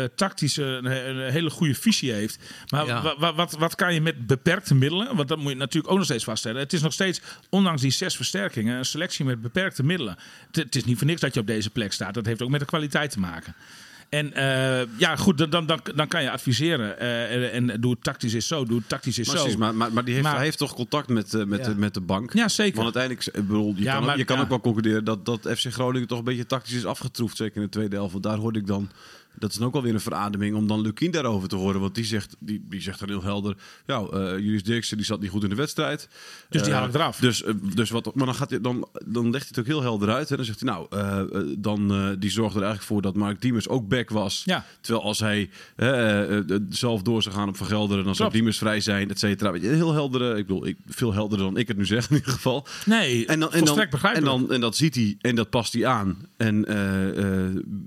eh, 0.02 0.08
tactisch 0.16 0.56
een, 0.56 0.84
een 0.84 1.30
hele 1.32 1.50
goede 1.50 1.74
visie 1.74 2.12
heeft. 2.12 2.38
Maar 2.68 2.86
Ja. 2.86 3.02
wa- 3.02 3.14
wa- 3.18 3.34
wat, 3.34 3.52
wat 3.52 3.74
kan 3.74 3.94
je 3.94 4.00
met 4.00 4.26
beperkte 4.26 4.74
middelen? 4.74 5.16
Want 5.16 5.28
dat 5.28 5.38
moet 5.38 5.52
je 5.52 5.56
natuurlijk 5.58 5.90
ook 5.92 5.96
nog 5.98 6.06
steeds 6.06 6.24
vaststellen. 6.24 6.60
Het 6.60 6.72
is 6.72 6.82
nog 6.82 6.92
steeds, 6.92 7.20
ondanks 7.50 7.82
die 7.82 7.90
zes 7.90 8.16
versterkingen, 8.16 8.78
een 8.78 8.84
selectie 8.84 9.24
met 9.24 9.42
beperkte 9.42 9.82
middelen. 9.82 10.16
Het, 10.46 10.56
het 10.56 10.76
is 10.76 10.84
niet 10.84 10.98
voor 10.98 11.06
niks 11.06 11.20
dat 11.20 11.34
je 11.34 11.40
op 11.40 11.46
deze 11.46 11.70
plek 11.70 11.92
staat. 11.92 12.14
Dat 12.14 12.26
heeft 12.26 12.42
ook 12.42 12.50
met 12.50 12.60
de 12.60 12.66
kwaliteit 12.66 13.10
te 13.10 13.20
maken. 13.20 13.54
En 14.08 14.32
eh, 14.32 14.86
ja, 14.98 15.16
goed, 15.16 15.38
dan, 15.38 15.50
dan, 15.50 15.66
dan, 15.66 15.80
dan 15.94 16.08
kan 16.08 16.22
je 16.22 16.30
adviseren. 16.30 16.98
eh, 16.98 17.54
en, 17.54 17.70
en 17.70 17.80
doe 17.80 17.90
het 17.92 18.02
tactisch 18.02 18.34
is 18.34 18.46
zo, 18.46 18.64
doe 18.64 18.78
het 18.78 18.88
tactisch 18.88 19.18
is 19.18 19.28
zo. 19.30 19.56
Maar, 19.58 19.74
maar, 19.74 19.92
maar 19.92 20.04
die 20.04 20.12
heeft, 20.14 20.26
Maar- 20.26 20.34
hij 20.36 20.44
heeft 20.44 20.58
toch 20.58 20.74
contact 20.74 21.08
met, 21.08 21.32
met, 21.46 21.58
Ja. 21.58 21.64
de, 21.72 21.74
met 21.78 21.94
de 21.94 22.00
bank? 22.00 22.32
Ja, 22.32 22.48
zeker. 22.48 22.82
Want 22.82 22.96
uiteindelijk, 22.96 23.36
ik 23.36 23.46
bedoel, 23.46 23.74
je 23.76 23.82
Ja, 23.82 23.90
kan, 23.92 24.00
ook, 24.00 24.06
maar- 24.06 24.18
je 24.18 24.24
kan 24.24 24.36
ja. 24.36 24.42
ook 24.42 24.48
wel 24.48 24.60
concluderen 24.60 25.04
dat, 25.04 25.24
dat 25.24 25.40
FC 25.56 25.72
Groningen 25.72 26.08
toch 26.08 26.18
een 26.18 26.24
beetje 26.24 26.46
tactisch 26.46 26.74
is 26.74 26.84
afgetroefd. 26.84 27.36
Zeker 27.36 27.56
in 27.56 27.62
de 27.62 27.68
tweede 27.68 27.96
helft. 27.96 28.12
Want 28.12 28.24
daar 28.24 28.36
hoorde 28.38 28.58
ik 28.58 28.66
dan, 28.66 28.90
dat 29.38 29.50
is 29.50 29.56
dan 29.56 29.66
ook 29.66 29.74
alweer 29.74 29.94
een 29.94 30.00
verademing 30.00 30.56
om 30.56 30.66
dan 30.66 30.80
Lukien 30.80 31.10
daarover 31.10 31.48
te 31.48 31.56
horen. 31.56 31.80
Want 31.80 31.94
die 31.94 32.04
zegt, 32.04 32.36
die, 32.38 32.64
die 32.68 32.80
zegt 32.80 32.98
dan 32.98 33.08
heel 33.08 33.22
helder, 33.22 33.56
ja, 33.86 34.00
eh 34.00 34.20
Julius 34.38 34.62
Dirksen 34.62 34.96
die 34.96 35.06
zat 35.06 35.20
niet 35.20 35.30
goed 35.30 35.42
in 35.42 35.48
de 35.48 35.54
wedstrijd. 35.54 36.08
Dus 36.48 36.62
die 36.62 36.72
Eh, 36.72 36.78
haal 36.78 36.88
ik 36.88 36.94
eraf. 36.94 37.18
Dus, 37.18 37.42
eh, 37.42 37.54
dus 37.74 37.90
wat, 37.90 38.14
maar 38.14 38.26
dan, 38.26 38.34
gaat 38.34 38.50
hij, 38.50 38.60
dan, 38.60 38.88
dan 39.06 39.30
legt 39.30 39.42
hij 39.42 39.48
het 39.48 39.58
ook 39.58 39.66
heel 39.66 39.82
helder 39.82 40.10
uit. 40.10 40.30
En 40.30 40.36
dan 40.36 40.44
zegt 40.44 40.60
hij, 40.60 40.70
nou, 40.70 40.86
dan, 41.58 42.16
die 42.18 42.30
zorgde 42.30 42.58
er 42.58 42.64
eigenlijk 42.64 42.92
voor 42.92 43.02
dat 43.02 43.14
Mark 43.14 43.40
Diemers 43.40 43.68
ook 43.68 43.88
back 43.88 44.10
was. 44.10 44.42
Ja. 44.44 44.64
Terwijl 44.80 45.04
als 45.04 45.20
hij 45.20 45.50
zelf 46.68 47.02
door 47.02 47.22
zou 47.22 47.34
gaan 47.34 47.48
op 47.48 47.56
Van 47.56 47.66
Gelderen, 47.66 48.04
dan 48.04 48.14
zou. 48.14 48.30
Diemers 48.30 48.58
vrij 48.58 48.80
zijn, 48.80 49.10
et 49.10 49.18
cetera. 49.18 49.52
Heel 49.52 49.92
heldere, 49.92 50.36
ik 50.36 50.46
bedoel, 50.46 50.66
ik, 50.66 50.76
veel 50.86 51.12
helderder 51.12 51.46
dan 51.46 51.56
ik 51.56 51.68
het 51.68 51.76
nu 51.76 51.86
zeg 51.86 52.10
in 52.10 52.16
ieder 52.16 52.32
geval. 52.32 52.66
Nee, 52.84 53.26
En, 53.26 53.40
dan, 53.40 53.52
en, 53.52 53.64
dan, 53.64 53.78
en, 53.78 54.24
dan, 54.24 54.52
en 54.52 54.60
dat 54.60 54.76
ziet 54.76 54.94
hij 54.94 55.16
en 55.20 55.34
dat 55.34 55.50
past 55.50 55.72
hij 55.72 55.86
aan. 55.86 56.26
En 56.36 56.60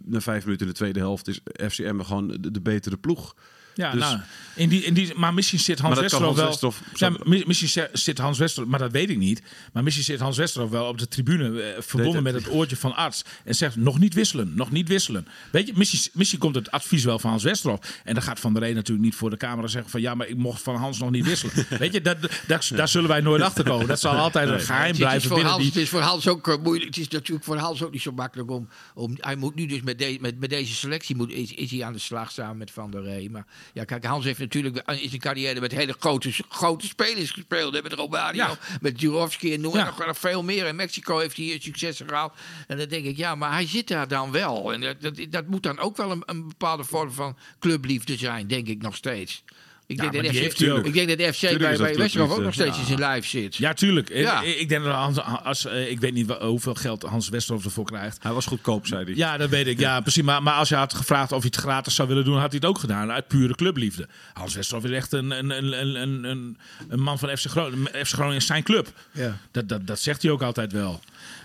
na 0.05 0.19
vijf 0.21 0.43
minuten 0.43 0.65
in 0.65 0.71
de 0.71 0.77
tweede 0.77 0.99
helft 0.99 1.27
is 1.27 1.38
FCM 1.43 1.99
gewoon 1.99 2.27
de, 2.27 2.51
de 2.51 2.61
betere 2.61 2.97
ploeg. 2.97 3.35
Ja, 3.75 3.91
Dus- 3.91 4.01
nou, 4.01 4.19
in 4.55 4.69
die, 4.69 4.83
in 4.83 4.93
die, 4.93 5.13
maar 5.15 5.33
misschien 5.33 5.59
zit 5.59 5.79
Hans 5.79 5.99
Westerhof 5.99 6.35
wel... 6.35 6.45
Westerhof- 6.45 6.81
ja, 6.93 7.11
misschien 7.25 7.69
zi- 7.69 7.87
zit 7.93 8.17
Hans 8.17 8.37
Westerhof, 8.37 8.69
maar 8.69 8.79
dat 8.79 8.91
weet 8.91 9.09
ik 9.09 9.17
niet. 9.17 9.41
Maar 9.73 9.83
misschien 9.83 10.05
zit 10.05 10.19
Hans 10.19 10.37
Westerhof 10.37 10.69
wel 10.69 10.85
op 10.87 10.97
de 10.97 11.07
tribune 11.07 11.61
eh, 11.61 11.81
verbonden 11.81 12.23
met 12.23 12.33
het. 12.33 12.49
oortje 12.49 12.75
van 12.75 12.95
arts. 12.95 13.23
En 13.43 13.55
zegt, 13.55 13.75
nog 13.75 13.99
niet 13.99 14.13
wisselen, 14.13 14.51
nog 14.55 14.71
niet 14.71 14.87
wisselen. 14.87 15.27
Weet 15.51 15.67
je, 15.67 15.73
misschien, 15.75 16.11
misschien 16.13 16.39
komt 16.39 16.55
het 16.55 16.71
advies 16.71 17.03
wel 17.03 17.19
van 17.19 17.29
Hans 17.29 17.43
Westerhof. 17.43 17.79
En 18.03 18.13
dan 18.13 18.23
gaat 18.23 18.39
Van 18.39 18.53
der 18.53 18.61
Rey 18.61 18.73
natuurlijk 18.73 19.05
niet 19.05 19.15
voor 19.15 19.29
de 19.29 19.37
camera 19.37 19.67
zeggen 19.67 19.91
van... 19.91 20.01
ja, 20.01 20.15
maar 20.15 20.27
ik 20.27 20.37
mocht 20.37 20.61
van 20.61 20.75
Hans 20.75 20.99
nog 20.99 21.11
niet 21.11 21.25
wisselen. 21.25 21.53
weet 21.79 21.93
je, 21.93 22.01
dat, 22.01 22.17
dat, 22.47 22.71
daar 22.75 22.87
zullen 22.87 23.09
wij 23.09 23.21
nooit 23.21 23.41
achter 23.41 23.63
komen. 23.63 23.87
Dat 23.87 23.99
zal 23.99 24.13
altijd 24.15 24.49
een 24.49 24.59
geheim 24.59 24.81
Het 24.83 24.91
is, 24.93 24.97
blijven 24.97 25.21
voor 25.27 25.35
binnen 25.35 25.53
Hans, 25.53 25.63
die... 25.63 25.73
het 25.73 25.81
is 25.81 25.89
voor 25.89 26.01
Hans 26.01 26.27
ook 26.27 26.47
eh, 26.47 26.57
moeilijk. 26.63 26.95
Het 26.95 26.97
is 26.97 27.07
natuurlijk 27.07 27.45
voor 27.45 27.57
Hans 27.57 27.83
ook 27.83 27.91
niet 27.91 28.01
zo 28.01 28.11
makkelijk 28.11 28.51
om. 28.51 28.67
om 28.93 29.15
hij 29.17 29.35
moet 29.35 29.55
nu 29.55 29.65
dus 29.65 29.81
met, 29.81 29.99
de, 29.99 30.17
met, 30.21 30.39
met 30.39 30.49
deze 30.49 30.75
selectie 30.75 31.15
moet, 31.15 31.31
is, 31.31 31.53
is 31.53 31.71
hij 31.71 31.83
aan 31.83 31.93
de 31.93 31.99
slag 31.99 32.31
samen 32.31 32.57
met 32.57 32.71
Van 32.71 32.91
der 32.91 33.03
Rey. 33.03 33.29
Maar 33.31 33.45
ja, 33.73 33.83
kijk, 33.83 34.05
Hans 34.05 34.25
heeft 34.25 34.39
natuurlijk 34.39 34.77
in 35.01 35.09
zijn 35.09 35.21
carrière 35.21 35.59
met 35.59 35.71
hele 35.71 35.95
grote, 35.99 36.31
grote 36.49 36.87
spelers 36.87 37.31
gespeeld. 37.31 37.73
hè, 37.73 37.81
Met 37.81 37.93
Romario, 37.93 38.43
Ja. 38.43 38.57
met 38.81 39.01
Jurovski 39.01 39.53
en 39.53 39.61
noem 39.61 39.75
Ja. 39.75 39.93
nog, 40.05 40.17
veel 40.17 40.43
meer. 40.43 40.65
In 40.65 40.75
Mexico 40.75 41.17
heeft 41.17 41.37
hij 41.37 41.57
succes 41.61 42.01
gehaald. 42.07 42.33
En 42.67 42.77
dan 42.77 42.87
denk 42.87 43.05
ik, 43.05 43.17
ja, 43.17 43.35
maar 43.35 43.51
hij 43.51 43.67
zit 43.67 43.87
daar 43.87 44.07
dan 44.07 44.31
wel. 44.31 44.73
En 44.73 44.81
dat, 44.81 45.01
dat, 45.01 45.19
dat 45.29 45.47
moet 45.47 45.63
dan 45.63 45.79
ook 45.79 45.97
wel 45.97 46.11
een, 46.11 46.23
een 46.25 46.47
bepaalde 46.47 46.83
vorm 46.83 47.11
van 47.11 47.37
clubliefde 47.59 48.17
zijn, 48.17 48.47
denk 48.47 48.67
ik 48.67 48.81
nog 48.81 48.95
steeds. 48.95 49.43
Ik, 49.89 50.01
Ja, 50.01 50.09
denk, 50.09 50.23
dat 50.23 50.33
FC, 50.35 50.39
heeft 50.39 50.61
ik 50.85 50.93
denk 50.93 51.07
dat 51.07 51.17
de 51.17 51.33
FC 51.33 51.39
Tuurlijk 51.39 51.59
bij, 51.59 51.77
bij 51.77 51.95
Westerhof 51.95 52.31
ook 52.31 52.41
nog 52.43 52.53
steeds 52.53 52.77
in 52.77 52.85
zijn 52.85 52.99
lijf 52.99 53.27
zit. 53.27 53.55
Ja, 53.55 53.73
tuurlijk. 53.73 54.13
Ja. 54.13 54.41
Ik, 54.41 54.55
ik 54.57 54.69
denk 54.69 54.83
dat 54.83 54.93
Hans, 54.93 55.19
als, 55.43 55.65
eh, 55.65 55.89
ik 55.91 55.99
weet 55.99 56.13
niet 56.13 56.31
hoeveel 56.31 56.73
geld 56.73 57.03
Hans 57.03 57.29
Westerhof 57.29 57.65
ervoor 57.65 57.85
krijgt. 57.85 58.23
Hij 58.23 58.31
was 58.31 58.45
goedkoop, 58.45 58.87
zei 58.87 59.03
hij. 59.03 59.13
Ja, 59.15 59.37
dat 59.37 59.49
weet 59.49 59.67
ik. 59.67 59.79
Ja, 59.79 60.01
precies. 60.01 60.23
Maar, 60.23 60.43
maar 60.43 60.53
als 60.53 60.69
je 60.69 60.75
had 60.75 60.93
gevraagd 60.93 61.31
of 61.31 61.41
hij 61.41 61.51
het 61.53 61.61
gratis 61.61 61.95
zou 61.95 62.07
willen 62.07 62.23
doen, 62.25 62.33
had 62.37 62.51
hij 62.51 62.55
het 62.61 62.65
ook 62.65 62.79
gedaan. 62.79 63.11
Uit 63.11 63.27
pure 63.27 63.55
clubliefde. 63.55 64.07
Hans 64.33 64.55
Westerhof 64.55 64.85
is 64.85 64.91
echt 64.91 65.11
een, 65.13 65.31
een, 65.31 65.49
een, 65.49 65.79
een, 65.81 65.95
een, 66.01 66.23
een, 66.23 66.57
een 66.89 66.99
man 67.01 67.19
van 67.19 67.37
FC 67.37 67.45
Groningen. 67.45 67.87
FC 68.05 68.13
Groningen 68.13 68.37
is 68.37 68.45
zijn 68.45 68.63
club. 68.63 68.91
Ja. 69.11 69.37
Dat, 69.51 69.69
dat, 69.69 69.87
dat 69.87 69.99
zegt 69.99 70.21
hij 70.21 70.31
ook 70.31 70.41
altijd 70.41 70.71
wel. 70.71 70.99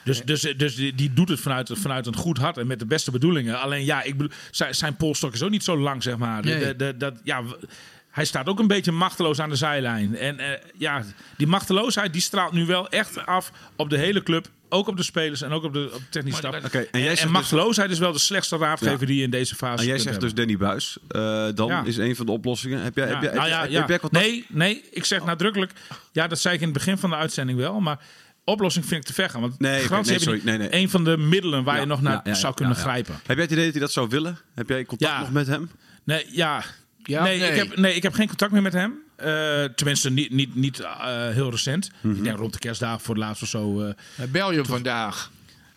Dus, 0.04 0.22
dus, 0.22 0.40
dus 0.56 0.74
die, 0.74 0.94
die 0.94 1.12
doet 1.12 1.28
het 1.28 1.40
vanuit, 1.40 1.70
vanuit 1.72 2.06
een 2.06 2.16
goed 2.16 2.38
hart 2.38 2.58
en 2.58 2.66
met 2.66 2.78
de 2.78 2.86
beste 2.86 3.10
bedoelingen. 3.10 3.60
Alleen 3.60 3.84
ja, 3.84 4.02
ik 4.02 4.16
bedoel, 4.16 4.32
zijn, 4.50 4.74
zijn 4.74 4.96
polstok 4.96 5.32
is 5.34 5.42
ook 5.42 5.50
niet 5.50 5.64
zo 5.64 5.78
lang, 5.78 6.02
zeg 6.02 6.16
maar. 6.16 6.44
Nee. 6.44 6.58
De- 6.58 6.76
de- 6.76 6.96
dat, 6.96 7.14
ja, 7.22 7.42
hij 8.14 8.24
staat 8.24 8.46
ook 8.48 8.58
een 8.58 8.66
beetje 8.66 8.92
machteloos 8.92 9.40
aan 9.40 9.48
de 9.48 9.56
zijlijn. 9.56 10.16
En 10.16 10.38
eh, 10.38 10.60
ja, 10.78 11.02
die 11.36 11.46
machteloosheid 11.46 12.12
die 12.12 12.22
straalt 12.22 12.52
nu 12.52 12.66
wel 12.66 12.88
echt 12.88 13.26
af 13.26 13.52
op 13.76 13.90
de 13.90 13.98
hele 13.98 14.22
club. 14.22 14.48
Ook 14.68 14.88
op 14.88 14.96
de 14.96 15.02
spelers 15.02 15.42
en 15.42 15.50
ook 15.52 15.62
op 15.64 15.72
de, 15.72 15.90
op 15.94 16.40
dat- 16.42 16.64
Oké, 16.64 16.78
en 16.78 16.88
En, 16.90 17.08
dus- 17.08 17.24
machteloosheid 17.26 17.90
is 17.90 17.98
wel 17.98 18.12
de 18.12 18.18
slechtste 18.18 18.56
raadgever 18.56 19.00
Ja. 19.00 19.06
die 19.06 19.16
je 19.16 19.22
in 19.22 19.30
deze 19.30 19.54
fase 19.54 19.82
En 19.82 19.88
jij 19.88 19.98
zegt 19.98 20.20
dus. 20.20 20.34
Danny 20.34 20.56
Buis. 20.56 20.96
Eh, 21.08 21.46
dan 21.54 21.68
Ja. 21.68 21.82
is 21.84 21.96
een 21.96 22.16
van 22.16 22.26
de 22.26 22.32
oplossingen. 22.32 22.82
Heb 22.82 22.96
jij, 22.96 23.06
Ja, 23.06 23.12
heb 23.12 23.22
jij, 23.22 23.30
nou 23.32 23.42
heb, 23.42 23.52
ja, 23.52 23.60
jij- 23.62 23.70
ja. 23.70 23.78
heb 23.80 23.88
jij 23.88 23.98
contact? 23.98 24.24
Nee, 24.24 24.44
nee, 24.48 24.84
ik 24.90 25.04
zeg 25.04 25.24
nadrukkelijk. 25.24 25.72
Ja, 26.12 26.26
dat 26.26 26.38
zei 26.40 26.54
ik 26.54 26.60
in 26.60 26.66
het 26.68 26.76
begin 26.76 26.98
van 26.98 27.10
de 27.10 27.16
uitzending 27.16 27.58
wel. 27.58 27.80
Maar 27.80 27.98
oplossing 28.44 28.86
vind 28.86 29.00
ik 29.00 29.06
te 29.06 29.12
ver 29.12 29.30
gaan. 29.30 29.40
Want 29.40 29.58
Nee, 29.58 29.82
garantie 29.82 30.10
nee, 30.12 30.20
sorry, 30.20 30.40
nee, 30.44 30.58
nee. 30.58 30.68
een 30.74 30.90
van 30.90 31.04
de 31.04 31.16
middelen 31.16 31.64
waar 31.64 31.80
je 31.80 31.86
nog 31.86 32.02
naar 32.02 32.22
zou 32.32 32.54
kunnen 32.54 32.76
grijpen. 32.76 33.14
Heb 33.26 33.36
jij 33.36 33.42
het 33.44 33.52
idee 33.52 33.64
dat 33.64 33.72
hij 33.72 33.82
dat 33.82 33.92
zou 33.92 34.08
willen? 34.08 34.38
Heb 34.54 34.68
jij 34.68 34.84
contact 34.84 35.18
nog 35.18 35.32
met 35.32 35.46
hem? 35.46 35.70
Nee, 36.04 36.26
ja. 36.30 36.64
Ja, 37.06 37.22
nee, 37.22 37.38
nee. 37.38 37.50
Ik 37.50 37.56
heb, 37.56 37.76
nee, 37.76 37.94
ik 37.94 38.02
heb 38.02 38.12
geen 38.14 38.26
contact 38.28 38.52
meer 38.52 38.62
met 38.62 38.72
hem. 38.72 38.94
Eh, 39.16 39.64
tenminste, 39.64 40.10
niet, 40.10 40.30
niet, 40.30 40.54
niet 40.54 40.80
eh, 40.80 41.28
heel 41.28 41.50
recent. 41.50 41.90
Mhm. 42.00 42.14
Ik 42.16 42.24
denk 42.24 42.38
rond 42.38 42.52
de 42.52 42.58
kerstdagen 42.58 43.00
voor 43.00 43.14
het 43.14 43.24
laatst 43.24 43.42
of 43.42 43.48
zo. 43.48 43.80
eh, 43.82 43.92
Bel 44.28 44.50
je 44.50 44.56
hem 44.56 44.66
vandaag? 44.66 45.30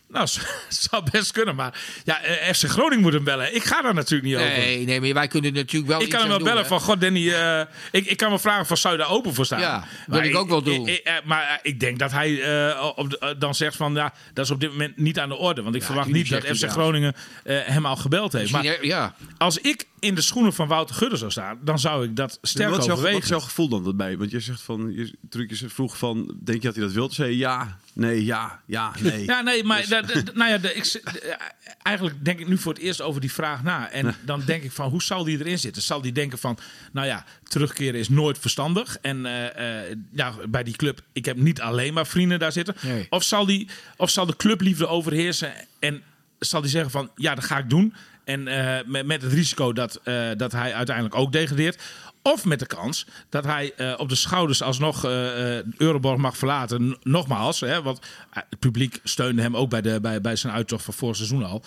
Nou, 0.09 0.27
zou 0.69 1.03
best 1.11 1.31
kunnen. 1.31 1.55
Maar 1.55 1.81
ja, 2.03 2.21
eh, 2.21 2.53
FC 2.53 2.63
Groningen 2.69 3.01
moet 3.03 3.13
hem 3.13 3.23
bellen. 3.23 3.55
Ik 3.55 3.63
ga 3.63 3.81
daar 3.81 3.93
natuurlijk 3.93 4.29
niet 4.29 4.35
over. 4.35 4.47
Nee, 4.49 4.85
nee, 4.85 5.01
maar 5.01 5.13
wij 5.13 5.27
kunnen 5.27 5.53
natuurlijk 5.53 5.87
wel 5.91 5.97
Ik 5.99 6.05
iets 6.05 6.15
kan 6.15 6.19
hem 6.25 6.29
wel 6.37 6.43
bellen 6.47 6.65
van, 6.65 6.79
god 6.79 7.01
Danny, 7.01 7.31
eh, 7.33 7.61
ik, 7.91 8.05
ik 8.05 8.17
kan 8.17 8.29
wel 8.29 8.39
vragen 8.39 8.65
van, 8.65 8.77
zou 8.77 8.93
je 8.93 8.99
daar 8.99 9.09
open 9.09 9.33
voor 9.33 9.45
staan? 9.45 9.59
Ja, 9.59 9.87
wil 10.07 10.21
ik 10.21 10.35
ook 10.35 10.49
wel 10.49 10.61
doen. 10.61 10.87
eh, 10.87 11.13
maar 11.25 11.59
ik 11.61 11.79
denk 11.79 11.99
dat 11.99 12.11
hij 12.11 12.41
eh, 12.69 12.91
op 12.95 13.09
de- 13.09 13.35
dan 13.39 13.55
zegt 13.55 13.75
van, 13.75 13.93
ja, 13.93 14.13
dat 14.33 14.45
is 14.45 14.51
op 14.51 14.59
dit 14.59 14.69
moment 14.71 14.97
niet 14.97 15.19
aan 15.19 15.29
de 15.29 15.35
orde. 15.35 15.61
Want 15.61 15.75
ik 15.75 15.83
verwacht 15.83 16.07
niet 16.11 16.29
dat 16.29 16.45
FC 16.45 16.59
dat. 16.59 16.71
Groningen 16.71 17.13
eh, 17.43 17.57
hem 17.63 17.85
al 17.85 17.95
gebeld 17.95 18.33
heeft. 18.33 18.51
Maar 18.51 18.85
ja, 18.85 19.15
als 19.37 19.57
ik 19.57 19.85
in 19.99 20.15
de 20.15 20.21
schoenen 20.21 20.53
van 20.53 20.67
Wouter 20.67 20.95
Gudde 20.95 21.17
zou 21.17 21.31
staan, 21.31 21.59
dan 21.61 21.79
zou 21.79 22.05
ik 22.05 22.15
dat 22.15 22.37
sterk 22.41 22.69
wat, 22.69 22.77
jouw, 22.77 22.87
wat 22.87 22.95
overwegen. 22.97 23.23
is 23.23 23.29
jouw 23.29 23.39
gevoel 23.39 23.67
dan 23.69 23.85
erbij? 23.87 24.17
Want 24.17 24.31
je 24.31 24.39
zegt 24.39 24.61
van, 24.61 24.93
je, 24.95 25.13
toen 25.29 25.41
ik 25.41 25.53
je 25.53 25.69
vroeg 25.69 25.97
van, 25.97 26.35
denk 26.43 26.61
je 26.61 26.67
dat 26.67 26.75
hij 26.75 26.83
dat 26.83 26.93
wil? 26.93 27.11
Zei 27.11 27.29
je 27.29 27.37
ja, 27.37 27.77
nee, 27.97 28.25
ja, 28.25 28.61
ja, 28.65 28.93
nee. 28.99 29.25
Ja, 29.25 29.41
nee, 29.41 29.63
maar 29.63 29.81
Dus- 29.87 30.23
nou 30.33 30.49
ja, 30.51 30.69
ik, 30.69 31.01
eigenlijk 31.81 32.25
denk 32.25 32.39
ik 32.39 32.47
nu 32.47 32.57
voor 32.57 32.73
het 32.73 32.81
eerst 32.81 33.01
over 33.01 33.21
die 33.21 33.31
vraag 33.31 33.63
na. 33.63 33.89
En 33.89 34.15
dan 34.25 34.41
denk 34.45 34.63
ik 34.63 34.71
van, 34.71 34.89
hoe 34.89 35.03
zal 35.03 35.23
die 35.23 35.39
erin 35.39 35.59
zitten? 35.59 35.81
Zal 35.81 36.01
die 36.01 36.11
denken 36.11 36.37
van, 36.37 36.57
nou 36.91 37.07
ja, 37.07 37.25
terugkeren 37.43 37.99
is 37.99 38.09
nooit 38.09 38.37
verstandig. 38.37 38.97
En 39.01 39.25
eh, 39.25 39.89
eh, 39.89 39.97
ja, 40.11 40.33
bij 40.49 40.63
die 40.63 40.75
club, 40.75 41.01
ik 41.13 41.25
heb 41.25 41.37
niet 41.37 41.61
alleen 41.61 41.93
maar 41.93 42.07
vrienden 42.07 42.39
daar 42.39 42.51
zitten. 42.51 42.75
Nee. 42.81 43.07
Of, 43.09 43.23
zal 43.23 43.45
die, 43.45 43.67
of 43.97 44.09
zal 44.09 44.25
de 44.25 44.35
clubliefde 44.35 44.87
overheersen 44.87 45.53
en 45.79 46.01
zal 46.39 46.61
die 46.61 46.69
zeggen 46.69 46.91
van, 46.91 47.11
ja, 47.15 47.35
dat 47.35 47.43
ga 47.43 47.57
ik 47.57 47.69
doen. 47.69 47.93
En 48.23 48.47
eh, 48.47 48.85
met, 48.85 49.05
met 49.05 49.21
het 49.21 49.33
risico 49.33 49.73
dat, 49.73 50.01
dat 50.37 50.51
hij 50.51 50.73
uiteindelijk 50.73 51.15
ook 51.15 51.31
degradeert. 51.31 51.83
Of 52.33 52.45
met 52.45 52.59
de 52.59 52.65
kans 52.65 53.05
dat 53.29 53.43
hij 53.43 53.73
eh, 53.77 53.93
op 53.97 54.09
de 54.09 54.15
schouders 54.15 54.61
alsnog 54.61 55.03
eh 55.05 55.57
eh, 55.57 55.65
Euroborg 55.77 56.17
mag 56.17 56.37
verlaten. 56.37 56.97
Nogmaals, 57.03 57.59
hè, 57.59 57.81
want 57.81 57.99
het 58.29 58.59
publiek 58.59 58.99
steunde 59.03 59.41
hem 59.41 59.55
ook 59.57 59.69
bij, 59.69 59.81
de, 59.81 59.99
bij, 60.01 60.21
bij 60.21 60.35
zijn 60.35 60.53
uittocht 60.53 60.83
van 60.83 60.93
vorig 60.93 61.15
seizoen 61.15 61.43
al. 61.43 61.63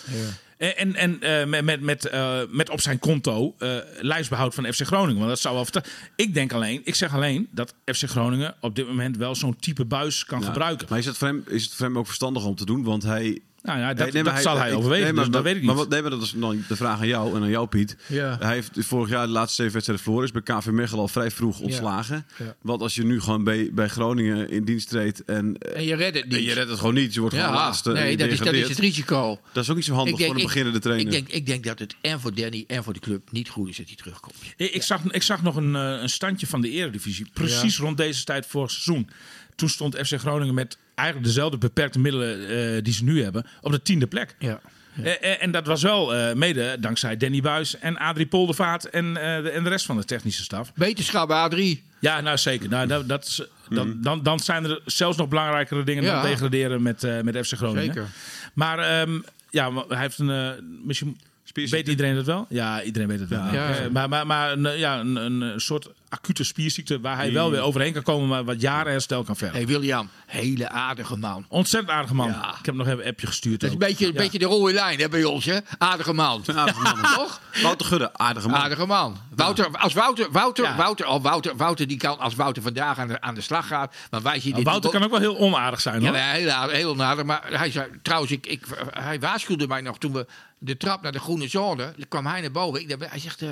En, 0.59 0.95
en, 0.95 1.21
en 1.23 1.49
met, 1.49 1.65
met, 1.65 1.81
met, 1.81 2.11
met 2.51 2.71
op 2.71 2.81
zijn 2.81 2.99
konto 2.99 3.55
eh, 3.59 3.77
lijstbehoud 4.01 4.55
van 4.55 4.73
FC 4.73 4.81
Groningen. 4.83 5.17
Want 5.19 5.29
dat 5.29 5.39
zou 5.41 5.55
wel 5.55 5.65
vertel- 5.65 5.83
Ik 6.17 6.35
denk 6.35 6.53
alleen, 6.53 6.81
ik 6.85 6.95
zeg 6.95 7.15
alleen 7.15 7.49
dat 7.53 7.75
FC 7.85 8.03
Groningen 8.09 8.55
op 8.61 8.75
dit 8.75 8.87
moment 8.87 9.17
wel 9.17 9.35
zo'n 9.35 9.57
type 9.57 9.85
buis 9.85 10.25
kan 10.25 10.41
Ja. 10.41 10.47
gebruiken. 10.47 10.87
Maar 10.91 10.99
is 10.99 11.07
het, 11.07 11.17
voor 11.17 11.29
hem, 11.29 11.45
is 11.47 11.65
het 11.65 11.75
voor 11.75 11.87
hem 11.87 11.99
ook 11.99 12.07
verstandig 12.07 12.45
om 12.45 12.55
te 12.55 12.65
doen? 12.65 12.83
Want 12.85 13.03
hij... 13.03 13.41
Nou 13.63 13.79
ja, 13.79 13.95
dat, 13.95 14.13
Nee, 14.13 14.23
dat 14.23 14.41
zal 14.43 14.59
hij 14.59 14.71
ik- 14.71 14.77
overwegen. 14.77 15.05
nee, 15.05 15.13
maar, 15.13 15.25
dus 15.25 15.33
dat 15.33 15.43
weet 15.43 15.53
ik 15.55 15.59
niet. 15.59 15.67
Maar, 15.69 15.77
wat, 15.79 15.89
nee, 15.89 16.01
maar 16.03 16.11
dat 16.11 16.23
is 16.23 16.33
dan 16.37 16.65
de 16.69 16.77
vraag 16.77 17.01
aan 17.01 17.07
jou 17.07 17.37
en 17.37 17.43
aan 17.43 17.49
jou, 17.51 17.67
Piet. 17.67 17.97
Ja. 18.07 18.37
Hij 18.41 18.55
heeft 18.55 18.71
vorig 18.79 19.09
jaar 19.11 19.27
de 19.27 19.33
laatste 19.33 19.55
zeven 19.55 19.73
wedstrijden 19.73 20.05
verloren. 20.05 20.27
Is 20.35 20.43
bij 20.43 20.57
KV 20.59 20.67
Mechelen 20.67 21.01
al 21.01 21.09
vrij 21.09 21.31
vroeg 21.31 21.61
ontslagen. 21.61 22.27
Ja. 22.39 22.55
Want 22.63 22.83
als 22.83 22.95
je 22.95 23.05
nu 23.05 23.21
gewoon 23.21 23.45
bij, 23.45 23.71
bij 23.73 23.89
Groningen 23.89 24.51
in 24.51 24.65
dienst 24.65 24.89
treedt 24.89 25.25
en, 25.25 25.59
eh, 25.59 25.77
En 25.77 25.85
je 25.85 25.95
redt 25.95 26.15
het 26.17 26.25
en 26.25 26.31
niet. 26.37 26.45
je 26.45 26.53
redt 26.55 26.71
het 26.71 26.79
gewoon 26.79 26.95
niet. 26.95 27.15
Je 27.15 27.21
wordt 27.21 27.35
gewoon 27.35 27.51
ja, 27.51 27.57
laatste. 27.59 27.93
nee, 27.93 28.17
dat 28.17 28.29
is, 28.29 28.39
dat 28.39 28.55
is 28.55 28.69
het 28.69 28.79
risico. 28.79 29.41
Dat 29.53 29.63
is 29.63 29.71
ook 29.71 29.77
niet 29.77 29.85
zo 29.85 29.95
handig 29.95 30.19
voor 30.27 30.35
een 30.37 30.43
beginnende 30.43 30.79
trainer. 30.79 31.07
Ik 31.07 31.13
denk, 31.13 31.29
ik 31.29 31.47
denk 31.47 31.65
dat 31.65 31.79
het 31.79 31.95
en 32.01 32.21
voor 32.21 32.35
Danny 32.35 32.65
en 32.67 32.85
voor 32.85 32.93
de 32.93 33.01
club 33.01 33.33
niet 33.33 33.49
goed 33.49 33.69
is 33.69 33.77
dat 33.77 33.87
hij 33.87 33.97
terugkomt. 33.97 34.35
Ik, 34.57 34.71
ik, 34.73 34.83
zag, 34.83 35.05
ik 35.05 35.23
zag 35.23 35.43
nog 35.43 35.57
een, 35.57 35.77
eh, 35.77 35.83
een 36.03 36.09
standje 36.11 36.47
van 36.47 36.61
de 36.61 36.71
Eredivisie. 36.71 37.27
Precies 37.33 37.79
rond 37.79 37.97
deze 37.97 38.25
tijd 38.25 38.47
vorig 38.47 38.71
seizoen. 38.71 39.09
Toen 39.55 39.69
stond 39.69 39.97
FC 39.97 40.19
Groningen 40.19 40.55
met 40.55 40.79
eigenlijk 41.01 41.27
dezelfde 41.27 41.59
beperkte 41.59 41.99
middelen 41.99 42.49
eh, 42.49 42.83
die 42.83 42.93
ze 42.93 43.05
nu 43.05 43.23
hebben. 43.23 43.47
op 43.61 43.73
de 43.73 43.83
tiende 43.83 44.07
plek. 44.07 44.35
Ja. 44.39 44.61
Eh, 45.03 45.07
eh, 45.33 45.43
en 45.43 45.51
dat 45.51 45.67
was 45.67 45.83
wel 45.83 46.15
eh, 46.15 46.35
mede 46.35 46.77
dankzij 46.81 47.17
Danny 47.17 47.41
Buis 47.41 47.79
en 47.79 47.99
Adrie 47.99 48.27
Poldervaart 48.27 48.91
en, 48.91 49.17
eh, 49.17 49.43
de, 49.43 49.51
en 49.51 49.63
de 49.65 49.69
rest 49.69 49.87
van 49.87 49.97
de 49.97 50.05
technische 50.05 50.43
staf. 50.43 50.73
Wetenschap 50.75 51.31
A3. 51.53 51.59
Ja, 52.01 52.21
nou 52.21 52.37
zeker. 52.39 52.69
Nou, 52.69 52.87
dat, 52.87 53.09
dat 53.09 53.25
is, 53.27 53.43
dan, 53.69 53.99
dan, 54.03 54.23
dan 54.23 54.39
zijn 54.41 54.65
er 54.65 54.81
zelfs 54.85 55.17
nog 55.17 55.29
belangrijkere 55.29 55.85
dingen 55.85 56.03
Ja. 56.05 56.21
dan 56.23 56.31
degraderen 56.31 56.83
met, 56.83 57.05
eh, 57.05 57.21
met 57.21 57.47
FC 57.47 57.53
Groningen. 57.57 57.85
Zeker. 57.85 58.07
Maar 58.55 58.79
ehm, 58.79 59.19
ja, 59.51 59.73
hij 59.89 59.99
heeft 60.01 60.19
een. 60.19 60.55
misschien 60.85 61.19
weet 61.55 61.89
iedereen 61.89 62.17
het 62.17 62.27
wel? 62.27 62.47
Ja, 62.49 62.83
iedereen 62.83 63.09
weet 63.09 63.21
het 63.21 63.29
wel. 63.29 63.53
Ja. 63.53 63.89
Maar 63.93 64.09
maar, 64.09 64.27
maar 64.27 64.53
een, 64.53 64.79
ja, 64.79 65.01
een, 65.01 65.17
een 65.17 65.61
soort 65.61 65.89
acute 66.13 66.45
spierziekte 66.45 67.01
waar 67.01 67.17
hij 67.17 67.33
wel 67.33 67.51
weer 67.51 67.61
overheen 67.61 67.93
kan 67.93 68.03
komen, 68.03 68.29
maar 68.29 68.45
wat 68.45 68.61
jaren 68.61 68.93
herstel 68.93 69.23
kan 69.23 69.37
vergen. 69.37 69.57
Hey 69.57 69.67
William, 69.67 70.09
hele 70.27 70.69
aardige 70.69 71.17
man. 71.17 71.45
Ontzettend 71.49 71.93
aardige 71.93 72.15
man. 72.15 72.29
Ja. 72.29 72.49
Ik 72.49 72.55
heb 72.57 72.65
hem 72.67 72.77
nog 72.77 72.87
even 72.87 73.01
een 73.05 73.11
appje 73.11 73.27
gestuurd. 73.27 73.61
Dat 73.61 73.69
is 73.69 73.75
een 73.75 73.79
beetje, 73.81 74.07
een 74.07 74.13
Ja. 74.13 74.19
beetje 74.19 74.39
de 74.39 74.45
rode 74.45 74.73
lijn 74.73 75.01
hè, 75.01 75.09
bij 75.09 75.25
ons, 75.25 75.45
hè? 75.45 75.59
Aardige 75.79 76.13
man. 76.13 76.43
Aardige 76.55 76.81
man. 76.83 77.03
Toch? 77.15 77.41
Wouter 77.63 77.87
Gudde, 77.87 78.11
aardige 78.17 78.49
man. 78.49 78.61
Aardige 78.61 78.87
man. 78.87 79.17
Wouter, 79.35 79.69
als 79.79 79.93
Wouter, 79.95 80.31
Wouter, 80.31 80.65
Ja. 80.65 80.77
Wouter, 80.77 81.07
oh, 81.07 81.23
Wouter, 81.23 81.57
Wouter, 81.57 81.87
die 81.87 81.97
kan, 81.97 82.19
als 82.19 82.35
Wouter 82.35 82.63
vandaag 82.63 82.99
aan 82.99 83.09
de, 83.09 83.21
aan 83.21 83.35
de 83.35 83.41
slag 83.41 83.67
gaat, 83.67 83.95
maar 84.11 84.23
wij 84.23 84.41
zien 84.41 84.51
Maar 84.51 84.61
dit 84.61 84.69
Wouter 84.69 84.91
kan 84.91 85.03
ook 85.03 85.11
wel 85.11 85.21
heel 85.21 85.39
onaardig 85.39 85.81
zijn. 85.81 86.01
Ja, 86.01 86.03
Hoor. 86.09 86.13
maar 86.19 86.33
heel, 86.35 86.51
aardig- 86.51 86.77
heel 86.77 86.95
nader. 86.95 87.27
Maar 87.27 87.43
hij 87.53 87.71
zei, 87.71 87.87
trouwens, 88.03 88.33
ik, 88.33 88.47
ik, 88.47 88.67
hij 88.91 89.21
waarschuwde 89.21 89.67
mij 89.67 89.81
nog 89.81 89.99
toen 89.99 90.13
we 90.13 90.27
de 90.59 90.77
trap 90.77 91.03
naar 91.03 91.13
de 91.13 91.21
groene 91.21 91.49
zone, 91.49 91.93
dan 91.97 92.09
kwam 92.09 92.27
hij 92.27 92.41
naar 92.41 92.51
boven. 92.51 92.81
Ik, 92.81 92.89
dacht, 92.99 93.11
hij 93.11 93.21
zegt, 93.21 93.43
eh, 93.43 93.49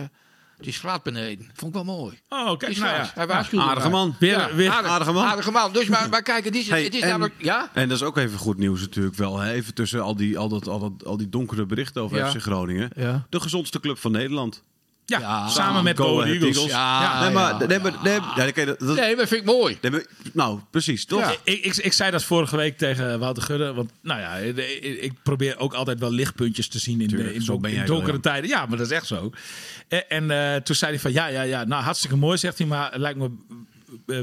is 0.66 0.78
glad 0.78 1.02
beneden. 1.02 1.50
Vond 1.54 1.76
ik 1.76 1.84
wel 1.84 1.96
mooi. 1.96 2.18
Oh, 2.28 2.56
kijk, 2.58 2.76
nou 2.78 2.94
ja. 2.94 3.10
Hij 3.14 3.26
waarschuwde 3.26 3.64
Aardige 3.64 3.88
mij. 3.88 3.98
man. 3.98 4.16
Weer, 4.18 4.30
Ja, 4.38 4.54
weer, 4.54 4.70
aardig- 4.70 4.90
aardige 4.90 5.12
man. 5.12 5.24
Aardige 5.26 5.50
man. 5.50 5.72
Dus 5.72 5.86
maar, 5.88 6.08
maar 6.08 6.22
kijk, 6.22 6.44
het 6.44 6.54
is, 6.56 6.68
Hey, 6.68 6.84
het 6.84 6.94
is 6.94 7.00
en, 7.02 7.08
namelijk... 7.08 7.34
Ja? 7.38 7.70
en 7.74 7.88
dat 7.88 7.96
is 7.96 8.04
ook 8.04 8.16
even 8.16 8.38
goed 8.38 8.58
nieuws 8.58 8.80
natuurlijk 8.80 9.16
wel. 9.16 9.38
Hè? 9.38 9.52
Even 9.52 9.74
tussen 9.74 10.02
al 10.02 10.16
die, 10.16 10.38
al, 10.38 10.48
dat, 10.48 10.68
al, 10.68 10.78
dat, 10.78 11.04
al 11.06 11.16
die 11.16 11.28
donkere 11.28 11.66
berichten 11.66 12.02
over 12.02 12.16
Ja. 12.16 12.30
FC 12.30 12.40
Groningen. 12.40 12.90
Ja. 12.96 13.26
De 13.28 13.40
gezondste 13.40 13.80
club 13.80 13.98
van 13.98 14.12
Nederland. 14.12 14.62
Ja, 15.08 15.18
Ja. 15.20 15.48
samen 15.48 15.84
met 15.84 15.98
Go 15.98 16.20
Eagles. 16.20 16.42
Eagles. 16.56 16.70
Ja, 16.70 17.20
nee, 17.22 17.30
maar, 17.30 17.60
ja, 17.60 17.66
nee, 17.66 17.78
maar, 17.78 17.92
nee, 18.02 18.18
ja, 18.36 18.46
oké, 18.48 18.64
dat, 18.64 18.78
dat- 18.78 18.96
Nee, 18.96 19.16
maar 19.16 19.26
vind 19.26 19.40
ik 19.40 19.46
mooi. 19.46 19.78
nee, 19.80 19.90
maar- 19.90 20.06
nou, 20.32 20.60
precies, 20.70 21.04
toch? 21.04 21.20
Ja. 21.20 21.34
Ik, 21.44 21.64
ik, 21.64 21.76
ik 21.76 21.92
zei 21.92 22.10
dat 22.10 22.24
vorige 22.24 22.56
week 22.56 22.78
tegen 22.78 23.18
Wouter 23.18 23.42
Gudde. 23.42 23.72
Want 23.72 23.90
nou 24.02 24.20
ja, 24.20 24.34
ik, 24.34 25.12
probeer 25.22 25.58
ook 25.58 25.74
altijd 25.74 25.98
wel 26.00 26.10
lichtpuntjes 26.12 26.68
te 26.68 26.78
zien 26.78 27.00
in, 27.00 27.08
Tuurlijk, 27.08 27.28
de, 27.28 27.34
in, 27.74 27.84
donkere 27.86 28.12
wel, 28.12 28.20
tijden. 28.20 28.48
Ja, 28.50 28.66
maar 28.66 28.76
dat 28.78 28.86
is 28.86 28.92
echt 28.92 29.06
zo. 29.06 29.30
En, 29.88 30.08
en 30.08 30.30
eh, 30.30 30.60
toen 30.60 30.76
zei 30.76 30.90
hij 30.90 31.00
van 31.00 31.12
ja, 31.12 31.26
ja, 31.26 31.42
ja, 31.42 31.64
nou 31.64 31.82
hartstikke 31.82 32.16
mooi, 32.16 32.38
zegt 32.38 32.58
hij. 32.58 32.66
Maar 32.66 32.90
het 32.92 33.00
lijkt 33.00 33.18
me 33.18 33.30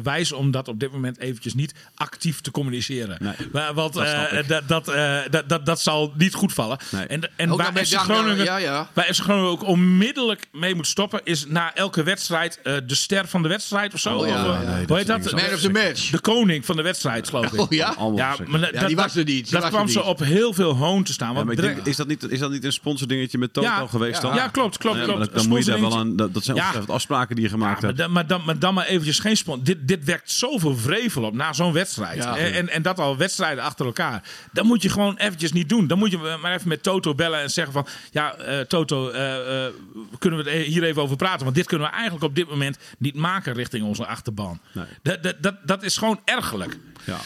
wijs 0.04 0.32
om 0.32 0.52
dat 0.52 0.68
op 0.68 0.80
dit 0.80 0.92
moment 0.92 1.20
eventjes 1.20 1.54
niet 1.54 1.74
actief 1.96 2.42
te 2.42 2.52
communiceren. 2.52 3.18
Nee, 3.20 3.34
Maar, 3.52 3.74
want 3.74 3.94
dat 3.94 4.04
eh, 4.04 4.48
dat, 4.48 4.68
dat, 4.68 4.88
eh, 4.88 5.18
dat, 5.30 5.50
dat, 5.50 5.66
dat 5.66 5.82
zal 5.82 6.14
niet 6.18 6.34
goed 6.34 6.54
vallen. 6.54 6.78
Nee. 6.92 7.06
En, 7.06 7.30
en 7.36 7.52
Ook 7.52 7.62
waar 7.62 7.86
FC 7.86 7.94
Groningen, 7.96 8.44
ja, 8.46 8.58
ja. 8.58 8.90
waar 8.94 9.06
FC 9.14 9.20
Groningen 9.22 9.50
ook 9.50 9.64
onmiddellijk 9.64 10.48
mee 10.52 10.76
moet 10.76 10.88
stoppen, 10.88 11.22
is 11.24 11.46
na 11.48 11.76
elke 11.76 12.04
wedstrijd 12.04 12.60
eh, 12.64 12.74
de 12.86 12.96
ster 12.96 13.28
van 13.28 13.42
de 13.42 13.48
wedstrijd 13.48 13.94
of 13.94 14.00
zo. 14.00 14.18
Oh, 14.18 14.28
ja, 14.28 14.50
Of, 14.50 14.56
eh, 14.56 14.62
ja, 14.64 14.70
nee, 14.70 14.78
hoe 14.78 14.86
dat 14.86 14.98
heet 14.98 15.08
dat? 15.08 15.32
Man 15.32 15.54
of 15.54 15.60
the 15.60 15.72
match. 15.72 16.10
De 16.10 16.20
koning 16.20 16.66
van 16.66 16.76
de 16.76 16.82
wedstrijd, 16.82 17.30
geloof 17.30 17.54
ik. 17.54 17.60
Oh 17.60 17.72
ja? 17.72 17.96
Maar 18.46 18.60
dat, 18.60 18.72
die 18.72 18.80
dat- 18.80 18.94
was 18.94 19.16
er 19.16 19.24
niet, 19.24 19.50
die 19.50 19.60
Dat 19.60 19.70
kwam 19.70 19.88
ze 19.88 20.04
op 20.04 20.20
heel 20.20 20.54
veel 20.54 20.76
hoon 20.76 21.04
te 21.04 21.14
staan. 21.14 21.34
Want 21.34 21.56
denk, 21.56 21.86
is, 21.86 21.96
dat 21.96 22.08
niet, 22.08 22.32
is 22.32 22.40
dat 22.40 22.52
niet 22.52 22.64
een 22.64 22.74
sponsordingetje 22.74 23.38
met 23.38 23.54
Toto 23.54 23.68
Ja, 23.68 23.88
geweest 23.88 24.22
ja. 24.22 24.28
dan? 24.28 24.36
ja, 24.38 24.48
klopt, 24.48 24.78
klopt, 24.78 25.04
klopt. 25.04 25.34
dan, 25.34 25.48
moet 25.48 25.66
je 25.66 25.72
daar 25.72 25.82
wel 25.82 25.98
aan. 25.98 26.16
Dat, 26.16 26.30
zijn 26.44 26.60
afspraken 26.88 27.36
die 27.36 27.44
je 27.44 27.50
gemaakt 27.50 27.82
hebt. 27.82 28.08
maar, 28.08 28.28
dan, 28.28 28.42
maar 28.46 28.60
dan 28.60 28.74
maar 28.74 28.86
eventjes 28.86 29.20
geen 29.20 29.38
Dit, 29.64 29.88
dit 29.88 30.04
wekt 30.04 30.32
zoveel 30.32 30.78
vrevel 30.78 31.24
op 31.24 31.34
na 31.34 31.54
zo'n 31.54 31.74
wedstrijd. 31.74 32.24
Ja. 32.24 32.38
en, 32.38 32.54
en, 32.54 32.70
en 32.70 32.82
dat 32.82 33.00
al 33.00 33.18
wedstrijden 33.18 33.64
achter 33.64 33.86
elkaar. 33.86 34.24
Dan 34.52 34.66
moet 34.66 34.82
je 34.82 34.90
gewoon 34.90 35.18
eventjes 35.18 35.52
niet 35.52 35.70
doen. 35.70 35.88
Dan 35.88 35.98
moet 35.98 36.12
je 36.12 36.38
maar 36.42 36.54
even 36.54 36.68
met 36.68 36.84
Toto 36.84 37.16
bellen 37.16 37.40
en 37.40 37.50
zeggen 37.50 37.74
van... 37.74 37.88
Ja, 38.12 38.36
eh, 38.36 38.60
Toto, 38.60 39.10
eh, 39.10 39.66
eh, 39.66 39.74
kunnen 40.20 40.44
we 40.44 40.52
het 40.52 40.66
hier 40.66 40.84
even 40.84 41.02
over 41.02 41.16
praten? 41.16 41.44
Want 41.44 41.56
dit 41.56 41.66
kunnen 41.66 41.88
we 41.88 41.94
eigenlijk 41.94 42.24
op 42.24 42.36
dit 42.36 42.50
moment 42.50 42.78
niet 42.98 43.16
maken 43.16 43.54
richting 43.54 43.84
onze 43.84 44.06
achterban. 44.06 44.60
Nee. 44.72 44.86
Dat, 45.02 45.24
dat, 45.24 45.36
dat, 45.42 45.56
dat 45.64 45.84
is 45.84 45.98
gewoon 45.98 46.20
ergelijk. 46.26 46.78
Ja. 47.06 47.18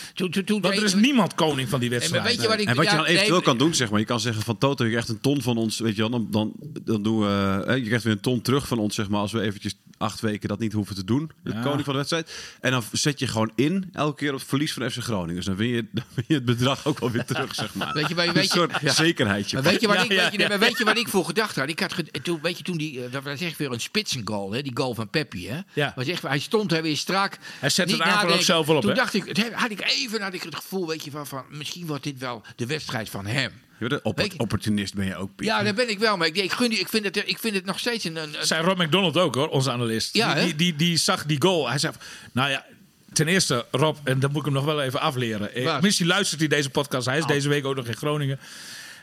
Want 0.45 0.65
er 0.65 0.83
is 0.83 0.93
niemand 0.93 1.35
koning 1.35 1.69
van 1.69 1.79
die 1.79 1.89
maar 1.89 1.99
wedstrijd. 1.99 2.25
weet 2.25 2.41
je 2.41 2.47
wat 2.47 2.59
ik... 2.59 2.67
En 2.67 2.75
wat 2.75 2.89
je 2.89 2.95
dan 2.95 3.05
eventueel 3.05 3.35
nee, 3.35 3.43
kan 3.43 3.57
doen, 3.57 3.73
zeg 3.73 3.89
maar, 3.89 3.99
je 3.99 4.05
kan 4.05 4.19
zeggen 4.19 4.43
van 4.43 4.57
Toto, 4.57 4.83
je 4.83 4.89
krijgt 4.89 5.09
een 5.09 5.19
ton 5.19 5.41
van 5.41 5.57
ons, 5.57 5.79
weet 5.79 5.95
je 5.95 6.01
wel, 6.01 6.09
dan, 6.09 6.27
dan, 6.31 6.53
dan 6.83 7.03
doen 7.03 7.19
we, 7.19 7.63
hè, 7.65 7.73
je 7.73 7.85
krijgt 7.85 8.03
weer 8.03 8.13
een 8.13 8.19
ton 8.19 8.41
terug 8.41 8.67
van 8.67 8.77
ons, 8.77 8.95
zeg 8.95 9.09
maar, 9.09 9.19
als 9.19 9.31
we 9.31 9.41
eventjes 9.41 9.75
acht 9.99 10.19
weken 10.19 10.49
dat 10.49 10.59
niet 10.59 10.73
hoeven 10.73 10.95
te 10.95 11.03
doen, 11.03 11.31
de 11.43 11.51
Ja. 11.53 11.61
koning 11.61 11.83
van 11.83 11.93
de 11.93 11.99
wedstrijd. 11.99 12.31
En 12.61 12.71
dan 12.71 12.83
zet 12.91 13.19
je 13.19 13.27
gewoon 13.27 13.51
in, 13.55 13.89
elke 13.93 14.15
keer 14.15 14.33
op 14.33 14.39
het 14.39 14.47
verlies 14.47 14.73
van 14.73 14.91
FC 14.91 14.97
Groningen. 14.97 15.35
Dus 15.35 15.45
dan 15.45 15.55
win 15.55 15.67
je, 15.67 15.85
dan 15.91 16.03
win 16.15 16.25
je 16.27 16.33
het 16.33 16.45
bedrag 16.45 16.85
ook 16.85 16.99
alweer 16.99 17.25
terug, 17.25 17.55
zeg 17.55 17.73
maar. 17.73 17.93
Weet 17.93 18.07
je, 18.07 18.15
weet 18.15 18.33
je, 18.33 18.39
een 18.39 18.45
soort 18.45 18.79
ja. 18.81 18.93
zekerheidje. 18.93 19.55
Maar 19.55 19.71
weet 19.71 19.81
je 19.81 19.87
wat, 19.87 20.03
ik, 20.03 20.09
weet, 20.09 20.31
je, 20.31 20.57
weet 20.57 20.77
je 20.77 20.83
wat 20.83 20.97
ik 20.97 21.07
voor 21.07 21.25
gedacht 21.25 21.55
had? 21.55 21.69
Ik 21.69 21.79
had 21.79 21.95
toen, 22.23 22.39
weet 22.41 22.57
je, 22.57 22.63
toen 22.63 22.77
die, 22.77 23.03
eh, 23.03 23.11
dat 23.11 23.23
was 23.23 23.41
echt 23.41 23.57
weer 23.57 23.71
een 23.71 23.79
spitsengoal, 23.81 24.51
hè? 24.51 24.61
die 24.61 24.71
goal 24.73 24.93
van 24.93 25.09
Peppi. 25.09 25.47
Hè? 25.47 25.59
Ja. 25.73 25.93
Was 25.95 26.07
echt, 26.07 26.21
hij 26.21 26.39
stond 26.39 26.71
er 26.71 26.81
weer 26.81 26.97
strak. 26.97 27.37
Hij 27.59 27.69
zette 27.69 27.93
het 27.93 28.01
aanval 28.01 28.33
ook 28.33 28.41
zelf 28.41 28.65
wel 28.65 28.75
op, 28.75 28.81
Toen 28.81 28.91
hè? 28.91 28.97
dacht 28.97 29.13
ik, 29.13 29.51
had 29.53 29.71
ik 29.71 29.81
even 29.81 30.21
had 30.21 30.33
ik 30.33 30.43
het 30.43 30.55
gevoel, 30.55 30.87
weet 30.87 31.03
je, 31.03 31.11
van, 31.11 31.27
van 31.27 31.45
misschien 31.49 31.85
wordt 31.85 32.03
dit 32.03 32.19
wel 32.19 32.41
de 32.55 32.65
wedstrijd 32.65 33.09
van 33.09 33.25
hem. 33.25 33.51
Je 33.79 33.87
bent 33.87 34.01
een 34.05 34.11
Weet 34.15 34.33
je- 34.33 34.39
opportunist 34.39 34.93
ben 34.93 35.05
je 35.05 35.15
ook, 35.15 35.35
Piet. 35.35 35.47
Ja, 35.47 35.63
daar 35.63 35.73
ben 35.73 35.89
ik 35.89 35.99
wel. 35.99 36.17
Maar 36.17 36.27
ik, 36.27 36.35
ik, 36.37 36.51
gun 36.51 36.69
die, 36.69 36.79
ik, 36.79 36.89
vind, 36.89 37.03
het, 37.05 37.17
ik 37.25 37.39
vind 37.39 37.55
het 37.55 37.65
nog 37.65 37.79
steeds 37.79 38.03
een... 38.03 38.15
een, 38.15 38.35
Zei 38.41 38.63
Rob 38.65 38.79
McDonald 38.81 39.17
ook 39.17 39.35
hoor, 39.35 39.47
onze 39.47 39.71
analist. 39.71 40.13
Ja, 40.15 40.33
die, 40.33 40.43
die, 40.43 40.55
die, 40.55 40.75
die 40.75 40.97
zag 40.97 41.25
die 41.25 41.41
goal. 41.41 41.69
Hij 41.69 41.77
zei, 41.77 41.93
nou 42.31 42.49
ja, 42.49 42.65
ten 43.13 43.27
eerste 43.27 43.65
Rob, 43.71 43.97
en 44.03 44.19
dan 44.19 44.29
moet 44.29 44.39
ik 44.39 44.45
hem 44.45 44.53
nog 44.53 44.65
wel 44.65 44.81
even 44.81 44.99
afleren. 45.01 45.53
Eh? 45.55 45.81
Misschien 45.81 46.07
luistert 46.07 46.39
hij 46.39 46.49
deze 46.49 46.69
podcast. 46.69 47.05
Hij 47.05 47.17
is 47.17 47.23
Oh. 47.23 47.29
deze 47.29 47.49
week 47.49 47.65
ook 47.65 47.75
nog 47.75 47.87
in 47.87 47.95
Groningen. 47.95 48.39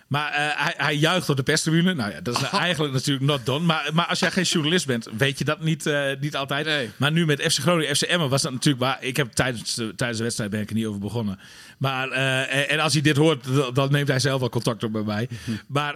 Maar 0.06 0.32
eh, 0.32 0.64
hij, 0.64 0.74
hij 0.76 0.96
juicht 0.96 1.28
op 1.28 1.36
de 1.36 1.42
perstribune. 1.42 1.94
Nou 1.94 2.10
ja, 2.12 2.20
dat 2.20 2.36
is 2.36 2.42
eigenlijk 2.68 2.92
natuurlijk 2.92 3.26
not 3.26 3.46
done. 3.46 3.64
Maar, 3.64 3.90
maar 3.92 4.06
als 4.06 4.18
jij 4.18 4.30
geen 4.30 4.44
journalist 4.44 4.86
bent, 4.86 5.08
weet 5.16 5.38
je 5.38 5.44
dat 5.44 5.60
niet, 5.60 5.86
eh, 5.86 6.02
niet 6.20 6.36
altijd. 6.36 6.66
Nee. 6.66 6.90
Maar 6.96 7.12
nu 7.12 7.26
met 7.26 7.42
FC 7.42 7.58
Groningen, 7.58 7.96
FC 7.96 8.02
Emmen 8.02 8.28
was 8.28 8.42
dat 8.42 8.52
natuurlijk 8.52 8.84
waar. 8.84 8.96
Ik 9.00 9.16
heb 9.16 9.32
tijdens 9.32 9.74
de, 9.74 9.94
tijdens 9.94 10.18
de 10.18 10.24
wedstrijd 10.24 10.50
ben 10.50 10.60
ik 10.60 10.68
er 10.68 10.74
niet 10.74 10.86
over 10.86 11.00
begonnen. 11.00 11.38
Maar 11.78 12.08
eh, 12.10 12.56
en, 12.56 12.68
en 12.68 12.78
als 12.80 12.92
hij 12.92 13.02
dit 13.02 13.16
hoort, 13.16 13.44
dan- 13.74 13.92
neemt 13.92 14.08
hij 14.08 14.18
zelf 14.18 14.40
wel 14.40 14.48
contact 14.48 14.84
op 14.84 14.92
met 14.92 15.06
mij. 15.06 15.28
Maar 15.66 15.94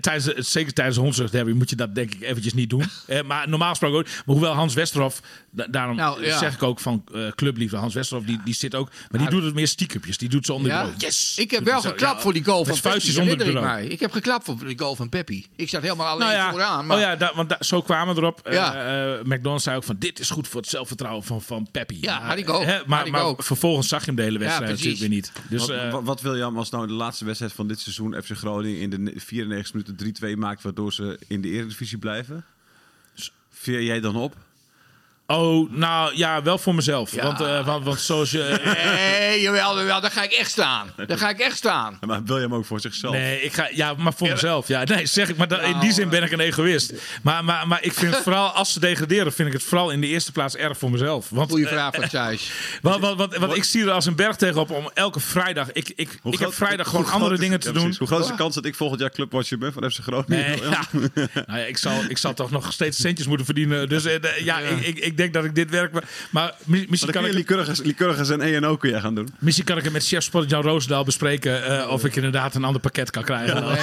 tijdens, 0.00 0.50
zeker 0.50 0.72
tijdens 0.72 0.96
de 1.30 1.54
moet 1.54 1.70
je 1.70 1.76
dat 1.76 1.94
denk 1.94 2.14
ik 2.14 2.22
eventjes 2.22 2.54
niet 2.54 2.70
doen. 2.70 2.84
maar 3.26 3.48
normaal 3.48 3.68
gesproken 3.68 3.98
ook. 3.98 4.04
Maar 4.04 4.22
hoewel 4.24 4.52
Hans 4.52 4.74
Westerhof, 4.74 5.20
daarom 5.50 5.96
nou, 5.96 6.24
zeg 6.24 6.54
ik 6.54 6.62
ook 6.62 6.80
van 6.80 7.04
uh, 7.14 7.28
clubliefde. 7.30 7.76
Hans 7.76 7.94
Westerhof, 7.94 8.24
die, 8.24 8.40
die 8.44 8.54
zit 8.54 8.74
ook. 8.74 8.90
Maar 9.10 9.20
die 9.20 9.30
doet 9.30 9.42
het 9.42 9.54
meer 9.54 9.68
stiekempjes. 9.68 10.18
Die 10.18 10.28
doet 10.28 10.46
ze 10.46 10.52
onder. 10.52 10.94
Yes! 10.96 11.38
Ik 11.38 11.50
heb 11.50 11.64
wel 11.64 11.80
geklapt 11.80 12.22
voor 12.22 12.32
die 12.32 12.44
goal 12.44 12.64
van 12.64 12.80
Peppi. 12.80 13.20
onder 13.20 13.46
ik 13.46 13.60
mij. 13.60 13.86
Ik 13.86 14.00
heb 14.00 14.12
geklapt 14.12 14.44
voor 14.44 14.66
die 14.66 14.78
goal 14.78 14.94
van 14.94 15.08
Peppi. 15.08 15.46
Ik 15.56 15.68
zat 15.68 15.82
helemaal 15.82 16.18
nou 16.18 16.32
alleen 16.32 16.50
vooraan. 16.50 16.86
Maar... 16.86 16.96
Oh 16.96 17.02
ja, 17.02 17.32
want 17.34 17.56
zo 17.60 17.82
kwamen 17.82 18.14
we 18.14 18.20
erop. 18.20 18.48
Uh, 18.52 19.22
McDonald's 19.22 19.64
zei 19.64 19.76
ook 19.76 19.84
van 19.84 19.96
dit 19.98 20.18
is 20.18 20.30
goed 20.30 20.48
voor 20.48 20.60
het 20.60 20.70
zelfvertrouwen 20.70 21.24
van, 21.24 21.42
van 21.42 21.68
Peppi. 21.70 21.98
Ja, 22.00 22.20
maar, 22.20 22.38
ik 22.38 22.50
ook. 22.50 22.86
Maar, 22.86 23.10
maar 23.10 23.34
vervolgens 23.38 23.88
zag 23.88 24.00
je 24.00 24.06
hem 24.06 24.14
de 24.14 24.22
hele 24.22 24.38
wedstrijd 24.38 24.70
natuurlijk 24.70 25.00
weer 25.00 25.08
niet. 25.08 25.32
Dus, 25.48 25.70
wat, 26.02 26.20
wil 26.20 26.36
je 26.36 26.44
als 26.44 26.70
nou 26.70 26.86
de 26.86 26.92
laatste 26.92 27.24
wedstrijd 27.24 27.52
van 27.52 27.68
dit 27.68 27.80
seizoen 27.80 28.22
FC 28.22 28.30
Groningen 28.30 28.80
in 28.80 28.90
de 28.90 29.12
94 29.16 29.61
90 29.62 29.96
minuten 29.96 30.36
3-2 30.36 30.38
maakt, 30.38 30.62
waardoor 30.62 30.92
ze 30.92 31.18
in 31.28 31.40
de 31.40 31.48
Eredivisie 31.48 31.98
blijven. 31.98 32.44
Veer 33.50 33.82
jij 33.82 34.00
dan 34.00 34.16
op? 34.16 34.36
Oh, 35.26 35.70
nou 35.70 36.16
ja, 36.16 36.42
wel 36.42 36.58
voor 36.58 36.74
mezelf. 36.74 37.14
Ja. 37.14 37.22
Want, 37.22 37.40
eh, 37.40 37.66
want, 37.66 37.84
want 37.84 38.00
zoals 38.00 38.30
je... 38.30 38.60
Nee, 38.94 39.40
jawel, 39.40 39.78
jawel, 39.78 40.00
daar 40.00 40.10
ga 40.10 40.22
ik 40.22 40.32
echt 40.32 40.50
staan. 40.50 40.92
Daar 41.06 41.18
ga 41.18 41.28
ik 41.30 41.38
echt 41.38 41.56
staan. 41.56 41.98
Maar 42.06 42.24
wil 42.24 42.36
je 42.36 42.42
hem 42.42 42.54
ook 42.54 42.64
voor 42.64 42.80
zichzelf? 42.80 43.14
Nee, 43.14 43.42
ik 43.42 43.52
ga, 43.52 43.68
ja, 43.72 43.94
maar 43.94 44.12
voor 44.14 44.28
mezelf. 44.28 44.68
Ja, 44.68 44.84
nee, 44.84 45.06
zeg 45.06 45.28
ik. 45.28 45.36
Maar 45.36 45.48
da- 45.48 45.60
in 45.60 45.78
die 45.78 45.92
zin 45.92 46.08
ben 46.08 46.22
ik 46.22 46.30
een 46.32 46.40
egoïst. 46.40 46.92
Maar, 47.22 47.44
maar, 47.44 47.68
maar 47.68 47.82
ik 47.82 47.92
vind 47.92 48.14
het 48.14 48.22
vooral, 48.22 48.48
als 48.50 48.72
ze 48.72 48.80
degraderen, 48.80 49.32
vind 49.32 49.48
ik 49.48 49.54
het 49.54 49.62
vooral 49.62 49.90
in 49.90 50.00
de 50.00 50.06
eerste 50.06 50.32
plaats 50.32 50.56
erg 50.56 50.78
voor 50.78 50.90
mezelf. 50.90 51.26
Want, 51.30 51.50
Goeie 51.50 51.66
eh, 51.66 51.72
vraag 51.72 51.94
van 51.94 52.08
Thijs. 52.08 52.50
Want, 52.82 53.00
want, 53.00 53.18
want, 53.18 53.36
want 53.36 53.56
ik 53.56 53.64
zie 53.64 53.82
er 53.84 53.90
als 53.90 54.06
een 54.06 54.16
berg 54.16 54.36
tegenop 54.36 54.70
om 54.70 54.90
elke 54.94 55.20
vrijdag. 55.20 55.72
Ik, 55.72 55.92
ik, 55.96 56.18
ik 56.24 56.38
heb 56.38 56.54
vrijdag 56.54 56.88
gewoon 56.88 57.10
andere 57.10 57.34
is- 57.34 57.40
dingen 57.40 57.58
ja, 57.58 57.64
te 57.66 57.72
doen. 57.72 57.94
Hoe 57.98 58.06
groot 58.06 58.20
is 58.20 58.26
de 58.26 58.34
kans 58.34 58.54
dat 58.54 58.64
ik 58.64 58.74
volgend 58.74 59.00
jaar 59.00 59.10
clubwatcher 59.10 59.58
ben 59.58 59.72
van 59.72 59.90
FC 59.90 59.98
Groningen? 60.00 60.26
Nee, 60.48 60.62
ja. 60.70 60.80
nou 61.46 61.58
ja, 61.58 61.64
ik, 61.64 61.76
zal, 61.78 61.92
ik 62.08 62.18
zal 62.18 62.34
toch 62.34 62.50
nog 62.50 62.72
steeds 62.72 63.00
centjes 63.00 63.26
moeten 63.26 63.46
verdienen. 63.46 63.88
Dus 63.88 64.04
eh, 64.04 64.38
ja, 64.44 64.58
Ik, 64.58 64.98
ik, 64.98 65.11
ik 65.12 65.18
denk 65.18 65.32
dat 65.34 65.44
ik 65.44 65.54
dit 65.54 65.70
werk. 65.70 65.92
Maar 66.30 66.54
mi- 66.64 66.86
misschien, 66.88 67.12
Dan 67.12 67.22
kan 67.22 67.30
ik, 67.30 67.36
Lycurgus, 67.84 68.30
en 68.30 68.40
ENO 68.40 68.76
kun 68.76 68.90
je 68.90 69.00
gaan 69.00 69.14
doen. 69.14 69.28
misschien 69.38 69.64
kan 69.66 69.76
ik 69.78 69.84
het 69.84 69.92
met 69.92 70.06
chef 70.06 70.22
Sport 70.22 70.50
Jan 70.50 70.62
Roosendaal 70.62 71.04
bespreken. 71.04 71.64
eh, 71.80 71.88
of 71.90 72.04
ik 72.04 72.16
inderdaad 72.16 72.54
een 72.54 72.64
ander 72.64 72.80
pakket 72.80 73.10
kan 73.10 73.22
krijgen. 73.24 73.62
Nee. 73.64 73.78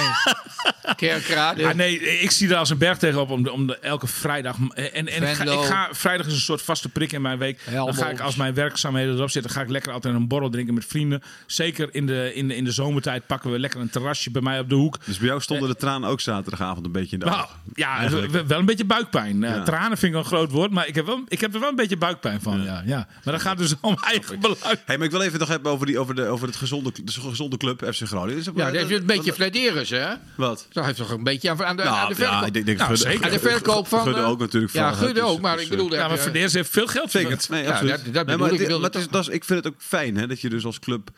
Kerkrade. 0.96 1.66
Ah, 1.66 1.74
nee, 1.74 2.00
ik 2.20 2.30
zie 2.30 2.48
er 2.48 2.56
als 2.56 2.70
een 2.70 2.78
berg 2.78 2.98
tegenop 2.98 3.30
om, 3.30 3.42
de, 3.42 3.52
om 3.52 3.66
de, 3.66 3.78
elke 3.78 4.06
vrijdag. 4.06 4.56
En, 4.74 4.92
en 4.92 5.06
ik, 5.06 5.12
ga, 5.28 5.34
Venlo. 5.34 5.60
ik 5.62 5.66
ga, 5.68 5.88
vrijdag 5.92 6.26
is 6.26 6.32
een 6.32 6.38
soort 6.38 6.62
vaste 6.62 6.88
prik 6.88 7.12
in 7.12 7.22
mijn 7.22 7.38
week. 7.38 7.60
Dan 7.72 7.94
ga 7.94 8.10
ik 8.10 8.20
als 8.20 8.36
mijn 8.36 8.54
werkzaamheden 8.54 9.14
erop 9.14 9.30
zitten, 9.30 9.50
ga 9.50 9.60
ik 9.60 9.68
lekker 9.68 9.92
altijd 9.92 10.14
een 10.14 10.28
borrel 10.28 10.50
drinken 10.50 10.74
met 10.74 10.84
vrienden. 10.84 11.22
Zeker 11.46 11.88
in 11.92 12.06
de, 12.06 12.34
in 12.34 12.48
de, 12.48 12.56
in 12.56 12.64
de 12.64 12.70
zomertijd 12.72 13.26
pakken 13.26 13.50
we 13.50 13.58
lekker 13.58 13.80
een 13.80 13.90
terrasje 13.90 14.30
bij 14.30 14.42
mij 14.42 14.58
op 14.58 14.68
de 14.68 14.74
hoek. 14.74 14.96
Dus 15.04 15.18
bij 15.18 15.26
jou 15.28 15.40
stonden 15.40 15.68
de 15.68 15.76
tranen 15.76 16.08
ook 16.08 16.20
zaterdagavond 16.20 16.86
een 16.86 16.92
beetje 16.92 17.12
in 17.12 17.18
de 17.18 17.24
Nou, 17.26 17.42
ogen. 17.42 17.56
ja, 17.74 18.08
wel 18.46 18.58
een 18.58 18.64
beetje 18.64 18.84
buikpijn. 18.84 19.44
Eh, 19.44 19.50
Ja. 19.54 19.62
Tranen 19.62 19.98
vind 19.98 20.12
ik 20.14 20.18
een 20.18 20.24
groot 20.24 20.50
woord, 20.50 20.70
maar 20.70 20.86
ik 20.88 20.94
heb, 20.94 21.06
wel, 21.06 21.19
ik 21.28 21.40
heb 21.40 21.54
er 21.54 21.60
wel 21.60 21.68
een 21.68 21.76
beetje 21.76 21.96
buikpijn 21.96 22.40
van. 22.40 22.62
Ja. 22.62 22.82
Ja, 22.86 23.08
Maar 23.24 23.34
dat 23.34 23.42
gaat 23.42 23.58
dus 23.58 23.74
om 23.80 23.96
eigen 24.10 24.40
belang. 24.40 24.58
Hey, 24.84 24.96
maar 24.96 25.06
ik 25.06 25.12
wil 25.12 25.22
even 25.22 25.38
nog 25.38 25.48
hebben 25.48 25.72
over, 25.72 25.86
die, 25.86 25.98
over, 25.98 26.14
de, 26.14 26.26
over 26.26 26.46
het 26.46 26.56
gezonde, 26.56 26.92
de 27.04 27.12
gezonde 27.12 27.56
club 27.56 27.84
FC 27.94 28.02
Groningen. 28.06 28.38
Is 28.38 28.44
Ja, 28.54 28.70
dat 28.70 28.90
is 28.90 28.96
een 28.98 29.06
beetje 29.06 29.32
flederers, 29.32 29.90
hè? 29.90 30.12
Wat? 30.34 30.66
Dat 30.72 30.84
heeft 30.84 30.96
toch 30.96 31.10
een 31.10 31.24
beetje 31.24 31.50
aan, 31.50 31.64
aan 31.64 31.76
de, 31.76 31.82
aan 31.82 31.92
Nou, 31.92 32.08
de 32.08 32.14
verkoop. 32.14 32.32
ja, 32.40 32.46
ik 32.46 32.52
denk, 32.52 32.66
denk 32.66 32.78
Nou, 32.78 32.96
zeker. 32.96 33.24
aan 33.24 33.30
de 33.30 33.38
verkoop 33.38 33.88
van... 33.88 34.02
Gudde 34.02 34.20
eh, 34.20 34.28
ook 34.28 34.38
natuurlijk. 34.38 34.72
Ja, 34.72 34.92
Gudde 34.92 35.14
dus- 35.14 35.22
ook, 35.22 35.40
maar 35.40 35.60
ik 35.60 35.68
bedoel... 35.68 35.84
eh, 35.84 35.90
daar 35.90 36.00
Ja, 36.00 36.08
maar 36.08 36.18
Verdeers 36.18 36.52
heeft 36.52 36.70
veel 36.70 36.86
geld 36.86 37.10
Zeker, 37.10 37.28
verdiend. 37.28 37.48
nee, 37.50 37.62
Ja, 37.62 37.70
absoluut. 37.70 37.90
dat- 38.14 38.26
bedoel 38.26 38.38
maar 38.38 38.52
ik, 38.52 38.68
dat 39.10 39.22
is, 39.22 39.28
ik 39.28 39.44
vind 39.44 39.64
het 39.64 39.72
ook 39.74 39.80
fijn 39.82 40.16
hè, 40.16 40.26
dat 40.26 40.40
je 40.40 40.48
dus 40.48 40.64
als 40.64 40.78
club... 40.78 41.10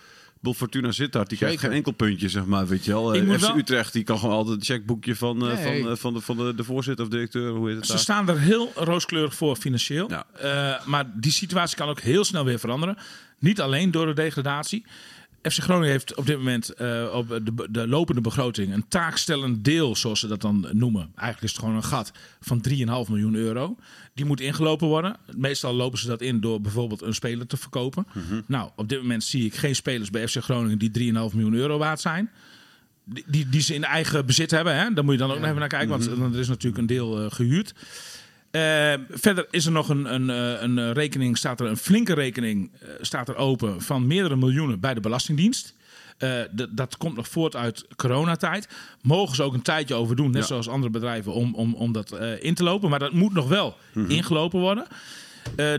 Bol 0.43 0.55
Fortuna 0.55 0.93
Sittard, 0.93 1.29
die 1.29 1.39
krijgt 1.39 1.59
geen 1.61 1.73
enkel 1.73 1.93
puntje, 1.93 2.29
zeg 2.29 2.45
maar, 2.45 2.67
weet 2.67 2.85
je 2.85 2.91
wel. 2.93 3.15
Ik 3.15 3.29
Eh, 3.29 3.35
FC 3.35 3.41
wel- 3.41 3.57
Utrecht, 3.57 3.93
die 3.93 4.03
kan 4.03 4.19
gewoon 4.19 4.35
altijd 4.35 4.57
het 4.57 4.65
checkboekje 4.65 5.17
van, 5.17 5.49
eh, 5.51 5.55
Nee. 5.65 5.83
van, 5.83 5.91
eh, 5.91 5.97
van, 5.97 6.15
de, 6.15 6.21
van 6.21 6.37
de, 6.37 6.55
de 6.55 6.65
voorzitter 6.65 7.05
of 7.05 7.11
directeur, 7.11 7.51
hoe 7.51 7.67
heet 7.69 7.77
het 7.77 7.87
Ze 7.87 7.93
daar? 7.93 8.01
staan 8.01 8.29
er 8.29 8.39
heel 8.39 8.73
rooskleurig 8.75 9.35
voor 9.35 9.57
financieel. 9.57 10.11
Ja. 10.11 10.27
Maar 10.87 11.05
die 11.15 11.33
situatie 11.33 11.77
kan 11.77 11.89
ook 11.89 12.01
heel 12.01 12.25
snel 12.25 12.45
weer 12.45 12.59
veranderen. 12.59 12.97
Niet 13.39 13.61
alleen 13.61 13.91
door 13.91 14.07
de 14.07 14.13
degradatie. 14.15 14.85
FC 15.43 15.59
Groningen 15.59 15.91
heeft 15.91 16.15
op 16.15 16.27
dit 16.27 16.37
moment 16.37 16.71
eh, 16.71 17.11
op 17.13 17.29
de, 17.29 17.69
de 17.71 17.89
lopende 17.89 18.21
begroting 18.21 18.73
een 18.73 18.89
taakstellend 18.89 19.65
deel, 19.65 19.97
zoals 19.97 20.21
ze 20.21 20.27
dat 20.27 20.41
dan 20.41 20.69
noemen. 20.73 21.01
Eigenlijk 21.01 21.43
is 21.43 21.51
het 21.51 21.59
gewoon 21.59 21.75
een 21.75 21.85
gat 21.85 22.13
van 22.41 22.65
3,5 22.69 22.75
miljoen 22.85 23.35
euro. 23.35 23.77
Die 24.15 24.25
moet 24.25 24.41
ingelopen 24.41 24.89
worden. 24.89 25.17
Meestal 25.37 25.75
lopen 25.75 25.99
ze 25.99 26.07
dat 26.07 26.21
in 26.21 26.41
door 26.41 26.61
bijvoorbeeld 26.61 27.03
een 27.03 27.15
speler 27.15 27.47
te 27.47 27.57
verkopen. 27.57 28.07
Nou, 28.47 28.71
op 28.77 28.89
dit 28.89 29.01
moment 29.01 29.25
zie 29.25 29.45
ik 29.45 29.55
geen 29.55 29.75
spelers 29.75 30.11
bij 30.11 30.29
FC 30.29 30.37
Groningen 30.37 30.79
die 30.79 31.13
3,5 31.13 31.13
miljoen 31.13 31.55
euro 31.55 31.79
waard 31.79 32.01
zijn. 32.01 32.31
Die, 33.05 33.25
die, 33.27 33.49
die 33.49 33.61
ze 33.61 33.75
in 33.75 33.85
eigen 33.85 34.27
bezit 34.27 34.51
hebben. 34.51 34.77
Hè? 34.77 34.93
Daar 34.93 35.05
moet 35.05 35.13
je 35.13 35.21
dan 35.21 35.31
ook 35.31 35.39
nog 35.39 35.47
even 35.47 35.59
naar 35.59 35.69
kijken, 35.69 35.89
want 35.89 36.35
er 36.35 36.41
is 36.41 36.49
natuurlijk 36.49 36.79
een 36.79 36.87
deel 36.87 37.25
eh, 37.25 37.31
gehuurd. 37.31 37.75
Eh, 38.53 38.93
verder 39.11 39.47
is 39.51 39.67
er 39.67 39.73
nog 39.73 39.89
een, 39.89 40.15
een, 40.15 40.31
eh, 40.31 40.63
een 40.63 40.93
rekening, 40.93 41.39
staat 41.39 41.61
er 41.61 41.67
een 41.67 41.77
flinke 41.77 42.15
rekening 42.15 42.71
eh, 42.81 42.89
staat 43.01 43.29
er 43.29 43.37
open 43.37 43.83
van 43.83 44.07
meerdere 44.07 44.37
miljoenen 44.37 44.81
bij 44.81 44.95
de 44.95 45.01
Belastingdienst. 45.01 45.75
Dat 46.71 46.97
komt 46.97 47.17
nog 47.17 47.29
voort 47.29 47.57
uit 47.57 47.87
coronatijd. 47.97 48.69
Mogen 49.01 49.37
ze 49.37 49.43
ook 49.43 49.55
een 49.55 49.63
tijdje 49.63 49.95
over 49.95 50.17
doen, 50.17 50.31
net 50.31 50.41
Ja. 50.41 50.47
zoals 50.47 50.69
andere 50.69 50.93
bedrijven, 50.93 51.33
om, 51.33 51.55
om, 51.55 51.75
om 51.75 51.93
dat 51.93 52.19
in 52.41 52.55
te 52.55 52.63
lopen. 52.63 52.91
Maar 52.91 52.99
dat 52.99 53.13
moet 53.13 53.33
nog 53.33 53.49
wel 53.49 53.77
ingelopen 54.09 54.61
worden. 54.61 54.87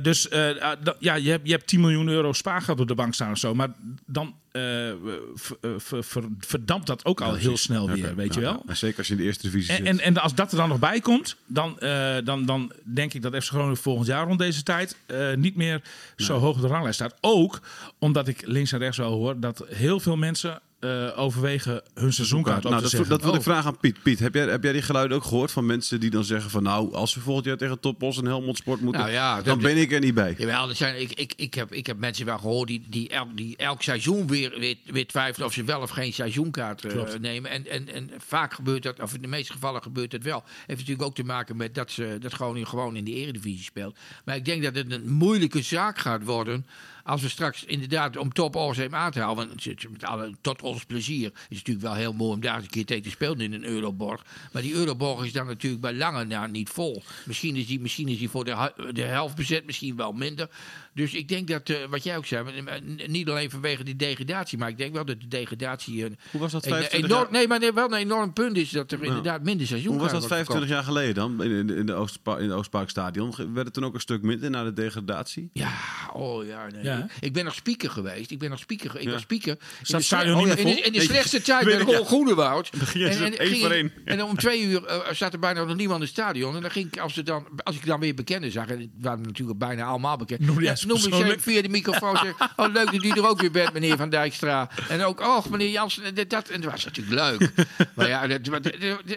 Dus 0.02 0.30
ah, 0.32 0.72
ja, 1.00 1.16
je, 1.16 1.30
hebt, 1.30 1.48
je 1.48 1.52
hebt 1.52 1.68
10 1.68 1.80
miljoen 1.80 2.08
euro 2.08 2.34
spaargeld 2.34 2.80
op 2.80 2.88
de 2.88 2.96
bank 2.96 3.14
staan 3.14 3.32
of 3.32 3.38
zo. 3.38 3.56
Maar 3.56 3.74
dan 4.06 4.36
eh, 4.54 4.90
eh, 4.90 4.96
ver- 5.36 6.04
ver- 6.04 6.30
verdampt 6.40 6.88
dat 6.88 7.06
ook 7.06 7.22
al 7.22 7.34
heel 7.36 7.58
snel 7.58 7.90
weer, 7.90 8.16
weet 8.16 8.34
je 8.34 8.40
ja, 8.42 8.60
wel. 8.66 8.76
Zeker 8.76 8.98
als 8.98 9.08
je 9.08 9.14
in 9.14 9.20
de 9.20 9.26
eerste 9.26 9.44
divisie 9.50 9.76
zit. 9.76 9.86
en, 9.86 10.00
en 10.00 10.18
als 10.18 10.36
dat 10.36 10.52
er 10.52 10.58
dan 10.58 10.70
nog 10.70 10.80
bij 10.80 11.00
komt, 11.00 11.36
dan, 11.46 11.80
eh, 11.80 12.16
dan, 12.24 12.46
dan 12.46 12.72
denk 12.84 13.14
ik 13.14 13.22
dat 13.22 13.36
FC 13.36 13.50
Groningen 13.50 13.78
volgend 13.78 14.08
jaar 14.08 14.26
rond 14.28 14.40
deze 14.40 14.64
tijd 14.64 14.96
niet 15.36 15.56
meer 15.56 15.82
zo 16.16 16.38
hoog 16.38 16.56
op 16.56 16.62
de 16.62 16.68
ranglijst 16.68 16.96
staat. 17.00 17.16
Ook 17.22 17.62
omdat 18.00 18.28
ik 18.28 18.48
links 18.48 18.72
en 18.72 18.80
rechts 18.80 18.98
wel 18.98 19.12
hoor 19.12 19.40
dat 19.40 19.66
heel 19.68 20.00
veel 20.00 20.16
mensen 20.18 20.62
eh, 20.84 21.20
overwegen 21.20 21.82
hun 21.94 22.14
seizoenkaart 22.14 22.64
nou, 22.64 22.84
te 22.84 22.98
dat, 22.98 23.08
dat 23.08 23.22
wil 23.22 23.34
ik 23.34 23.38
Oh. 23.38 23.44
vragen 23.44 23.66
aan 23.66 23.78
Piet. 23.78 24.04
Piet, 24.04 24.20
heb 24.20 24.34
jij, 24.34 24.46
heb 24.46 24.64
jij 24.64 24.72
die 24.72 24.82
geluiden 24.82 25.18
ook 25.18 25.24
gehoord 25.24 25.52
van 25.52 25.66
mensen 25.66 26.00
die 26.00 26.10
dan 26.10 26.24
zeggen 26.24 26.50
van... 26.52 26.64
nou, 26.64 26.94
als 26.94 27.14
we 27.16 27.22
volgend 27.22 27.46
jaar 27.46 27.58
tegen 27.58 27.80
Topos 27.80 28.18
en 28.18 28.26
Helmond 28.26 28.58
Sport 28.58 28.82
moeten... 28.82 29.02
Nou 29.02 29.14
ja, 29.14 29.36
dan 29.36 29.44
dat- 29.44 29.60
ben 29.62 29.78
ik 29.78 29.92
er 29.92 30.00
niet 30.00 30.14
bij. 30.14 30.36
Jawel, 30.38 30.70
er 30.70 30.76
zijn, 30.76 31.02
ik, 31.02 31.12
ik, 31.12 31.34
ik, 31.36 31.54
heb, 31.54 31.74
ik 31.74 31.86
heb 31.88 31.98
mensen 31.98 32.26
wel 32.26 32.38
gehoord 32.38 32.68
die, 32.68 32.84
die, 32.90 33.10
elk, 33.10 33.38
die 33.38 33.58
elk 33.58 33.82
seizoen 33.82 34.28
weer, 34.28 34.60
weer, 34.60 34.76
weer 34.86 35.08
twijfelen 35.08 35.48
of 35.48 35.54
ze 35.54 35.64
wel 35.64 35.82
of 35.82 35.90
geen 35.90 36.14
seizoenkaart 36.14 36.86
eh, 36.86 37.02
nemen. 37.20 37.52
En, 37.52 37.68
en, 37.68 37.94
en 37.94 38.10
vaak 38.18 38.54
gebeurt 38.54 38.84
dat, 38.84 39.00
of 39.00 39.14
in 39.14 39.22
de 39.22 39.28
meeste 39.28 39.54
gevallen 39.54 39.82
gebeurt 39.82 40.12
het 40.12 40.24
wel. 40.24 40.44
Heeft 40.66 40.80
natuurlijk 40.80 41.08
ook 41.08 41.16
te 41.16 41.24
maken 41.24 41.58
met 41.58 41.76
dat, 41.76 41.92
ze, 41.92 42.18
dat 42.20 42.34
Groningen 42.34 42.68
gewoon 42.68 42.96
in 42.96 43.04
de 43.04 43.14
eredivisie 43.14 43.64
speelt. 43.64 43.98
Maar 44.26 44.36
ik 44.36 44.46
denk 44.46 44.64
dat 44.64 44.76
het 44.76 44.92
een 44.92 45.10
moeilijke 45.12 45.62
zaak 45.62 45.98
gaat 46.00 46.24
worden 46.24 46.66
als 47.04 47.22
we 47.22 47.30
straks 47.30 47.64
inderdaad 47.64 48.18
om 48.18 48.34
top 48.34 48.56
Orzheem 48.56 48.96
aan 48.96 49.12
te 49.12 49.20
houden. 49.20 49.48
Want 49.48 49.90
met 49.90 50.04
alle, 50.04 50.34
tot 50.42 50.62
ons 50.62 50.86
plezier 50.86 51.26
is 51.26 51.34
het 51.34 51.50
natuurlijk 51.50 51.86
wel 51.86 51.96
heel 51.96 52.14
mooi 52.14 52.34
om 52.34 52.42
daar 52.42 52.56
eens 52.56 52.64
een 52.64 52.70
keer 52.70 52.86
tegen 52.86 53.04
te 53.04 53.10
spelen 53.10 53.42
in 53.42 53.54
een 53.54 53.66
Euroborg. 53.66 54.26
Maar 54.52 54.62
die 54.62 54.74
Euroborg 54.74 55.26
is 55.26 55.34
dan 55.34 55.46
natuurlijk 55.46 55.82
bij 55.82 55.94
lange 55.94 56.24
na 56.24 56.48
niet 56.48 56.70
vol. 56.70 57.04
Misschien 57.26 57.56
is 57.56 57.68
die, 57.68 57.80
misschien 57.80 58.08
is 58.08 58.18
die 58.18 58.30
voor 58.30 58.46
de, 58.46 58.74
de 58.92 59.02
helft 59.02 59.36
bezet, 59.36 59.66
misschien 59.66 59.96
wel 59.96 60.12
minder. 60.12 60.50
Dus 60.96 61.14
ik 61.14 61.28
denk 61.28 61.48
dat, 61.48 61.70
eh, 61.70 61.78
wat 61.90 62.04
jij 62.04 62.18
ook 62.18 62.26
zei, 62.26 62.46
eh, 62.66 63.08
niet 63.08 63.30
alleen 63.30 63.50
vanwege 63.50 63.84
die 63.84 63.96
degradatie, 63.96 64.58
maar 64.58 64.70
ik 64.70 64.78
denk 64.78 64.94
wel 64.94 65.06
dat 65.06 65.22
de 65.22 65.28
degradatie 65.28 66.06
een, 66.06 66.18
Hoe 66.32 66.42
was 66.42 66.52
dat 66.52 66.66
een 66.66 66.72
25 66.72 67.10
enorm, 67.10 67.24
jaar? 67.24 67.32
nee, 67.32 67.48
maar 67.48 67.60
nee, 67.60 67.74
wel 67.74 67.86
een 67.86 67.94
enorm 67.98 68.34
punt 68.34 68.58
is 68.58 68.70
dat 68.70 68.92
er 68.92 69.04
inderdaad 69.04 69.44
minder 69.44 69.68
seizoen 69.68 69.92
Hoe 69.92 70.02
was 70.02 70.12
dat 70.12 70.28
25 70.28 70.70
jaar 70.70 70.84
geleden 70.84 71.14
dan? 71.16 71.44
In, 71.44 71.52
in, 71.52 71.70
in, 71.70 71.86
de 71.86 71.94
Oostpa 71.94 72.38
in 72.38 72.44
het 72.50 72.54
Oostparkstadion 72.58 73.34
werd 73.54 73.66
het 73.66 73.74
toen 73.74 73.86
ook 73.86 73.94
een 73.94 74.00
stuk 74.00 74.22
minder 74.22 74.50
na 74.50 74.64
de 74.64 74.74
degradatie? 74.74 75.50
Ja, 75.54 75.72
oh 76.14 76.46
ja, 76.46 76.68
nee. 76.74 76.84
Ja. 76.84 77.08
Ik 77.20 77.34
ben 77.34 77.46
nog 77.46 77.56
speaker 77.56 77.90
geweest. 77.90 78.32
Ik 78.32 78.40
ben 78.40 78.50
nog 78.50 78.60
speaker. 78.60 78.96
Ik 78.96 79.04
Ja. 79.04 79.12
was 79.12 79.22
speaker. 79.22 79.58
In 79.88 79.98
de, 79.98 80.36
niet 80.36 80.58
in, 80.58 80.66
de- 80.66 80.72
in 80.72 80.92
de 80.92 80.98
Nee, 80.98 81.02
slechtste 81.08 81.42
tijd 81.52 81.66
met 81.66 81.80
ik. 81.80 82.06
Groenewoud. 82.06 82.70
voor 82.74 83.02
ik- 83.06 83.38
één. 83.72 83.92
en 84.06 84.24
om 84.24 84.38
twee 84.38 84.64
uur 84.64 84.86
eh, 84.86 85.14
zat 85.14 85.34
er 85.34 85.40
bijna 85.40 85.64
nog 85.64 85.76
niemand 85.76 86.00
in 86.00 86.06
het 86.06 86.14
stadion. 86.16 86.56
En 86.56 86.62
dan 86.62 86.72
ging 86.72 86.88
ik, 86.88 87.00
als, 87.00 87.14
ze 87.14 87.24
dan, 87.24 87.46
als 87.64 87.76
ik 87.76 87.86
dan 87.86 88.00
weer 88.00 88.14
bekenden 88.16 88.52
zag, 88.52 88.68
en 88.68 88.80
het 88.80 88.90
waren 89.02 89.22
natuurlijk 89.22 89.60
bijna 89.60 89.84
allemaal 89.84 90.18
bekend. 90.18 90.40
Noem 90.40 90.60
je 90.60 90.66
ja, 90.66 90.76
persoonlijk? 90.88 91.42
via 91.42 91.62
de 91.62 91.70
microfoon. 91.70 92.18
Zeg, 92.18 92.34
oh, 92.56 92.74
leuk 92.74 92.92
dat 92.92 93.04
u 93.04 93.10
er 93.10 93.28
ook 93.28 93.42
weer 93.42 93.52
bent, 93.52 93.74
meneer 93.74 93.98
Van 93.98 94.10
Dijkstra. 94.10 94.70
En 94.90 95.04
ook, 95.04 95.20
oh, 95.20 95.46
meneer 95.46 95.70
Jansen, 95.70 96.16
dit, 96.16 96.30
dat. 96.30 96.50
En 96.50 96.62
dat 96.62 96.72
was 96.72 96.86
natuurlijk 96.86 97.40
leuk. 97.40 97.52
maar 97.96 98.08
ja, 98.08 98.28
dat, 98.28 98.48
wat- 98.48 98.66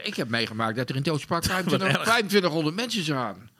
ik 0.02 0.16
heb 0.16 0.28
meegemaakt 0.28 0.76
dat 0.76 0.88
er 0.88 0.96
in 0.96 1.02
25 1.04 1.78
2500 1.78 2.74
mensen 2.82 3.04
zaten. 3.04 3.50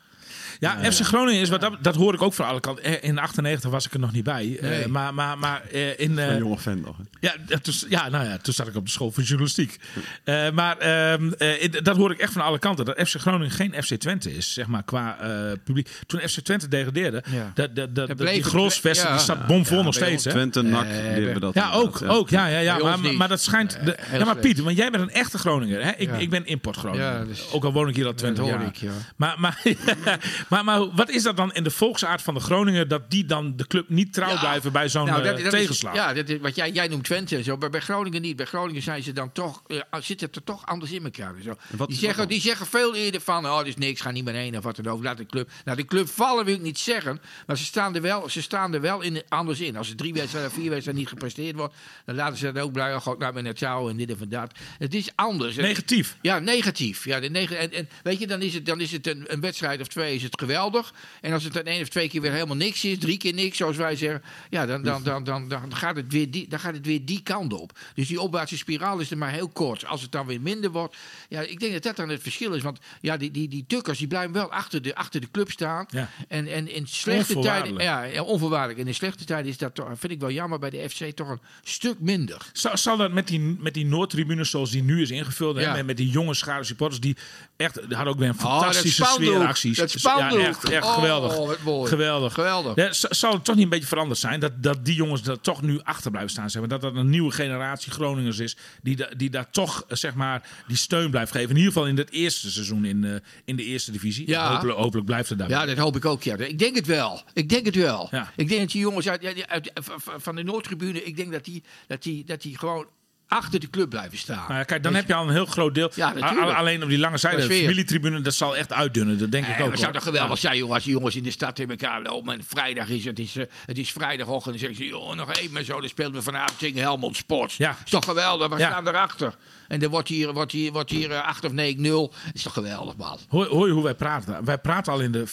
Ja, 0.61 0.93
FC 0.93 1.01
Groningen 1.01 1.41
is 1.41 1.49
wat 1.49 1.61
dat, 1.61 1.73
dat 1.81 1.95
hoor 1.95 2.15
ik 2.15 2.23
ook 2.23 2.35
van 2.35 2.47
alle 2.47 2.61
kanten. 2.61 2.85
Eh, 2.85 3.09
In 3.09 3.19
98 3.19 3.71
was 3.71 3.87
ik 3.87 3.93
er 3.93 3.99
nog 4.01 4.13
niet 4.13 4.25
bij. 4.25 4.57
Eh, 4.61 4.69
Nee. 4.69 4.89
maar 4.89 5.15
maar, 5.15 5.39
maar 5.39 5.63
eh, 5.73 5.99
in. 5.99 6.19
eh, 6.19 6.29
Een 6.29 6.39
jonge 6.39 6.59
fan 6.59 6.81
nog. 6.81 6.97
hè. 6.97 7.03
ja, 7.21 7.35
dus, 7.63 7.87
ja, 7.89 8.09
nou 8.09 8.25
ja, 8.25 8.37
toen 8.39 8.55
zat 8.55 8.67
ik 8.67 8.75
op 8.77 8.85
de 8.85 8.91
school 8.91 9.11
voor 9.11 9.23
journalistiek. 9.23 9.79
Eh, 10.25 10.51
maar 10.51 10.79
ehm, 10.79 11.33
eh, 11.39 11.71
dat 11.83 11.97
hoor 11.97 12.11
ik 12.11 12.19
echt 12.19 12.33
van 12.33 12.43
alle 12.43 12.59
kanten. 12.59 12.85
Dat 12.85 13.09
FC 13.09 13.15
Groningen 13.21 13.51
geen 13.51 13.75
FC 13.83 13.95
Twente 13.95 14.37
is, 14.37 14.53
zeg 14.53 14.67
maar, 14.67 14.83
qua 14.83 15.19
eh, 15.21 15.53
publiek. 15.65 15.89
Toen 16.07 16.21
FC 16.21 16.41
Twente 16.41 16.69
degradeerde, 16.69 17.23
Ja. 17.31 17.51
dat, 17.75 17.95
dat, 17.95 18.19
die 18.19 18.43
grosvesting 18.43 19.09
die 19.09 19.17
ja. 19.17 19.23
staat 19.23 19.47
bomvol 19.47 19.79
Ja, 19.79 19.83
nog 19.85 19.95
steeds. 19.95 20.25
Hè? 20.25 20.31
Twente, 20.31 20.63
NAC, 20.63 20.85
Eh, 20.87 20.93
die 20.93 21.25
hebben 21.25 21.41
dat. 21.41 21.55
Ja, 21.55 21.73
ook, 21.73 22.03
ook. 22.07 22.29
Ja, 22.31 22.47
ja, 22.47 22.59
ja. 22.59 22.79
Maar, 22.79 22.99
maar, 23.15 23.29
dat 23.29 23.41
schijnt. 23.43 23.79
ja, 24.13 24.25
maar. 24.25 24.37
Piet, 24.37 24.59
want 24.61 24.77
jij 24.77 24.91
bent 24.91 25.03
een 25.03 25.11
echte 25.11 25.39
Groninger. 25.39 25.85
Hè? 25.85 25.91
Ik, 25.97 26.09
Ja. 26.09 26.15
ik 26.15 26.31
ben 26.31 26.47
import 26.47 26.77
Groninger. 26.77 27.07
Ja, 27.19 27.25
dus- 27.25 27.51
ook 27.53 27.65
al 27.65 27.73
woon 27.73 27.89
ik 27.89 27.95
hier 27.97 28.07
al 28.07 28.15
20 28.15 28.45
hoor 28.45 28.53
jaar. 28.53 28.67
ik, 28.67 28.77
ja. 28.77 28.91
Maar, 29.17 29.35
maar, 29.41 29.63
maar, 30.49 30.65
maar 30.65 30.95
wat 30.95 31.09
is 31.11 31.23
dat 31.23 31.37
dan 31.37 31.53
in 31.55 31.63
de 31.65 31.71
volksaard 31.71 32.23
van 32.23 32.35
de 32.35 32.41
Groninger 32.41 32.89
dat 32.89 33.11
die 33.11 33.25
dan 33.25 33.57
de 33.57 33.67
club 33.67 33.89
niet 33.89 34.13
trouw 34.13 34.29
Ja. 34.31 34.39
blijven 34.41 34.73
bij 34.73 34.89
zo'n 34.89 35.07
Nou, 35.07 35.23
eh, 35.23 35.25
dat- 35.31 35.39
is- 35.39 35.51
tegenslag? 35.51 35.95
ja, 35.95 36.13
dat 36.13 36.29
is, 36.29 36.39
wat 36.41 36.55
jij, 36.57 36.71
jij 36.71 36.89
noemt 36.89 37.05
Twente 37.05 37.37
en 37.37 37.45
zo, 37.45 37.57
maar 37.57 37.71
bij 37.71 37.81
Groningen 37.81 38.23
niet. 38.23 38.37
Bij 38.37 38.47
Groningen 38.47 38.83
zijn 38.83 39.03
ze 39.03 39.13
dan 39.13 39.33
toch, 39.33 39.63
eh, 39.67 39.79
zit 40.01 40.21
het 40.21 40.37
er 40.37 40.45
toch 40.45 40.67
anders 40.67 40.93
in 40.93 41.05
elkaar. 41.05 41.35
en 41.37 41.43
Zo. 41.43 41.55
wat 41.77 41.89
Die, 41.89 41.99
zeggen, 41.99 42.29
die 42.29 42.41
zeggen 42.41 42.67
veel 42.67 42.95
eerder 42.95 43.21
van, 43.21 43.47
oh, 43.47 43.59
dit 43.59 43.67
is 43.67 43.77
niks, 43.77 44.01
ga 44.01 44.11
niet 44.11 44.25
meer 44.25 44.35
heen 44.35 44.57
of 44.57 44.65
wat 44.65 44.77
dan 44.77 44.87
ook. 44.87 45.03
Laat 45.03 45.17
de 45.17 45.27
club. 45.27 45.51
Nou, 45.65 45.77
de 45.77 45.85
club 45.85 46.09
vallen 46.09 46.45
wil 46.45 46.55
ik 46.55 46.61
niet 46.63 46.79
zeggen, 46.79 47.21
maar 47.47 47.57
ze 47.57 47.65
staan 47.65 47.95
er 47.95 48.03
wel, 48.03 48.29
ze 48.29 48.43
staan 48.43 48.75
er 48.75 48.81
wel 48.81 49.01
in, 49.01 49.23
anders 49.29 49.61
in. 49.61 49.77
Als 49.77 49.91
er 49.91 49.97
drie 49.97 50.13
wedstrijden 50.13 50.51
of 50.51 50.57
vier 50.57 50.71
wedstrijden 50.71 51.03
niet 51.03 51.11
gepresteerd 51.11 51.57
wordt, 51.57 51.75
dan 52.05 52.15
laten 52.15 52.39
ze 52.39 52.53
dat 52.53 52.63
ook 52.65 52.73
blijven. 52.73 53.01
God, 53.01 53.19
nou, 53.19 53.33
met 53.35 53.47
het 53.47 53.59
touw 53.59 53.89
en 53.89 53.97
dit 53.97 54.11
en 54.11 54.19
van 54.19 54.29
dat. 54.29 54.53
Het 54.79 54.95
is 54.95 55.09
anders. 55.15 55.57
Negatief. 55.57 56.17
Ja, 56.23 56.39
negatief. 56.39 57.05
Ja, 57.05 57.21
de 57.21 57.31
neg 57.31 57.53
en, 57.53 57.73
en 57.73 57.89
weet 58.03 58.19
je, 58.19 58.27
dan 58.27 58.43
is 58.43 58.55
het, 58.55 58.67
dan 58.67 58.81
is 58.81 58.93
het 58.93 59.07
een, 59.07 59.25
een 59.27 59.41
wedstrijd 59.41 59.81
of 59.81 59.87
twee 59.89 60.15
is 60.15 60.23
het 60.23 60.36
geweldig. 60.39 60.93
En 61.21 61.33
als 61.33 61.45
het 61.45 61.53
dan 61.53 61.63
één 61.63 61.83
of 61.83 61.89
twee 61.89 62.09
keer 62.09 62.21
weer 62.21 62.33
helemaal 62.33 62.57
niks 62.57 62.85
is, 62.85 62.99
drie 62.99 63.17
keer 63.17 63.35
niks, 63.35 63.57
zoals 63.57 63.77
wij 63.77 63.97
zeggen, 63.97 64.23
ja, 64.51 64.67
dan, 64.67 64.83
dan, 64.83 65.03
dan, 65.03 65.25
dan, 65.25 65.49
dan, 65.49 65.77
gaat, 65.77 65.97
het 65.97 66.13
weer 66.13 66.31
die, 66.31 66.49
dan 66.49 66.59
gaat 66.61 66.75
het 66.75 66.87
weer 66.87 67.05
die 67.05 67.23
kant 67.23 67.53
op. 67.53 67.79
Dus 67.95 68.09
die 68.09 68.21
opwaartse 68.21 68.57
spiraal 68.57 68.99
is 68.99 69.11
er 69.11 69.19
maar 69.19 69.33
heel 69.33 69.49
kort. 69.49 69.87
Als 69.87 70.03
het 70.03 70.13
dan 70.13 70.27
weer 70.27 70.41
minder 70.41 70.71
wordt, 70.71 70.97
ja, 71.29 71.41
ik 71.41 71.61
denk 71.61 71.73
dat 71.73 71.83
dat 71.83 71.97
dan 71.97 72.09
het 72.09 72.23
verschil 72.23 72.53
is. 72.55 72.63
Want 72.63 72.79
ja, 73.01 73.17
die, 73.17 73.31
die, 73.31 73.49
die 73.49 73.65
tukkers 73.67 73.99
die 73.99 74.07
blijven 74.09 74.33
wel 74.33 74.53
achter 74.53 74.83
de, 74.83 74.95
achter 74.95 75.21
de 75.21 75.31
club 75.31 75.51
staan. 75.51 75.87
Ja. 75.91 76.09
En, 76.29 76.47
en 76.47 76.69
in 76.75 76.87
slechte 76.87 77.33
tijden, 77.33 77.37
Onvoorwaardelijk. 77.77 78.15
ja, 78.15 78.23
onvoorwaardelijk. 78.23 78.79
En 78.81 78.87
in 78.87 78.95
slechte 78.95 79.25
tijden 79.25 79.51
is 79.51 79.59
dat 79.59 79.75
toch, 79.75 79.89
vind 79.99 80.13
ik 80.13 80.21
wel 80.21 80.31
jammer 80.31 80.59
bij 80.59 80.71
de 80.71 80.89
FC 80.91 81.05
toch 81.15 81.29
een 81.29 81.41
stuk 81.63 82.01
minder. 82.01 82.51
Zal, 82.53 82.77
zal 82.77 82.97
dat 82.97 83.13
met 83.13 83.29
die, 83.29 83.41
met 83.41 83.75
die 83.75 83.87
Noordtribune 83.87 84.45
zoals 84.45 84.71
die 84.71 84.83
nu 84.83 85.03
is 85.03 85.11
ingevuld, 85.11 85.57
hè, 85.57 85.63
Ja. 85.63 85.73
met, 85.73 85.87
met 85.87 85.97
die 85.97 86.11
jonge 86.11 86.35
schare 86.35 86.65
supporters 86.65 87.01
die 87.01 87.17
echt, 87.57 87.81
hadden 87.89 88.07
ook 88.07 88.19
weer 88.19 88.29
een 88.29 88.35
Oh, 88.35 88.41
fantastische 88.41 89.05
spandoek. 89.05 89.25
sfeeracties. 89.35 89.77
Dat 89.77 89.91
Ja, 90.33 90.47
echt, 90.47 90.71
echt 90.71 90.85
Oh, 90.85 90.95
geweldig. 90.95 91.59
mooi. 91.65 91.89
Geweldig. 91.89 92.33
Geweldig. 92.33 92.75
Ja, 92.75 92.93
z- 92.93 93.03
zal 93.05 93.33
het 93.33 93.45
toch 93.45 93.55
niet 93.55 93.65
een 93.65 93.71
beetje 93.71 93.87
veranderd 93.87 94.19
zijn 94.21 94.41
dat, 94.41 94.63
dat 94.63 94.85
die 94.85 94.95
jongens 94.95 95.27
er 95.27 95.41
toch 95.41 95.63
nu 95.63 95.81
achter 95.83 96.11
blijven 96.11 96.31
staan? 96.33 96.51
Zeg 96.51 96.61
maar, 96.61 96.71
dat 96.71 96.81
dat 96.81 96.95
een 96.97 97.11
nieuwe 97.11 97.33
generatie 97.33 97.93
Groningers 97.93 98.39
is 98.39 98.57
die, 98.83 98.97
da- 98.97 99.11
die 99.17 99.31
daar 99.31 99.51
toch 99.51 99.85
eh, 99.89 99.97
zeg 99.97 100.15
maar, 100.15 100.49
die 100.67 100.77
steun 100.77 101.11
blijft 101.11 101.33
geven. 101.33 101.51
In 101.51 101.57
ieder 101.57 101.73
geval 101.73 101.89
in 101.89 101.97
het 101.97 102.11
eerste 102.11 102.51
seizoen 102.51 102.85
in, 102.85 103.05
eh, 103.05 103.15
in 103.45 103.57
de 103.57 103.65
eerste 103.65 103.93
divisie. 103.93 104.29
Ja. 104.29 104.53
Hopelijk, 104.53 104.79
hopelijk 104.79 105.07
blijft 105.07 105.29
het 105.29 105.39
daar. 105.39 105.49
Ja, 105.49 105.67
dat 105.67 105.77
hoop 105.77 105.97
ik 105.97 106.05
ook. 106.05 106.23
Ja. 106.23 106.37
Ik 106.37 106.59
denk 106.59 106.77
het 106.77 106.87
wel. 106.87 107.23
Ik 107.33 107.49
denk 107.49 107.65
het 107.67 107.75
wel. 107.77 108.09
Ja. 108.11 108.33
Ik 108.37 108.49
denk 108.49 108.61
dat 108.61 108.71
die 108.71 108.81
jongens 108.81 109.09
uit, 109.09 109.47
uit, 109.47 109.71
van- 109.75 110.21
van 110.21 110.37
de 110.37 110.43
Noordtribune, 110.43 111.03
ik 111.05 111.17
denk 111.17 111.33
dat 111.33 111.45
die, 111.45 111.63
dat 111.87 112.03
die, 112.03 112.25
dat 112.25 112.43
die 112.43 112.59
gewoon 112.59 112.87
achter 113.29 113.61
de 113.61 113.71
club 113.71 113.91
blijven 113.91 114.19
staan. 114.19 114.45
Nou 114.49 114.65
kijk, 114.65 114.83
dan 114.83 114.95
heb 114.95 115.07
je 115.09 115.15
al 115.15 115.27
een 115.27 115.33
heel 115.33 115.47
groot 115.47 115.75
deel. 115.75 115.91
Ja, 115.95 116.13
alleen 116.57 116.83
op 116.83 116.89
die 116.89 116.99
lange 116.99 117.19
zijde, 117.19 117.49
de 117.49 117.55
familietribune, 117.55 118.21
dat 118.21 118.35
zal 118.35 118.57
echt 118.57 118.73
uitdunnen. 118.73 119.19
Dat 119.19 119.31
denk 119.31 119.47
ik 119.47 119.61
ook. 119.61 119.71
het 119.71 119.81
zou 119.81 119.93
toch 119.93 120.03
geweldig 120.03 120.39
zijn, 120.39 120.57
jongen, 120.57 120.75
als 120.75 120.85
die 120.85 120.93
jongens 120.93 121.17
in 121.17 121.23
de 121.23 121.31
stad 121.31 121.57
tegen 121.57 121.71
elkaar 121.71 122.03
lopen. 122.03 122.33
En 122.33 122.45
vrijdag 122.47 122.89
is 122.89 123.05
het, 123.05 123.19
is, 123.19 123.37
eh, 123.37 123.45
het 123.67 123.79
is 123.79 123.93
vrijdagochtend. 123.93 124.55
En 124.55 124.61
dan 124.61 124.61
zeggen 124.61 124.77
ze, 124.77 124.91
joh, 124.91 125.15
nog 125.15 125.33
even 125.33 125.57
en 125.57 125.65
zo. 125.65 125.81
Dan 125.81 125.89
speelden 125.89 126.15
we 126.15 126.23
vanavond 126.23 126.59
tegen 126.59 126.81
Helmond 126.81 127.17
Sport. 127.17 127.53
Ja. 127.53 127.77
Is 127.85 127.91
toch 127.91 128.05
geweldig, 128.05 128.49
we 128.49 128.57
staan 128.57 128.89
erachter. 128.89 129.35
En 129.69 129.81
dan 129.81 129.91
wordt 129.91 130.09
hier, 130.09 130.33
wordt 130.33 130.53
hier, 130.53 130.73
wordt 130.73 130.91
hier 130.91 131.11
eh, 131.11 131.27
8 131.27 131.45
of 131.45 131.53
9 131.53 131.83
0 131.83 132.13
Is 132.33 132.43
toch 132.43 132.53
geweldig, 132.53 132.97
man. 132.97 133.19
Hoor, 133.29 133.67
je 133.67 133.73
hoe 133.73 133.83
wij 133.83 133.95
praten? 133.95 134.45
Wij 134.45 134.59
praten 134.59 134.93
al 134.93 135.01
in 135.01 135.13
de 135.13 135.27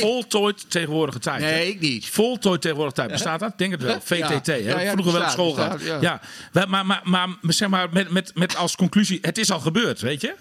voltooid 0.00 0.70
tegenwoordige 0.70 1.18
tijd. 1.18 1.40
Nee, 1.40 1.68
ik 1.68 1.80
niet. 1.80 2.08
Voltooid 2.08 2.60
tegenwoordige 2.60 2.96
tijd. 2.96 3.10
Bestaat 3.10 3.40
dat? 3.40 3.58
Denk 3.58 3.72
het 3.72 3.82
wel. 3.82 4.00
VTT. 4.12 4.52
Vroeger 4.90 5.12
wel 5.12 5.22
op 5.22 5.28
school 5.28 5.52
gehad. 5.52 5.80
ja. 6.00 6.20
Maar, 6.68 7.00
maar, 7.06 7.28
zeg 7.40 7.68
maar 7.68 7.88
met, 7.92 8.10
met, 8.10 8.34
met 8.34 8.56
als 8.56 8.76
conclusie, 8.76 9.18
het 9.22 9.38
is 9.38 9.50
al 9.50 9.60
gebeurd, 9.60 10.00
weet 10.00 10.20
je? 10.20 10.34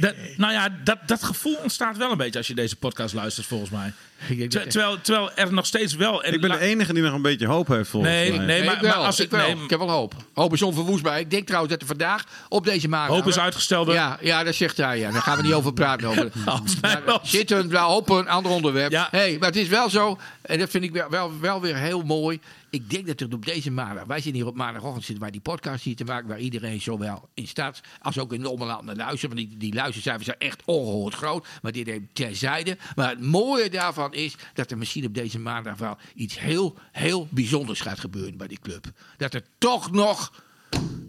Dat, 0.00 0.14
nou 0.36 0.52
ja, 0.52 0.68
dat, 0.84 0.98
dat 1.06 1.22
gevoel 1.22 1.54
ontstaat 1.54 1.96
wel 1.96 2.10
een 2.10 2.16
beetje 2.16 2.38
als 2.38 2.46
je 2.46 2.54
deze 2.54 2.76
podcast 2.76 3.14
luistert, 3.14 3.46
volgens 3.46 3.70
mij. 3.70 3.92
Ter- 4.28 4.68
Terwijl, 4.68 5.00
terwijl 5.00 5.30
er 5.34 5.52
nog 5.52 5.66
steeds 5.66 5.94
wel... 5.94 6.22
En 6.24 6.32
Ik 6.32 6.40
ben 6.40 6.50
de 6.50 6.58
enige 6.58 6.92
die 6.92 7.02
nog 7.02 7.14
een 7.14 7.22
beetje 7.22 7.46
hoop 7.46 7.68
heeft 7.68 7.88
volgens 7.90 8.12
Nee, 8.12 8.28
mij. 8.28 8.38
nee, 8.38 8.46
Nee, 8.46 8.64
maar, 8.64 8.74
ik 8.74 8.80
wel, 8.80 8.90
maar 8.96 9.06
als 9.06 9.18
ik, 9.18 9.24
ik... 9.24 9.30
wel. 9.30 9.40
nee, 9.54 9.64
ik 9.64 9.70
heb 9.70 9.78
wel 9.78 9.90
hoop. 9.90 10.14
Hoop 10.34 10.52
is 10.52 10.62
onverwoestbaar. 10.62 11.18
Ik 11.18 11.30
denk 11.30 11.46
trouwens 11.46 11.72
dat 11.72 11.82
er 11.82 11.88
vandaag 11.88 12.24
op 12.48 12.64
deze 12.64 12.88
maandag... 12.88 13.16
hoop 13.16 13.26
is 13.26 13.38
uitgestelde... 13.38 13.92
Ja, 13.92 14.18
ja, 14.20 14.44
dat 14.44 14.54
zegt 14.54 14.76
hij. 14.76 14.98
Ja. 14.98 15.10
Daar 15.10 15.22
gaan 15.22 15.36
we 15.36 15.42
niet 15.42 15.52
over 15.52 15.72
praten. 15.72 16.08
Over. 16.08 16.30
Maar 16.80 17.02
wel. 17.04 17.18
zit 17.22 17.50
een, 17.50 17.68
wel 17.68 17.96
op 17.96 18.08
een 18.10 18.28
ander 18.28 18.52
onderwerp. 18.52 18.90
Ja. 18.90 19.08
Hey, 19.10 19.36
maar 19.38 19.48
het 19.48 19.56
is 19.58 19.68
wel 19.68 19.90
zo, 19.90 20.18
en 20.42 20.58
dat 20.58 20.70
vind 20.70 20.84
ik 20.84 20.92
wel, 20.92 21.08
wel, 21.10 21.32
wel 21.40 21.60
weer 21.60 21.76
heel 21.76 22.02
mooi. 22.02 22.40
Ik 22.70 22.90
denk 22.90 23.06
dat 23.06 23.20
er 23.20 23.28
op 23.32 23.46
deze 23.46 23.70
maandag, 23.70 24.04
wij 24.04 24.16
zitten 24.20 24.34
hier 24.40 24.46
op 24.50 24.56
maandagochtend 24.56 25.04
zitten 25.04 25.22
wij 25.22 25.30
die 25.32 25.40
podcast 25.40 25.84
hier 25.84 25.96
te 25.96 26.04
maken, 26.04 26.28
waar 26.28 26.38
iedereen 26.38 26.80
zowel 26.80 27.28
in 27.34 27.46
stad 27.48 27.80
als 28.02 28.18
ook 28.18 28.32
in 28.32 28.46
Ommeland 28.46 28.84
naar 28.84 28.94
luistert. 28.96 29.32
Want 29.34 29.48
die, 29.48 29.56
die 29.58 29.74
luistercijfers 29.74 30.24
zijn 30.24 30.36
echt 30.38 30.62
ongehoord 30.64 31.14
groot. 31.14 31.46
Maar 31.62 31.72
dit 31.72 31.86
even 31.86 32.08
terzijde. 32.12 32.76
Maar 32.96 33.08
het 33.08 33.20
mooie 33.20 33.70
daarvan 33.70 34.09
is 34.14 34.34
dat 34.54 34.70
er 34.70 34.78
misschien 34.78 35.06
op 35.06 35.14
deze 35.14 35.38
maandag 35.38 35.76
wel 35.78 35.98
iets 36.14 36.38
heel, 36.38 36.78
heel 36.92 37.28
bijzonders 37.30 37.80
gaat 37.80 38.00
gebeuren 38.00 38.36
bij 38.36 38.48
die 38.48 38.58
club. 38.62 38.86
Dat 39.16 39.34
er 39.34 39.42
toch 39.58 39.90
nog 39.90 40.32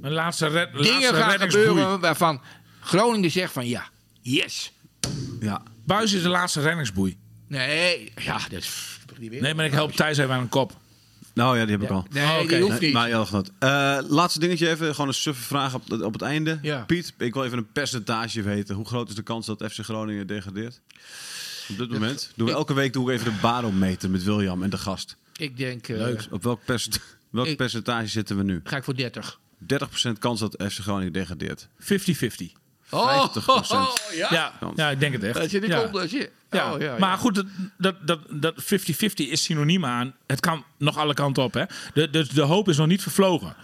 Een 0.02 0.12
laatste, 0.12 0.48
red, 0.48 0.74
dingen 0.74 0.92
laatste 0.92 1.14
gaan 1.16 1.30
reddingsboei. 1.30 1.68
gebeuren 1.68 2.00
waarvan 2.00 2.42
Groningen 2.80 3.32
zegt 3.32 3.54
van 3.54 3.68
ja, 3.68 3.90
yes. 4.22 4.72
Ja. 5.40 5.64
Buis 5.86 6.14
is 6.14 6.22
de 6.22 6.30
laatste 6.30 6.62
reddingsboei. 6.62 7.18
Nee, 7.48 8.12
ja, 8.16 8.38
dat 8.50 8.52
is. 8.60 9.00
Nee, 9.20 9.54
maar 9.54 9.66
ik 9.66 9.72
help 9.72 9.92
Thijs 9.92 10.18
even 10.18 10.34
aan 10.34 10.42
een 10.42 10.50
kop. 10.50 10.80
Nou 11.34 11.58
ja, 11.58 11.64
die 11.66 11.72
heb 11.76 11.84
ik 11.84 11.90
al. 11.90 12.06
Nee, 12.10 12.24
Oh, 12.24 12.48
die 12.48 12.62
hoeft 12.62 12.80
Nee, 12.80 12.94
niet. 12.94 12.94
maar. 12.94 13.10
Eh, 13.60 14.10
laatste 14.10 14.40
dingetje 14.40 14.70
even, 14.70 14.92
gewoon 14.92 15.08
een 15.08 15.14
suffe 15.14 15.42
vraag 15.44 15.74
op, 15.74 15.92
op 16.02 16.14
het 16.14 16.22
einde. 16.22 16.60
Ja. 16.62 16.84
Piet, 16.88 17.14
ik 17.18 17.34
wil 17.34 17.46
even 17.46 17.58
een 17.58 17.72
percentage 17.72 18.42
weten. 18.42 18.76
Hoe 18.76 18.86
groot 18.86 19.10
is 19.10 19.16
de 19.16 19.22
kans 19.22 19.46
dat 19.46 19.64
FC 19.72 19.80
Groningen 19.80 20.28
degradeert? 20.28 20.82
Op 21.72 21.78
dit 21.78 21.90
moment. 21.90 22.32
Doen 22.36 22.46
we 22.46 22.52
ik- 22.52 22.58
elke 22.58 22.74
week 22.74 22.94
doen 22.94 23.06
we 23.06 23.12
even 23.12 23.26
de 23.26 23.38
barometer 23.42 24.10
met 24.10 24.24
William 24.24 24.64
en 24.64 24.70
de 24.70 24.78
gast. 24.78 25.18
Ik 25.36 25.58
denk, 25.58 25.88
eh, 25.88 25.98
Leuk. 25.98 26.28
Op 26.32 26.44
welk, 26.44 26.66
percent, 26.66 27.00
welk 27.30 27.48
Ik- 27.48 27.58
percentage 27.58 28.08
zitten 28.08 28.38
we 28.38 28.44
nu? 28.44 28.54
30% 28.54 28.70
ga 28.70 28.78
ik 28.78 28.84
voor 28.84 28.96
30. 28.96 29.40
kans 30.20 30.40
dat 30.40 30.64
FC 30.72 30.80
Groningen 30.80 31.14
degradeert. 31.14 31.68
50-50. 31.80 32.52
50%. 32.90 34.02
ja. 34.16 34.28
Ja, 34.32 34.54
ja, 34.76 34.90
ik 34.90 35.00
denk 35.00 35.14
het 35.14 35.24
echt. 35.24 35.34
Dat 35.38 35.50
zit 35.50 35.64
ik 35.64 35.70
ja. 35.70 35.82
onder. 35.86 36.10
zie 36.10 36.20
je. 36.20 36.30
Ja. 36.52 36.74
Oh, 36.74 36.82
ja, 36.82 36.96
maar 37.00 37.18
goed, 37.18 37.36
dat- 37.36 37.46
dat, 37.78 37.96
dat, 38.08 38.20
dat 38.30 38.54
50-50 38.64 39.30
is 39.30 39.44
synoniem 39.44 39.86
aan. 39.86 40.14
Het 40.28 40.40
kan 40.40 40.64
nog 40.78 40.98
alle 40.98 41.14
kanten 41.14 41.44
op. 41.44 41.54
Hè? 41.54 41.64
De, 41.94 42.10
de, 42.10 42.28
de 42.34 42.42
hoop 42.42 42.70
is 42.70 42.78
nog 42.78 42.88
niet 42.88 43.02
vervlogen. 43.02 43.56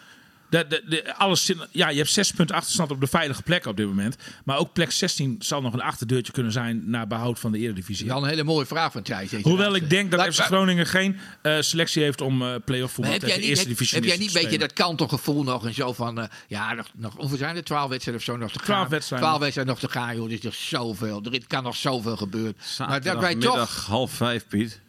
De, 0.50 0.66
de, 0.68 0.84
de, 0.86 1.16
alles, 1.16 1.52
ja, 1.72 1.90
je 1.90 1.98
hebt 1.98 2.10
6 2.10 2.32
punten 2.32 2.56
achterstand 2.56 2.92
op 2.92 3.02
de 3.02 3.08
veilige 3.08 3.42
plek 3.42 3.66
op 3.66 3.78
dit 3.78 3.86
moment. 3.86 4.16
Maar 4.44 4.58
ook 4.58 4.74
plek 4.74 4.92
16 4.92 5.36
zal 5.40 5.62
nog 5.62 5.74
een 5.74 5.82
achterdeurtje 5.82 6.34
kunnen 6.34 6.52
zijn 6.52 6.90
naar 6.90 7.08
behoud 7.08 7.40
van 7.40 7.52
de 7.52 7.58
Eredivisie. 7.58 8.08
Wel 8.08 8.24
een 8.24 8.30
hele 8.30 8.44
mooie 8.44 8.66
vraag 8.66 8.92
van 8.92 9.02
Thijs. 9.02 9.32
Hoewel 9.42 9.76
ik 9.76 9.90
denk 9.90 10.12
dat 10.12 10.36
FC 10.36 10.42
Groningen 10.42 10.86
geen 10.86 11.18
eh, 11.42 11.58
selectie 11.60 12.04
heeft 12.04 12.22
om 12.22 12.42
eh 12.42 12.56
play-off 12.66 12.94
voetbal 12.94 13.14
niet, 13.14 13.24
eerste 13.24 13.68
heb, 13.68 13.78
divisie 13.78 13.98
heb 13.98 14.08
jij 14.08 14.18
niet 14.18 14.36
een 14.36 14.42
beetje 14.42 14.58
dat 14.58 14.74
kantelgevoel 14.74 15.44
nog 15.44 15.66
en 15.66 15.74
zo 15.74 15.94
van... 15.94 16.20
eh, 16.20 16.28
ja, 16.48 16.74
nog, 16.74 16.88
nog, 16.96 17.16
hoeveel 17.16 17.38
zijn 17.38 17.56
er? 17.56 17.64
12 17.64 17.90
wedstrijden 17.90 18.22
of 18.22 18.28
zo 18.34 18.38
nog 18.38 18.52
te 18.52 18.60
gaan? 18.60 18.66
12 18.66 18.88
wedstrijden. 18.88 19.28
12 19.28 19.42
wedstrijden 19.44 19.74
nog 19.74 19.84
te 19.84 20.00
gaan, 20.00 20.16
joh. 20.16 20.26
Er 20.26 20.32
is 20.32 20.42
nog 20.42 20.56
zoveel. 20.56 21.22
Er 21.32 21.48
kan 21.48 21.64
nog 21.64 21.76
zoveel 21.76 22.18
gebeuren. 22.18 22.56
Maar 22.78 22.88
dat 22.88 22.88
wij 22.88 23.02
Zaterdagmiddag 23.04 23.76
toch... 23.76 23.86
half 23.86 24.12
vijf, 24.12 24.48
Piet 24.48 24.80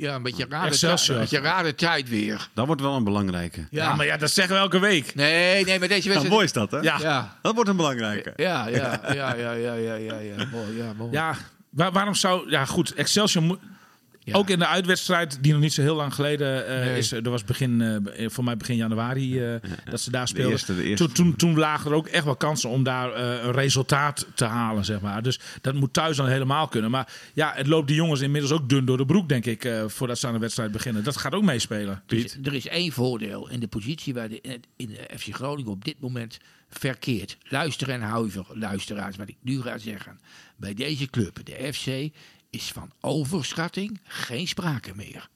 ja, 0.00 0.14
een 0.14 0.22
beetje 0.22 0.46
rare, 0.48 1.26
een 1.30 1.42
rare 1.42 1.74
tijd 1.74 2.08
weer. 2.08 2.48
Dat 2.54 2.66
wordt 2.66 2.80
wel 2.80 2.96
een 2.96 3.04
belangrijke. 3.04 3.66
Ja, 3.70 3.94
maar 3.94 4.06
ja, 4.06 4.16
dat 4.16 4.30
zeggen 4.30 4.54
we 4.54 4.60
elke 4.60 4.78
week. 4.78 5.14
Nee, 5.14 5.64
nee, 5.64 5.78
maar 5.78 5.88
deze 5.88 6.08
nou, 6.08 6.20
wedstrijd... 6.20 6.28
mooi 6.28 6.44
is 6.44 6.52
dat, 6.52 6.70
hè? 6.70 6.78
Ja. 6.78 7.38
Dat 7.42 7.54
wordt 7.54 7.70
een 7.70 7.76
belangrijke. 7.76 8.32
Ja, 8.36 8.66
ja, 8.66 9.00
ja, 9.14 9.34
ja, 9.34 9.52
ja, 9.52 9.72
ja, 9.74 9.94
ja, 9.94 10.18
ja, 10.18 10.46
mooi, 10.52 10.76
ja, 10.76 10.92
mooi. 10.96 11.12
Ja, 11.12 11.34
waar, 11.70 11.92
waarom 11.92 12.14
zou... 12.14 12.50
Ja, 12.50 12.64
goed, 12.64 12.94
Excelsior 12.94 13.44
moet 13.44 13.58
ja. 14.24 14.34
Ook 14.34 14.50
in 14.50 14.58
de 14.58 14.66
uitwedstrijd, 14.66 15.38
die 15.42 15.52
nog 15.52 15.60
niet 15.60 15.72
zo 15.72 15.82
heel 15.82 15.94
lang 15.94 16.14
geleden 16.14 16.66
eh, 16.66 16.84
Nee. 16.86 16.98
is. 16.98 17.12
Er 17.12 17.30
was 17.30 17.44
begin, 17.44 17.80
eh, 18.16 18.28
voor 18.28 18.44
mij 18.44 18.56
begin 18.56 18.76
januari 18.76 19.40
eh, 19.44 19.54
dat 19.90 20.00
ze 20.00 20.10
daar 20.10 20.28
speelden. 20.28 20.50
eerste, 20.52 20.76
de 20.76 20.82
eerste. 20.82 21.04
Toen, 21.04 21.14
toen, 21.14 21.36
toen 21.36 21.58
lagen 21.58 21.90
er 21.90 21.96
ook 21.96 22.06
echt 22.06 22.24
wel 22.24 22.36
kansen 22.36 22.70
om 22.70 22.82
daar 22.82 23.12
eh, 23.12 23.44
een 23.44 23.52
resultaat 23.52 24.26
te 24.34 24.44
halen, 24.44 24.84
zeg 24.84 25.00
maar. 25.00 25.22
Dus 25.22 25.40
dat 25.60 25.74
moet 25.74 25.92
thuis 25.92 26.16
dan 26.16 26.26
helemaal 26.28 26.68
kunnen. 26.68 26.90
Maar 26.90 27.12
ja, 27.34 27.52
het 27.54 27.66
loopt 27.66 27.86
die 27.86 27.96
jongens 27.96 28.20
inmiddels 28.20 28.52
ook 28.52 28.68
dun 28.68 28.84
door 28.84 28.96
de 28.96 29.06
broek, 29.06 29.28
denk 29.28 29.46
ik, 29.46 29.64
eh, 29.64 29.84
voordat 29.86 30.18
ze 30.18 30.26
aan 30.26 30.32
de 30.32 30.38
wedstrijd 30.38 30.72
beginnen. 30.72 31.04
Dat 31.04 31.16
gaat 31.16 31.34
ook 31.34 31.44
meespelen. 31.44 32.02
Dus 32.06 32.36
er 32.42 32.54
is 32.54 32.66
één 32.68 32.92
voordeel 32.92 33.48
in 33.48 33.60
de 33.60 33.68
positie 33.68 34.14
waar 34.14 34.28
de, 34.28 34.40
in 34.76 34.86
de 34.88 35.18
FC 35.18 35.34
Groningen 35.34 35.70
op 35.72 35.84
dit 35.84 36.00
moment 36.00 36.38
verkeert. 36.68 37.36
Luister 37.48 37.88
en 37.90 38.00
huiver, 38.00 38.44
luisteraars, 38.54 39.16
wat 39.16 39.28
ik 39.28 39.36
nu 39.42 39.62
ga 39.62 39.78
zeggen. 39.78 40.20
Bij 40.56 40.74
deze 40.74 41.06
club, 41.10 41.38
de 41.44 41.72
FC, 41.72 41.86
is 42.50 42.72
van 42.72 42.90
overschatting 43.00 44.00
geen 44.04 44.48
sprake 44.48 44.92
meer. 44.94 45.28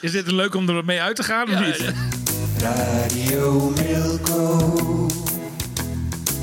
Is 0.00 0.12
dit 0.12 0.26
een 0.26 0.34
leuk 0.34 0.54
om 0.54 0.68
er 0.68 0.84
mee 0.84 1.00
uit 1.00 1.16
te 1.16 1.22
gaan 1.22 1.50
of 1.50 1.60
niet? 1.60 1.92
Radio 2.58 3.70
Milko. 3.70 5.10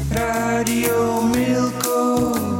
Radio 0.09 1.21
Milko. 1.21 2.52